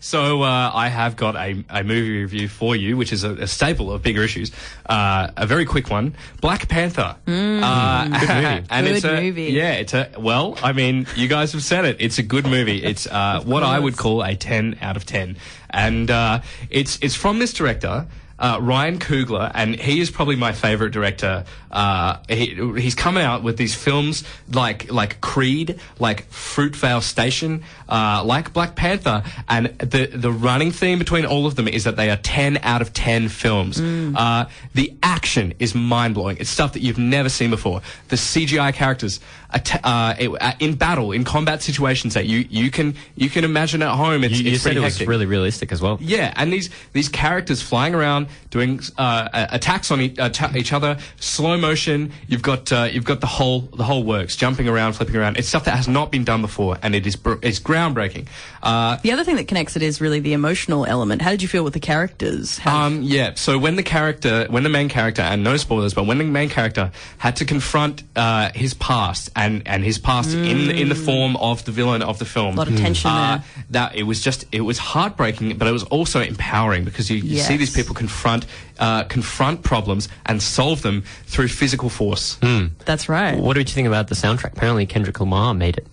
So 0.06 0.42
uh, 0.42 0.70
I 0.72 0.86
have 0.86 1.16
got 1.16 1.34
a, 1.34 1.64
a 1.68 1.82
movie 1.82 2.20
review 2.22 2.46
for 2.46 2.76
you, 2.76 2.96
which 2.96 3.12
is 3.12 3.24
a, 3.24 3.32
a 3.32 3.46
staple 3.48 3.90
of 3.90 4.04
bigger 4.04 4.22
issues. 4.22 4.52
Uh, 4.88 5.32
a 5.36 5.48
very 5.48 5.64
quick 5.64 5.90
one: 5.90 6.14
Black 6.40 6.68
Panther. 6.68 7.16
Uh, 7.26 8.04
Good 8.04 8.28
movie. 8.28 8.66
and 8.70 8.86
Mm. 8.86 8.86
Good 8.86 8.96
it's 8.96 9.04
a, 9.04 9.20
movie. 9.20 9.42
Yeah, 9.46 9.72
it's 9.72 9.94
a 9.94 10.10
well. 10.16 10.56
I 10.62 10.72
mean, 10.72 11.08
you 11.16 11.26
guys 11.26 11.54
have 11.54 11.64
said 11.64 11.84
it. 11.86 11.96
It's 11.98 12.18
a 12.18 12.22
good 12.22 12.46
movie. 12.46 12.84
It's 12.84 13.08
uh, 13.08 13.42
what 13.44 13.64
I 13.64 13.80
would 13.80 13.96
call 13.96 14.22
a 14.22 14.36
ten 14.36 14.78
out 14.80 14.96
of 14.96 15.06
ten, 15.06 15.38
and 15.70 16.08
uh, 16.08 16.40
it's 16.70 17.00
it's 17.02 17.16
from 17.16 17.40
this 17.40 17.52
director. 17.52 18.06
Uh, 18.38 18.58
Ryan 18.60 18.98
Coogler, 18.98 19.50
and 19.54 19.74
he 19.76 20.00
is 20.00 20.10
probably 20.10 20.36
my 20.36 20.52
favorite 20.52 20.90
director. 20.90 21.44
Uh, 21.70 22.18
he, 22.28 22.54
he's 22.78 22.94
come 22.94 23.16
out 23.16 23.42
with 23.42 23.56
these 23.56 23.74
films 23.74 24.24
like 24.52 24.90
like 24.92 25.20
Creed, 25.20 25.80
like 25.98 26.28
Fruitvale 26.30 27.02
Station, 27.02 27.64
uh, 27.88 28.22
like 28.24 28.52
Black 28.52 28.74
Panther, 28.76 29.22
and 29.48 29.66
the 29.78 30.06
the 30.06 30.30
running 30.30 30.70
theme 30.70 30.98
between 30.98 31.24
all 31.24 31.46
of 31.46 31.54
them 31.54 31.66
is 31.66 31.84
that 31.84 31.96
they 31.96 32.10
are 32.10 32.18
ten 32.18 32.58
out 32.58 32.82
of 32.82 32.92
ten 32.92 33.28
films. 33.28 33.80
Uh, 33.80 34.46
the 34.74 34.94
action 35.02 35.54
is 35.58 35.74
mind 35.74 36.14
blowing. 36.14 36.36
It's 36.38 36.50
stuff 36.50 36.74
that 36.74 36.80
you've 36.80 36.98
never 36.98 37.28
seen 37.30 37.50
before. 37.50 37.80
The 38.08 38.16
CGI 38.16 38.74
characters 38.74 39.20
uh, 39.84 40.14
it- 40.18 40.30
uh, 40.30 40.52
in 40.60 40.74
battle, 40.74 41.12
in 41.12 41.24
combat 41.24 41.62
situations 41.62 42.14
that 42.14 42.26
you 42.26 42.46
you 42.50 42.70
can 42.70 42.94
you 43.16 43.28
can 43.30 43.44
imagine 43.44 43.82
at 43.82 43.94
home. 43.94 44.24
It's, 44.24 44.38
You, 44.38 44.44
you 44.50 44.54
it's 44.54 44.62
said 44.62 44.76
it 44.76 44.80
was 44.80 44.94
hectic. 44.94 45.08
really 45.08 45.26
realistic 45.26 45.72
as 45.72 45.80
well. 45.82 45.98
Yeah, 46.00 46.32
and 46.36 46.52
these 46.52 46.70
these 46.92 47.08
characters 47.08 47.62
flying 47.62 47.94
around 47.94 48.28
doing 48.50 48.80
uh, 48.98 49.02
uh, 49.32 49.46
attacks 49.50 49.90
on 49.90 50.00
e- 50.00 50.14
uh, 50.18 50.30
each 50.54 50.72
other, 50.72 50.98
slow 51.18 51.56
motion. 51.56 52.12
You've 52.28 52.42
got 52.42 52.70
uh, 52.72 52.88
you've 52.92 53.04
got 53.04 53.20
the 53.20 53.26
whole 53.26 53.60
the 53.76 53.84
whole 53.84 54.02
works, 54.04 54.36
jumping 54.36 54.68
around, 54.68 54.94
flipping 54.94 55.16
around. 55.16 55.36
It's 55.38 55.48
stuff 55.48 55.64
that 55.64 55.76
has 55.76 55.88
not 55.88 56.10
been 56.10 56.24
done 56.24 56.42
before, 56.42 56.78
and 56.82 56.94
it 56.94 57.06
is 57.06 57.16
br- 57.16 57.40
it's 57.42 57.60
groundbreaking. 57.60 58.26
Uh, 58.62 58.96
The 59.02 59.12
other 59.12 59.24
thing 59.24 59.36
that 59.36 59.48
connects 59.48 59.76
it 59.76 59.82
is 59.82 60.00
really 60.00 60.20
the 60.20 60.32
emotional 60.32 60.84
element. 60.86 61.22
How 61.22 61.30
did 61.30 61.42
you 61.42 61.48
feel 61.48 61.64
with 61.64 61.74
the 61.74 61.80
characters? 61.80 62.58
How, 62.58 62.86
Um, 62.86 63.02
yeah. 63.02 63.32
So 63.36 63.58
when 63.58 63.76
the 63.76 63.82
character, 63.82 64.46
when 64.50 64.62
the 64.62 64.68
main 64.78 64.88
character, 64.88 65.22
and 65.22 65.42
no 65.44 65.56
spoilers, 65.56 65.94
but 65.94 66.04
when 66.06 66.18
the 66.18 66.24
main 66.24 66.48
character 66.48 66.90
had 67.18 67.36
to 67.36 67.44
confront 67.44 68.02
uh, 68.16 68.50
his 68.54 68.74
past 68.74 69.30
and 69.36 69.45
and 69.66 69.84
his 69.84 69.98
past 69.98 70.30
in 70.34 70.58
in 70.82 70.88
the 70.88 70.94
form 71.08 71.36
of 71.36 71.64
the 71.64 71.72
villain 71.72 72.02
of 72.02 72.16
the 72.18 72.24
film, 72.24 72.54
A 72.54 72.58
lot 72.62 72.68
of 72.68 72.76
tension 72.76 73.10
uh, 73.10 73.18
there. 73.38 73.64
That 73.76 73.90
it 74.00 74.04
was 74.04 74.18
just 74.28 74.44
it 74.52 74.62
was 74.70 74.78
heartbreaking, 74.78 75.58
but 75.58 75.66
it 75.68 75.72
was 75.72 75.84
also 75.96 76.18
empowering 76.20 76.84
because 76.84 77.10
you, 77.10 77.18
you 77.18 77.38
see 77.48 77.56
these 77.56 77.74
people 77.78 77.94
confront 77.94 78.46
uh, 78.78 79.04
confront 79.16 79.62
problems 79.62 80.08
and 80.26 80.42
solve 80.42 80.82
them 80.82 81.02
through 81.32 81.48
physical 81.48 81.88
force. 81.88 82.38
That's 82.84 83.08
right. 83.08 83.38
What 83.38 83.54
did 83.56 83.68
you 83.68 83.74
think 83.74 83.88
about 83.88 84.08
the 84.08 84.14
soundtrack? 84.14 84.52
Apparently, 84.56 84.86
Kendrick 84.86 85.18
Lamar 85.20 85.54
made 85.54 85.76
it. 85.78 85.86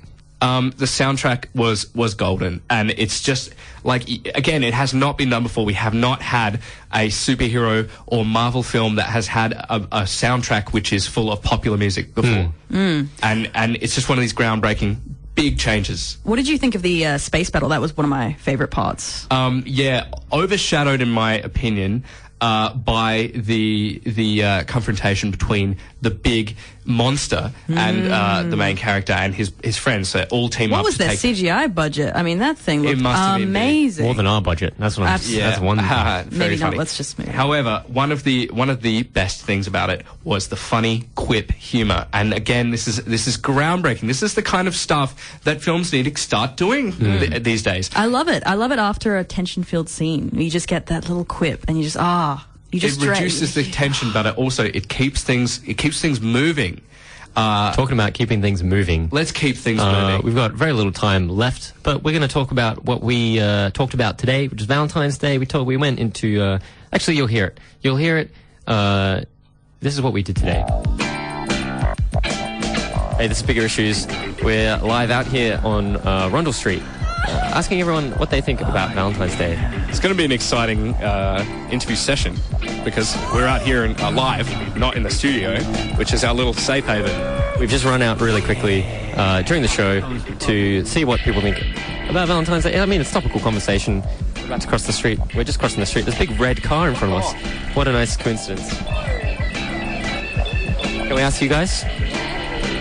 Um, 0.43 0.73
the 0.75 0.85
soundtrack 0.85 1.45
was 1.55 1.93
was 1.95 2.15
golden, 2.15 2.61
and 2.69 2.91
it's 2.91 3.21
just 3.21 3.53
like 3.85 4.09
again, 4.35 4.61
it 4.63 4.73
has 4.73 4.93
not 4.93 5.17
been 5.17 5.29
done 5.29 5.43
before. 5.43 5.63
We 5.63 5.73
have 5.73 5.93
not 5.93 6.21
had 6.21 6.59
a 6.93 7.07
superhero 7.07 7.89
or 8.05 8.25
Marvel 8.25 8.61
film 8.61 8.95
that 8.95 9.07
has 9.07 9.25
had 9.27 9.53
a, 9.53 9.75
a 9.75 10.01
soundtrack 10.03 10.73
which 10.73 10.91
is 10.91 11.07
full 11.07 11.31
of 11.31 11.41
popular 11.41 11.77
music 11.77 12.13
before, 12.13 12.51
and 12.69 13.51
and 13.53 13.77
it's 13.77 13.95
just 13.95 14.09
one 14.09 14.17
of 14.17 14.21
these 14.21 14.33
groundbreaking 14.33 14.97
big 15.35 15.57
changes. 15.57 16.17
What 16.23 16.35
did 16.35 16.47
you 16.47 16.57
think 16.57 16.75
of 16.75 16.81
the 16.81 17.05
uh, 17.05 17.17
space 17.17 17.49
battle? 17.49 17.69
That 17.69 17.81
was 17.81 17.95
one 17.95 18.03
of 18.03 18.09
my 18.09 18.33
favorite 18.33 18.69
parts. 18.69 19.25
Um, 19.31 19.63
yeah, 19.65 20.07
overshadowed 20.31 21.01
in 21.01 21.09
my 21.09 21.35
opinion 21.35 22.03
uh, 22.41 22.73
by 22.73 23.31
the 23.33 24.01
the 24.05 24.43
uh, 24.43 24.63
confrontation 24.65 25.31
between 25.31 25.77
the 26.01 26.11
big 26.11 26.57
monster 26.85 27.51
and 27.67 28.11
uh, 28.11 28.43
the 28.43 28.57
main 28.57 28.75
character 28.75 29.13
and 29.13 29.33
his 29.33 29.51
his 29.63 29.77
friends. 29.77 30.09
So 30.09 30.25
all 30.31 30.49
team 30.49 30.71
What 30.71 30.79
up 30.79 30.83
What 30.83 30.87
was 30.87 30.93
to 30.95 30.99
their 30.99 31.15
take. 31.15 31.35
CGI 31.37 31.73
budget? 31.73 32.13
I 32.15 32.23
mean, 32.23 32.39
that 32.39 32.57
thing 32.57 32.83
looked 32.83 32.99
must 32.99 33.19
have 33.19 33.39
been 33.39 33.49
amazing. 33.49 34.05
More 34.05 34.13
than 34.15 34.27
our 34.27 34.41
budget. 34.41 34.73
That's 34.77 34.97
what 34.97 35.07
I'm. 35.07 35.13
Abs- 35.15 35.35
That's 35.35 35.59
one. 35.61 35.77
Very 36.29 36.49
Maybe 36.51 36.61
not, 36.61 36.75
let's 36.75 36.97
just 36.97 37.17
move 37.19 37.29
on. 37.29 37.33
However, 37.33 37.83
one 37.87 38.11
of 38.11 38.23
the 38.23 38.49
one 38.53 38.69
of 38.69 38.81
the 38.81 39.03
best 39.03 39.41
things 39.43 39.67
about 39.67 39.89
it 39.89 40.05
was 40.23 40.47
the 40.49 40.55
funny 40.55 41.05
quip 41.15 41.51
humor, 41.51 42.07
and 42.13 42.33
again, 42.33 42.71
this 42.71 42.87
is 42.87 42.97
this 43.03 43.27
is 43.27 43.37
groundbreaking. 43.37 44.07
This 44.07 44.23
is 44.23 44.33
the 44.35 44.41
kind 44.43 44.67
of 44.67 44.75
stuff 44.75 45.39
that 45.43 45.61
films 45.61 45.91
need 45.93 46.03
to 46.13 46.21
start 46.21 46.57
doing 46.57 46.91
th- 46.93 47.43
these 47.43 47.63
days. 47.63 47.89
I 47.95 48.05
love 48.05 48.27
it. 48.27 48.43
I 48.45 48.55
love 48.55 48.71
it 48.71 48.79
after 48.79 49.17
a 49.17 49.23
tension-filled 49.23 49.89
scene. 49.89 50.29
You 50.33 50.49
just 50.49 50.67
get 50.67 50.87
that 50.87 51.07
little 51.07 51.25
quip, 51.25 51.65
and 51.67 51.77
you 51.77 51.83
just 51.83 51.97
ah, 51.97 52.45
you 52.73 52.79
just 52.79 52.99
it 53.01 53.05
dread- 53.05 53.17
reduces 53.19 53.53
the 53.53 53.63
tension, 53.63 54.11
but 54.11 54.25
it 54.25 54.37
also 54.37 54.63
it 54.65 54.89
keeps 54.89 55.23
things 55.23 55.61
it 55.67 55.77
keeps 55.77 56.01
things 56.01 56.19
moving. 56.19 56.81
Uh, 57.35 57.73
Talking 57.73 57.93
about 57.97 58.13
keeping 58.13 58.41
things 58.43 58.61
moving. 58.61 59.09
let's 59.11 59.31
keep 59.31 59.55
things 59.57 59.79
Uh, 59.81 60.09
moving. 60.11 60.25
we've 60.25 60.35
got 60.35 60.51
very 60.51 60.71
little 60.71 60.91
time 60.91 61.27
left, 61.29 61.73
but 61.81 62.03
we're 62.03 62.11
going 62.11 62.21
to 62.21 62.27
talk 62.27 62.51
about 62.51 62.85
what 62.85 63.01
we 63.01 63.39
uh, 63.39 63.71
talked 63.71 63.95
about 63.95 64.19
today, 64.19 64.47
which 64.47 64.61
is 64.61 64.67
Valentine's 64.67 65.17
Day. 65.17 65.39
We 65.39 65.47
told 65.47 65.65
we 65.65 65.75
went 65.77 65.97
into. 65.97 66.39
Uh, 66.39 66.59
actually, 66.91 67.17
you'll 67.17 67.25
hear 67.25 67.45
it. 67.47 67.59
You'll 67.81 67.97
hear 67.97 68.17
it. 68.19 68.29
Uh, 68.67 69.21
this 69.79 69.95
is 69.95 70.01
what 70.01 70.13
we 70.13 70.21
did 70.21 70.35
today. 70.35 70.63
Hey, 73.17 73.27
this 73.27 73.37
is 73.37 73.43
Bigger 73.43 73.61
Issues. 73.63 74.05
We're 74.43 74.77
live 74.77 75.09
out 75.11 75.25
here 75.27 75.59
on 75.63 75.95
uh, 75.97 76.29
Rundle 76.31 76.53
Street, 76.53 76.83
uh, 77.27 77.51
asking 77.53 77.79
everyone 77.79 78.11
what 78.13 78.29
they 78.29 78.41
think 78.41 78.61
about 78.61 78.93
Valentine's 78.93 79.35
Day. 79.37 79.57
It's 79.89 79.99
going 79.99 80.13
to 80.13 80.17
be 80.17 80.25
an 80.25 80.31
exciting 80.31 80.93
uh, 80.95 81.45
interview 81.71 81.95
session 81.95 82.35
because 82.83 83.15
we're 83.33 83.45
out 83.45 83.61
here 83.61 83.85
in, 83.85 83.99
uh, 84.01 84.11
live, 84.11 84.77
not 84.77 84.95
in 84.95 85.03
the 85.03 85.09
studio, 85.09 85.61
which 85.95 86.13
is 86.13 86.23
our 86.23 86.33
little 86.33 86.53
safe 86.53 86.85
haven. 86.85 87.11
We've 87.59 87.69
just 87.69 87.85
run 87.85 88.01
out 88.01 88.19
really 88.19 88.41
quickly 88.41 88.83
uh, 89.15 89.41
during 89.43 89.61
the 89.61 89.67
show 89.67 90.01
to 90.39 90.85
see 90.85 91.05
what 91.05 91.19
people 91.21 91.41
think 91.41 91.57
about 92.09 92.27
Valentine's 92.27 92.63
Day. 92.63 92.79
I 92.79 92.85
mean, 92.85 93.01
it's 93.01 93.11
topical 93.11 93.39
conversation. 93.39 94.03
We're 94.35 94.45
about 94.45 94.61
to 94.61 94.67
cross 94.67 94.85
the 94.85 94.93
street. 94.93 95.19
We're 95.35 95.43
just 95.43 95.59
crossing 95.59 95.79
the 95.79 95.85
street. 95.85 96.05
There's 96.05 96.17
a 96.17 96.25
big 96.25 96.39
red 96.39 96.61
car 96.61 96.89
in 96.89 96.95
front 96.95 97.13
of 97.13 97.23
us. 97.23 97.33
What 97.75 97.87
a 97.87 97.93
nice 97.93 98.17
coincidence. 98.17 98.77
Can 101.03 101.15
we 101.15 101.21
ask 101.21 101.41
you 101.41 101.49
guys? 101.49 101.85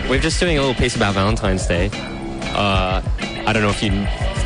We're 0.08 0.20
just 0.20 0.40
doing 0.40 0.58
a 0.58 0.60
little 0.60 0.74
piece 0.74 0.96
about 0.96 1.14
Valentine's 1.14 1.66
Day. 1.66 1.90
Uh, 2.54 3.00
I 3.46 3.52
don't 3.52 3.62
know 3.62 3.70
if 3.70 3.82
you 3.82 3.90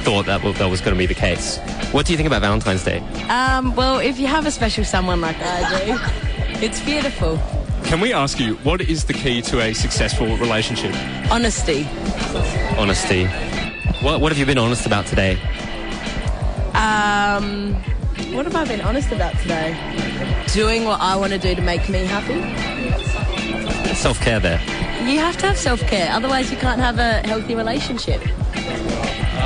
thought 0.07 0.27
that, 0.27 0.41
that 0.41 0.71
was 0.71 0.81
going 0.81 0.95
to 0.95 0.99
be 0.99 1.07
the 1.07 1.15
case. 1.15 1.59
What 1.91 2.07
do 2.07 2.13
you 2.13 2.17
think 2.17 2.29
about 2.29 2.41
Valentine's 2.41 2.85
Day? 2.85 2.99
Um, 3.29 3.75
well, 3.75 3.99
if 3.99 4.21
you 4.21 4.29
have 4.29 4.47
a 4.47 4.53
special 4.53 4.85
someone 4.85 5.21
like 5.21 5.35
I 5.41 5.69
do, 5.69 5.99
it's 6.65 6.81
beautiful. 6.81 7.41
Can 7.83 7.99
we 7.99 8.13
ask 8.13 8.39
you, 8.39 8.55
what 8.59 8.81
is 8.81 9.07
the 9.07 9.13
key 9.13 9.43
to 9.43 9.61
a 9.61 9.75
successful 9.75 10.37
relationship? 10.37 10.95
Honesty. 11.29 11.89
Honesty. 12.79 13.27
What, 14.01 14.21
what 14.21 14.31
have 14.31 14.39
you 14.39 14.47
been 14.47 14.59
honest 14.59 14.87
about 14.87 15.07
today? 15.07 15.41
Um, 16.75 17.75
what 18.33 18.47
have 18.47 18.55
I 18.55 18.65
been 18.65 18.83
honest 18.83 19.11
about 19.11 19.37
today? 19.41 19.75
Doing 20.55 20.85
what 20.85 21.01
I 21.01 21.17
want 21.17 21.33
to 21.33 21.39
do 21.39 21.57
to 21.57 21.63
make 21.63 21.89
me 21.89 22.05
happy. 22.05 22.39
Self 23.97 24.21
care 24.21 24.39
there. 24.39 24.61
You 25.05 25.19
have 25.19 25.37
to 25.39 25.49
have 25.49 25.59
self 25.59 25.81
care, 25.81 26.13
otherwise, 26.13 26.53
you 26.53 26.59
can't 26.59 26.81
have 26.81 27.01
a 27.01 27.27
healthy 27.27 27.57
relationship. 27.57 28.23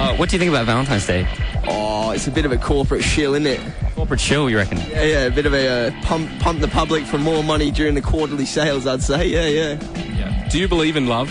Uh, 0.01 0.17
what 0.17 0.31
do 0.31 0.37
you 0.37 0.39
think 0.41 0.49
about 0.51 0.65
Valentine's 0.65 1.07
Day? 1.07 1.29
Oh, 1.69 2.11
it's 2.13 2.27
a 2.27 2.31
bit 2.31 2.47
of 2.47 2.53
a 2.53 2.57
corporate 2.57 3.05
shill, 3.05 3.35
isn't 3.35 3.47
it? 3.47 3.61
Corporate 3.95 4.19
chill, 4.19 4.49
you 4.49 4.57
reckon? 4.57 4.79
Yeah, 4.79 5.03
yeah, 5.03 5.19
a 5.27 5.31
bit 5.31 5.45
of 5.45 5.53
a 5.53 5.89
uh, 5.89 6.03
pump, 6.03 6.31
pump 6.41 6.61
the 6.61 6.69
public 6.69 7.05
for 7.05 7.19
more 7.19 7.45
money 7.45 7.71
during 7.71 7.95
the 7.95 8.01
quarterly 8.01 8.47
sales, 8.47 8.87
I'd 8.87 9.03
say. 9.03 9.27
Yeah, 9.27 9.47
yeah. 9.47 10.49
Do 10.49 10.59
you 10.59 10.69
believe 10.69 10.97
in 10.97 11.07
love? 11.07 11.31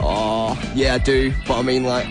Oh, 0.00 0.58
yeah, 0.74 0.94
I 0.94 0.98
do. 0.98 1.34
But 1.46 1.58
I 1.58 1.62
mean, 1.62 1.84
like, 1.84 2.06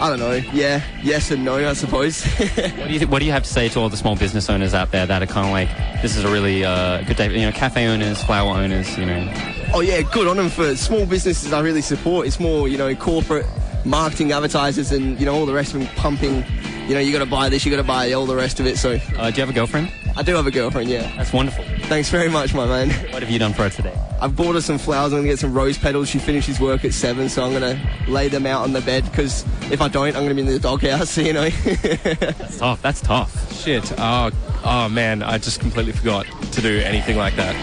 I 0.00 0.08
don't 0.08 0.20
know. 0.20 0.34
Yeah, 0.52 0.82
yes 1.02 1.32
and 1.32 1.44
no, 1.44 1.56
I 1.68 1.72
suppose. 1.72 2.24
What 2.38 2.86
do 2.86 2.92
you 2.92 2.98
th- 3.00 3.08
What 3.08 3.18
do 3.18 3.24
you 3.26 3.32
have 3.32 3.42
to 3.42 3.50
say 3.50 3.68
to 3.70 3.80
all 3.80 3.88
the 3.88 3.96
small 3.96 4.14
business 4.14 4.48
owners 4.48 4.72
out 4.72 4.92
there 4.92 5.04
that 5.04 5.20
are 5.20 5.26
kind 5.26 5.46
of 5.46 5.52
like, 5.52 6.00
this 6.00 6.16
is 6.16 6.22
a 6.24 6.28
really 6.30 6.64
uh, 6.64 7.02
good 7.02 7.16
day? 7.16 7.26
You 7.36 7.46
know, 7.46 7.52
cafe 7.52 7.88
owners, 7.88 8.22
flower 8.22 8.56
owners. 8.56 8.96
You 8.96 9.06
know, 9.06 9.32
oh, 9.74 9.80
yeah, 9.80 10.00
good 10.02 10.28
on 10.28 10.36
them 10.36 10.48
for 10.48 10.76
small 10.76 11.04
businesses. 11.06 11.52
I 11.52 11.60
really 11.60 11.82
support. 11.82 12.28
It's 12.28 12.38
more, 12.38 12.68
you 12.68 12.78
know, 12.78 12.94
corporate 12.94 13.46
marketing, 13.88 14.32
advertisers, 14.32 14.92
and 14.92 15.18
you 15.18 15.26
know 15.26 15.34
all 15.34 15.46
the 15.46 15.54
rest 15.54 15.74
of 15.74 15.80
them 15.80 15.88
pumping. 15.96 16.44
You 16.88 16.94
know, 16.94 17.00
you 17.00 17.12
got 17.12 17.18
to 17.18 17.26
buy 17.26 17.50
this, 17.50 17.66
you 17.66 17.70
got 17.70 17.76
to 17.78 17.86
buy 17.86 18.12
all 18.12 18.24
the 18.24 18.36
rest 18.36 18.60
of 18.60 18.66
it. 18.66 18.78
So 18.78 18.92
uh, 19.16 19.30
do 19.30 19.36
you 19.36 19.40
have 19.40 19.50
a 19.50 19.52
girlfriend? 19.52 19.92
I 20.16 20.22
do 20.22 20.34
have 20.34 20.46
a 20.46 20.50
girlfriend. 20.50 20.88
Yeah. 20.88 21.02
That's 21.16 21.32
wonderful. 21.32 21.64
Thanks 21.82 22.08
very 22.08 22.28
much, 22.28 22.54
my 22.54 22.66
man. 22.66 22.90
What 23.12 23.22
have 23.22 23.30
you 23.30 23.38
done 23.38 23.52
for 23.52 23.64
her 23.64 23.70
today? 23.70 23.94
I've 24.20 24.34
bought 24.34 24.54
her 24.54 24.60
some 24.60 24.78
flowers. 24.78 25.12
I'm 25.12 25.18
gonna 25.18 25.28
get 25.28 25.38
some 25.38 25.52
rose 25.52 25.78
petals. 25.78 26.08
She 26.08 26.18
finishes 26.18 26.58
work 26.58 26.84
at 26.84 26.92
seven, 26.94 27.28
so 27.28 27.44
I'm 27.44 27.52
gonna 27.52 27.78
lay 28.08 28.28
them 28.28 28.46
out 28.46 28.62
on 28.62 28.72
the 28.72 28.80
bed. 28.80 29.04
Because 29.04 29.44
if 29.70 29.80
I 29.80 29.88
don't, 29.88 30.16
I'm 30.16 30.22
gonna 30.24 30.34
be 30.34 30.40
in 30.40 30.46
the 30.46 30.58
doghouse. 30.58 31.16
You 31.28 31.34
know. 31.34 31.50
That's 31.50 32.58
tough. 32.58 32.82
That's 32.82 33.00
tough. 33.02 33.52
Shit. 33.52 33.92
Oh, 33.98 34.30
oh 34.64 34.88
man, 34.88 35.22
I 35.22 35.36
just 35.36 35.60
completely 35.60 35.92
forgot 35.92 36.26
to 36.52 36.60
do 36.62 36.80
anything 36.80 37.16
like 37.18 37.36
that. 37.36 37.54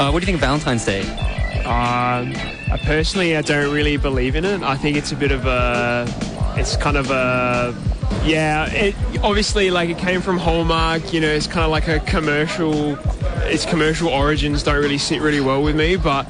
Uh, 0.00 0.10
what 0.10 0.18
do 0.20 0.22
you 0.24 0.26
think 0.26 0.36
of 0.36 0.40
Valentine's 0.40 0.84
Day? 0.84 1.33
Um, 1.64 2.34
I 2.70 2.78
personally, 2.84 3.36
I 3.36 3.42
don't 3.42 3.72
really 3.72 3.96
believe 3.96 4.36
in 4.36 4.44
it. 4.44 4.62
I 4.62 4.76
think 4.76 4.96
it's 4.96 5.12
a 5.12 5.16
bit 5.16 5.32
of 5.32 5.46
a, 5.46 6.06
it's 6.58 6.76
kind 6.76 6.96
of 6.96 7.10
a, 7.10 7.74
yeah. 8.24 8.70
It 8.70 8.94
obviously 9.22 9.70
like 9.70 9.88
it 9.90 9.98
came 9.98 10.20
from 10.20 10.38
Hallmark. 10.38 11.12
You 11.12 11.20
know, 11.20 11.28
it's 11.28 11.46
kind 11.46 11.64
of 11.64 11.70
like 11.70 11.88
a 11.88 12.00
commercial. 12.00 12.98
Its 13.46 13.64
commercial 13.64 14.08
origins 14.08 14.62
don't 14.62 14.76
really 14.76 14.98
sit 14.98 15.20
really 15.20 15.40
well 15.40 15.62
with 15.62 15.76
me, 15.76 15.96
but 15.96 16.26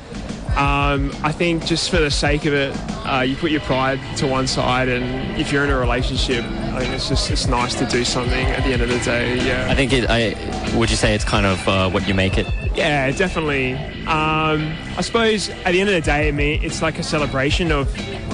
um, 0.56 1.10
I 1.24 1.32
think 1.32 1.64
just 1.66 1.90
for 1.90 1.98
the 1.98 2.10
sake 2.10 2.44
of 2.44 2.54
it, 2.54 2.76
uh, 3.04 3.22
you 3.22 3.34
put 3.34 3.50
your 3.50 3.60
pride 3.62 3.98
to 4.18 4.26
one 4.28 4.46
side, 4.46 4.88
and 4.88 5.36
if 5.40 5.50
you're 5.50 5.64
in 5.64 5.70
a 5.70 5.76
relationship, 5.76 6.44
I 6.44 6.80
think 6.80 6.94
it's 6.94 7.08
just 7.08 7.28
it's 7.30 7.46
nice 7.46 7.74
to 7.76 7.86
do 7.86 8.04
something 8.04 8.46
at 8.46 8.62
the 8.62 8.72
end 8.72 8.82
of 8.82 8.88
the 8.88 8.98
day. 9.00 9.36
Yeah. 9.44 9.68
I 9.68 9.74
think 9.74 9.92
it. 9.92 10.06
I 10.08 10.34
would 10.76 10.90
you 10.90 10.96
say 10.96 11.14
it's 11.14 11.24
kind 11.24 11.44
of 11.44 11.68
uh, 11.68 11.90
what 11.90 12.06
you 12.06 12.14
make 12.14 12.38
it. 12.38 12.46
Yeah, 12.74 13.10
definitely. 13.12 13.74
Um, 14.06 14.76
I 14.96 15.00
suppose 15.00 15.48
at 15.48 15.72
the 15.72 15.80
end 15.80 15.88
of 15.88 15.94
the 15.94 16.00
day, 16.00 16.28
I 16.28 16.32
mean, 16.32 16.62
it's 16.62 16.82
like 16.82 16.98
a 16.98 17.02
celebration 17.02 17.70
of 17.70 17.88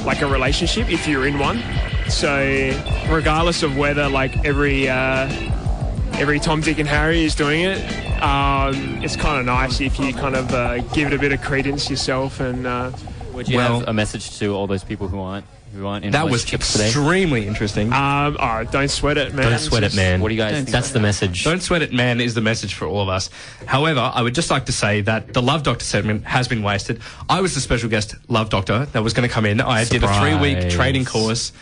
like 0.07 0.23
a 0.23 0.27
relationship 0.27 0.91
if 0.91 1.07
you're 1.07 1.27
in 1.27 1.39
one. 1.39 1.63
So 2.09 2.73
regardless 3.11 3.63
of 3.63 3.77
whether 3.77 4.09
like 4.09 4.45
every 4.45 4.89
uh, 4.89 5.29
every 6.15 6.41
Tom, 6.41 6.61
Dick, 6.63 6.79
and 6.79 6.89
Harry 6.89 7.25
is 7.25 7.35
doing 7.35 7.61
it, 7.63 7.79
um, 8.23 8.75
it's 9.03 9.15
kind 9.17 9.39
of 9.39 9.47
nice 9.47 9.81
if 9.81 9.99
you 9.99 10.13
kind 10.15 10.35
of 10.35 10.51
uh, 10.53 10.79
give 10.95 11.09
it 11.09 11.15
a 11.15 11.19
bit 11.19 11.33
of 11.33 11.41
credence 11.43 11.91
yourself 11.91 12.41
and. 12.41 12.67
Uh, 12.67 12.93
Would 13.35 13.49
you 13.49 13.59
Well- 13.59 13.81
have 13.81 13.89
a 13.89 13.93
message 13.93 14.39
to 14.39 14.55
all 14.55 14.67
those 14.67 14.83
people 14.85 15.07
who 15.09 15.21
aren't 15.21 15.45
who 15.73 15.87
aren't 15.87 16.05
in 16.05 16.13
that 16.13 16.25
was 16.25 16.43
relationships 16.43 16.73
today? 16.73 16.87
extremely 16.87 17.47
interesting. 17.47 17.93
um, 17.93 18.37
oh, 18.39 18.65
don't 18.71 18.91
sweat 18.91 19.17
it, 19.19 19.35
man. 19.35 19.51
Don't 19.51 19.59
sweat 19.59 19.83
it, 19.85 19.95
man. 19.95 20.21
What 20.21 20.29
do 20.29 20.35
you 20.35 20.41
guys? 20.41 20.53
Don't 20.53 20.65
think? 20.65 20.73
That's 20.73 20.91
the 20.91 21.01
message. 21.01 21.45
Don't 21.45 21.63
sweat 21.63 21.83
it, 21.83 21.93
man, 21.93 22.21
is 22.21 22.35
the 22.35 22.41
message 22.41 22.75
for 22.75 22.87
all 22.87 23.01
of 23.03 23.09
us. 23.09 23.31
However, 23.67 24.01
I 24.15 24.23
would 24.23 24.35
just 24.35 24.51
like 24.51 24.67
to 24.67 24.73
say 24.73 25.01
that 25.03 25.33
the 25.33 25.43
Love 25.43 25.63
Doctor 25.63 25.85
segment 25.85 26.25
has 26.25 26.49
been 26.49 26.63
wasted. 26.63 27.01
I 27.29 27.41
was 27.41 27.55
the 27.55 27.61
special 27.61 27.89
guest 27.89 28.15
Love 28.29 28.51
Doctor 28.51 28.87
that 28.87 29.03
was 29.03 29.13
going 29.13 29.29
to 29.29 29.33
come 29.33 29.47
in. 29.47 29.61
I 29.61 29.85
did 29.85 30.03
a 30.03 30.09
three 30.21 30.35
week 30.37 30.57
Surprise. 30.57 30.75
training 30.75 31.05
course. 31.05 31.53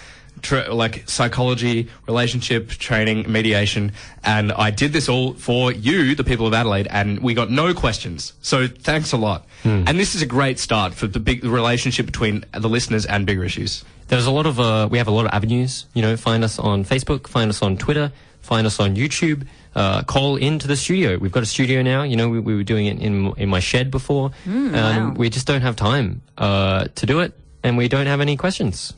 Tra- 0.40 0.72
like 0.72 1.02
psychology, 1.08 1.88
relationship 2.06 2.68
training, 2.68 3.24
mediation, 3.30 3.90
and 4.22 4.52
I 4.52 4.70
did 4.70 4.92
this 4.92 5.08
all 5.08 5.34
for 5.34 5.72
you, 5.72 6.14
the 6.14 6.22
people 6.22 6.46
of 6.46 6.54
Adelaide, 6.54 6.86
and 6.88 7.18
we 7.18 7.34
got 7.34 7.50
no 7.50 7.74
questions. 7.74 8.34
So 8.40 8.68
thanks 8.68 9.10
a 9.10 9.16
lot. 9.16 9.46
And 9.64 9.98
this 9.98 10.14
is 10.14 10.22
a 10.22 10.26
great 10.26 10.60
start 10.60 10.94
for 10.94 11.08
the 11.08 11.18
big 11.18 11.42
relationship 11.42 12.06
between 12.06 12.44
the 12.52 12.68
listeners 12.68 13.04
and 13.04 13.26
bigger 13.26 13.42
issues. 13.42 13.84
There's 14.08 14.26
a 14.26 14.30
lot 14.30 14.46
of 14.46 14.58
uh, 14.58 14.88
we 14.90 14.98
have 14.98 15.08
a 15.08 15.10
lot 15.10 15.26
of 15.26 15.32
avenues. 15.32 15.86
You 15.94 16.02
know, 16.02 16.16
find 16.16 16.44
us 16.44 16.58
on 16.58 16.84
Facebook, 16.84 17.28
find 17.28 17.50
us 17.50 17.62
on 17.62 17.76
Twitter, 17.76 18.12
find 18.40 18.66
us 18.66 18.80
on 18.80 18.96
YouTube. 18.96 19.46
Uh, 19.74 20.02
call 20.02 20.36
into 20.36 20.66
the 20.66 20.76
studio. 20.76 21.18
We've 21.18 21.30
got 21.30 21.42
a 21.42 21.46
studio 21.46 21.82
now. 21.82 22.02
You 22.02 22.16
know, 22.16 22.28
we, 22.28 22.40
we 22.40 22.56
were 22.56 22.64
doing 22.64 22.86
it 22.86 23.00
in 23.00 23.32
in 23.36 23.48
my 23.48 23.60
shed 23.60 23.90
before, 23.90 24.32
and 24.44 24.72
wow. 24.72 25.14
we 25.16 25.30
just 25.30 25.46
don't 25.46 25.62
have 25.62 25.76
time 25.76 26.22
uh, 26.36 26.88
to 26.96 27.06
do 27.06 27.20
it, 27.20 27.32
and 27.62 27.76
we 27.76 27.88
don't 27.88 28.06
have 28.06 28.20
any 28.20 28.36
questions. 28.36 28.94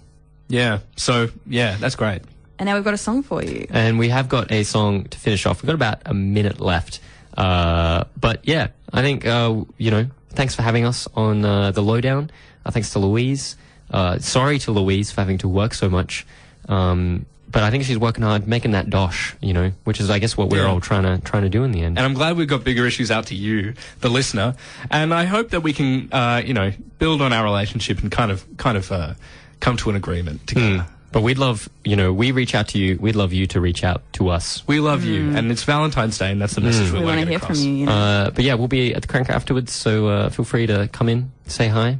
Yeah. 0.48 0.78
So 0.96 1.28
yeah, 1.46 1.76
that's 1.78 1.96
great. 1.96 2.22
And 2.60 2.66
now 2.66 2.74
we've 2.74 2.84
got 2.84 2.92
a 2.92 2.98
song 2.98 3.22
for 3.22 3.42
you. 3.42 3.66
And 3.70 3.98
we 3.98 4.10
have 4.10 4.28
got 4.28 4.52
a 4.52 4.64
song 4.64 5.04
to 5.04 5.18
finish 5.18 5.46
off. 5.46 5.62
We've 5.62 5.68
got 5.68 5.76
about 5.76 6.02
a 6.04 6.12
minute 6.12 6.60
left. 6.60 7.00
Uh, 7.34 8.04
but 8.18 8.40
yeah, 8.42 8.68
I 8.92 9.00
think, 9.00 9.24
uh, 9.24 9.64
you 9.78 9.90
know, 9.90 10.10
thanks 10.28 10.54
for 10.54 10.60
having 10.60 10.84
us 10.84 11.08
on 11.14 11.42
uh, 11.42 11.70
The 11.70 11.80
Lowdown. 11.80 12.30
Uh, 12.66 12.70
thanks 12.70 12.90
to 12.90 12.98
Louise. 12.98 13.56
Uh, 13.90 14.18
sorry 14.18 14.58
to 14.60 14.72
Louise 14.72 15.10
for 15.10 15.20
having 15.20 15.38
to 15.38 15.48
work 15.48 15.74
so 15.74 15.88
much. 15.88 16.26
Um, 16.68 17.26
but 17.50 17.64
I 17.64 17.70
think 17.70 17.82
she's 17.82 17.98
working 17.98 18.22
hard 18.22 18.46
making 18.46 18.70
that 18.72 18.90
dosh, 18.90 19.34
you 19.40 19.52
know, 19.52 19.72
which 19.82 19.98
is, 19.98 20.08
I 20.08 20.20
guess, 20.20 20.36
what 20.36 20.50
we're 20.50 20.62
Yeah. 20.62 20.68
all 20.70 20.80
trying 20.80 21.02
to 21.02 21.18
trying 21.24 21.42
to 21.42 21.48
do 21.48 21.64
in 21.64 21.72
the 21.72 21.82
end. 21.82 21.98
And 21.98 22.04
I'm 22.06 22.14
glad 22.14 22.36
we've 22.36 22.46
got 22.46 22.62
bigger 22.62 22.86
issues 22.86 23.10
out 23.10 23.26
to 23.26 23.34
you, 23.34 23.74
the 24.00 24.08
listener. 24.08 24.54
And 24.90 25.12
I 25.12 25.24
hope 25.24 25.50
that 25.50 25.62
we 25.62 25.72
can, 25.72 26.08
uh, 26.12 26.42
you 26.44 26.54
know, 26.54 26.72
build 27.00 27.20
on 27.20 27.32
our 27.32 27.42
relationship 27.42 28.00
and 28.02 28.10
kind 28.12 28.30
of, 28.30 28.44
kind 28.56 28.76
of, 28.78 28.92
uh, 28.92 29.14
come 29.58 29.76
to 29.78 29.90
an 29.90 29.96
agreement 29.96 30.46
together. 30.46 30.86
But 31.12 31.22
we'd 31.24 31.38
love, 31.38 31.68
you 31.84 31.96
know, 31.96 32.12
we 32.12 32.30
reach 32.30 32.54
out 32.54 32.68
to 32.68 32.78
you. 32.78 32.96
We'd 33.00 33.16
love 33.16 33.32
you 33.32 33.48
to 33.48 33.60
reach 33.60 33.82
out 33.82 34.00
to 34.12 34.28
us. 34.28 34.62
We 34.68 34.78
love 34.78 35.02
you, 35.02 35.36
and 35.36 35.50
it's 35.50 35.64
Valentine's 35.64 36.16
Day, 36.18 36.30
and 36.30 36.40
that's 36.40 36.54
the 36.54 36.60
message 36.60 36.92
we, 36.92 37.00
We 37.00 37.04
want 37.04 37.18
to 37.18 37.26
hear 37.26 37.40
get 37.40 37.46
from 37.48 37.56
you. 37.56 37.72
you 37.72 37.86
know. 37.86 37.92
Uh, 37.92 38.30
but 38.30 38.44
yeah, 38.44 38.54
we'll 38.54 38.68
be 38.68 38.94
at 38.94 39.02
the 39.02 39.08
crank 39.08 39.28
afterwards, 39.28 39.72
so 39.72 40.06
uh, 40.06 40.28
feel 40.30 40.44
free 40.44 40.66
to 40.68 40.88
come 40.92 41.08
in, 41.08 41.32
say 41.48 41.66
hi. 41.66 41.98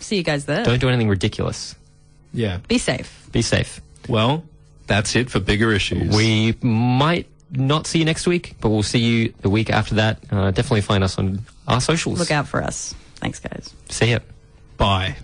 See 0.00 0.16
you 0.16 0.22
guys 0.22 0.44
there. 0.44 0.64
Don't 0.64 0.80
do 0.80 0.88
anything 0.88 1.08
ridiculous. 1.08 1.74
Yeah. 2.32 2.58
Be 2.68 2.78
safe. 2.78 3.28
Be 3.32 3.42
safe. 3.42 3.80
Well, 4.08 4.44
that's 4.86 5.16
it 5.16 5.30
for 5.30 5.40
bigger 5.40 5.72
issues. 5.72 6.14
We 6.14 6.56
might 6.62 7.26
not 7.50 7.86
see 7.86 7.98
you 8.00 8.04
next 8.04 8.26
week, 8.26 8.54
but 8.60 8.68
we'll 8.68 8.82
see 8.82 8.98
you 8.98 9.34
the 9.40 9.50
week 9.50 9.70
after 9.70 9.96
that. 9.96 10.18
Uh, 10.30 10.50
definitely 10.50 10.82
find 10.82 11.02
us 11.02 11.18
on 11.18 11.40
our 11.66 11.80
socials. 11.80 12.18
Look 12.18 12.30
out 12.30 12.48
for 12.48 12.62
us. 12.62 12.94
Thanks, 13.16 13.38
guys. 13.40 13.72
See 13.88 14.10
ya. 14.10 14.18
Bye. 14.76 15.16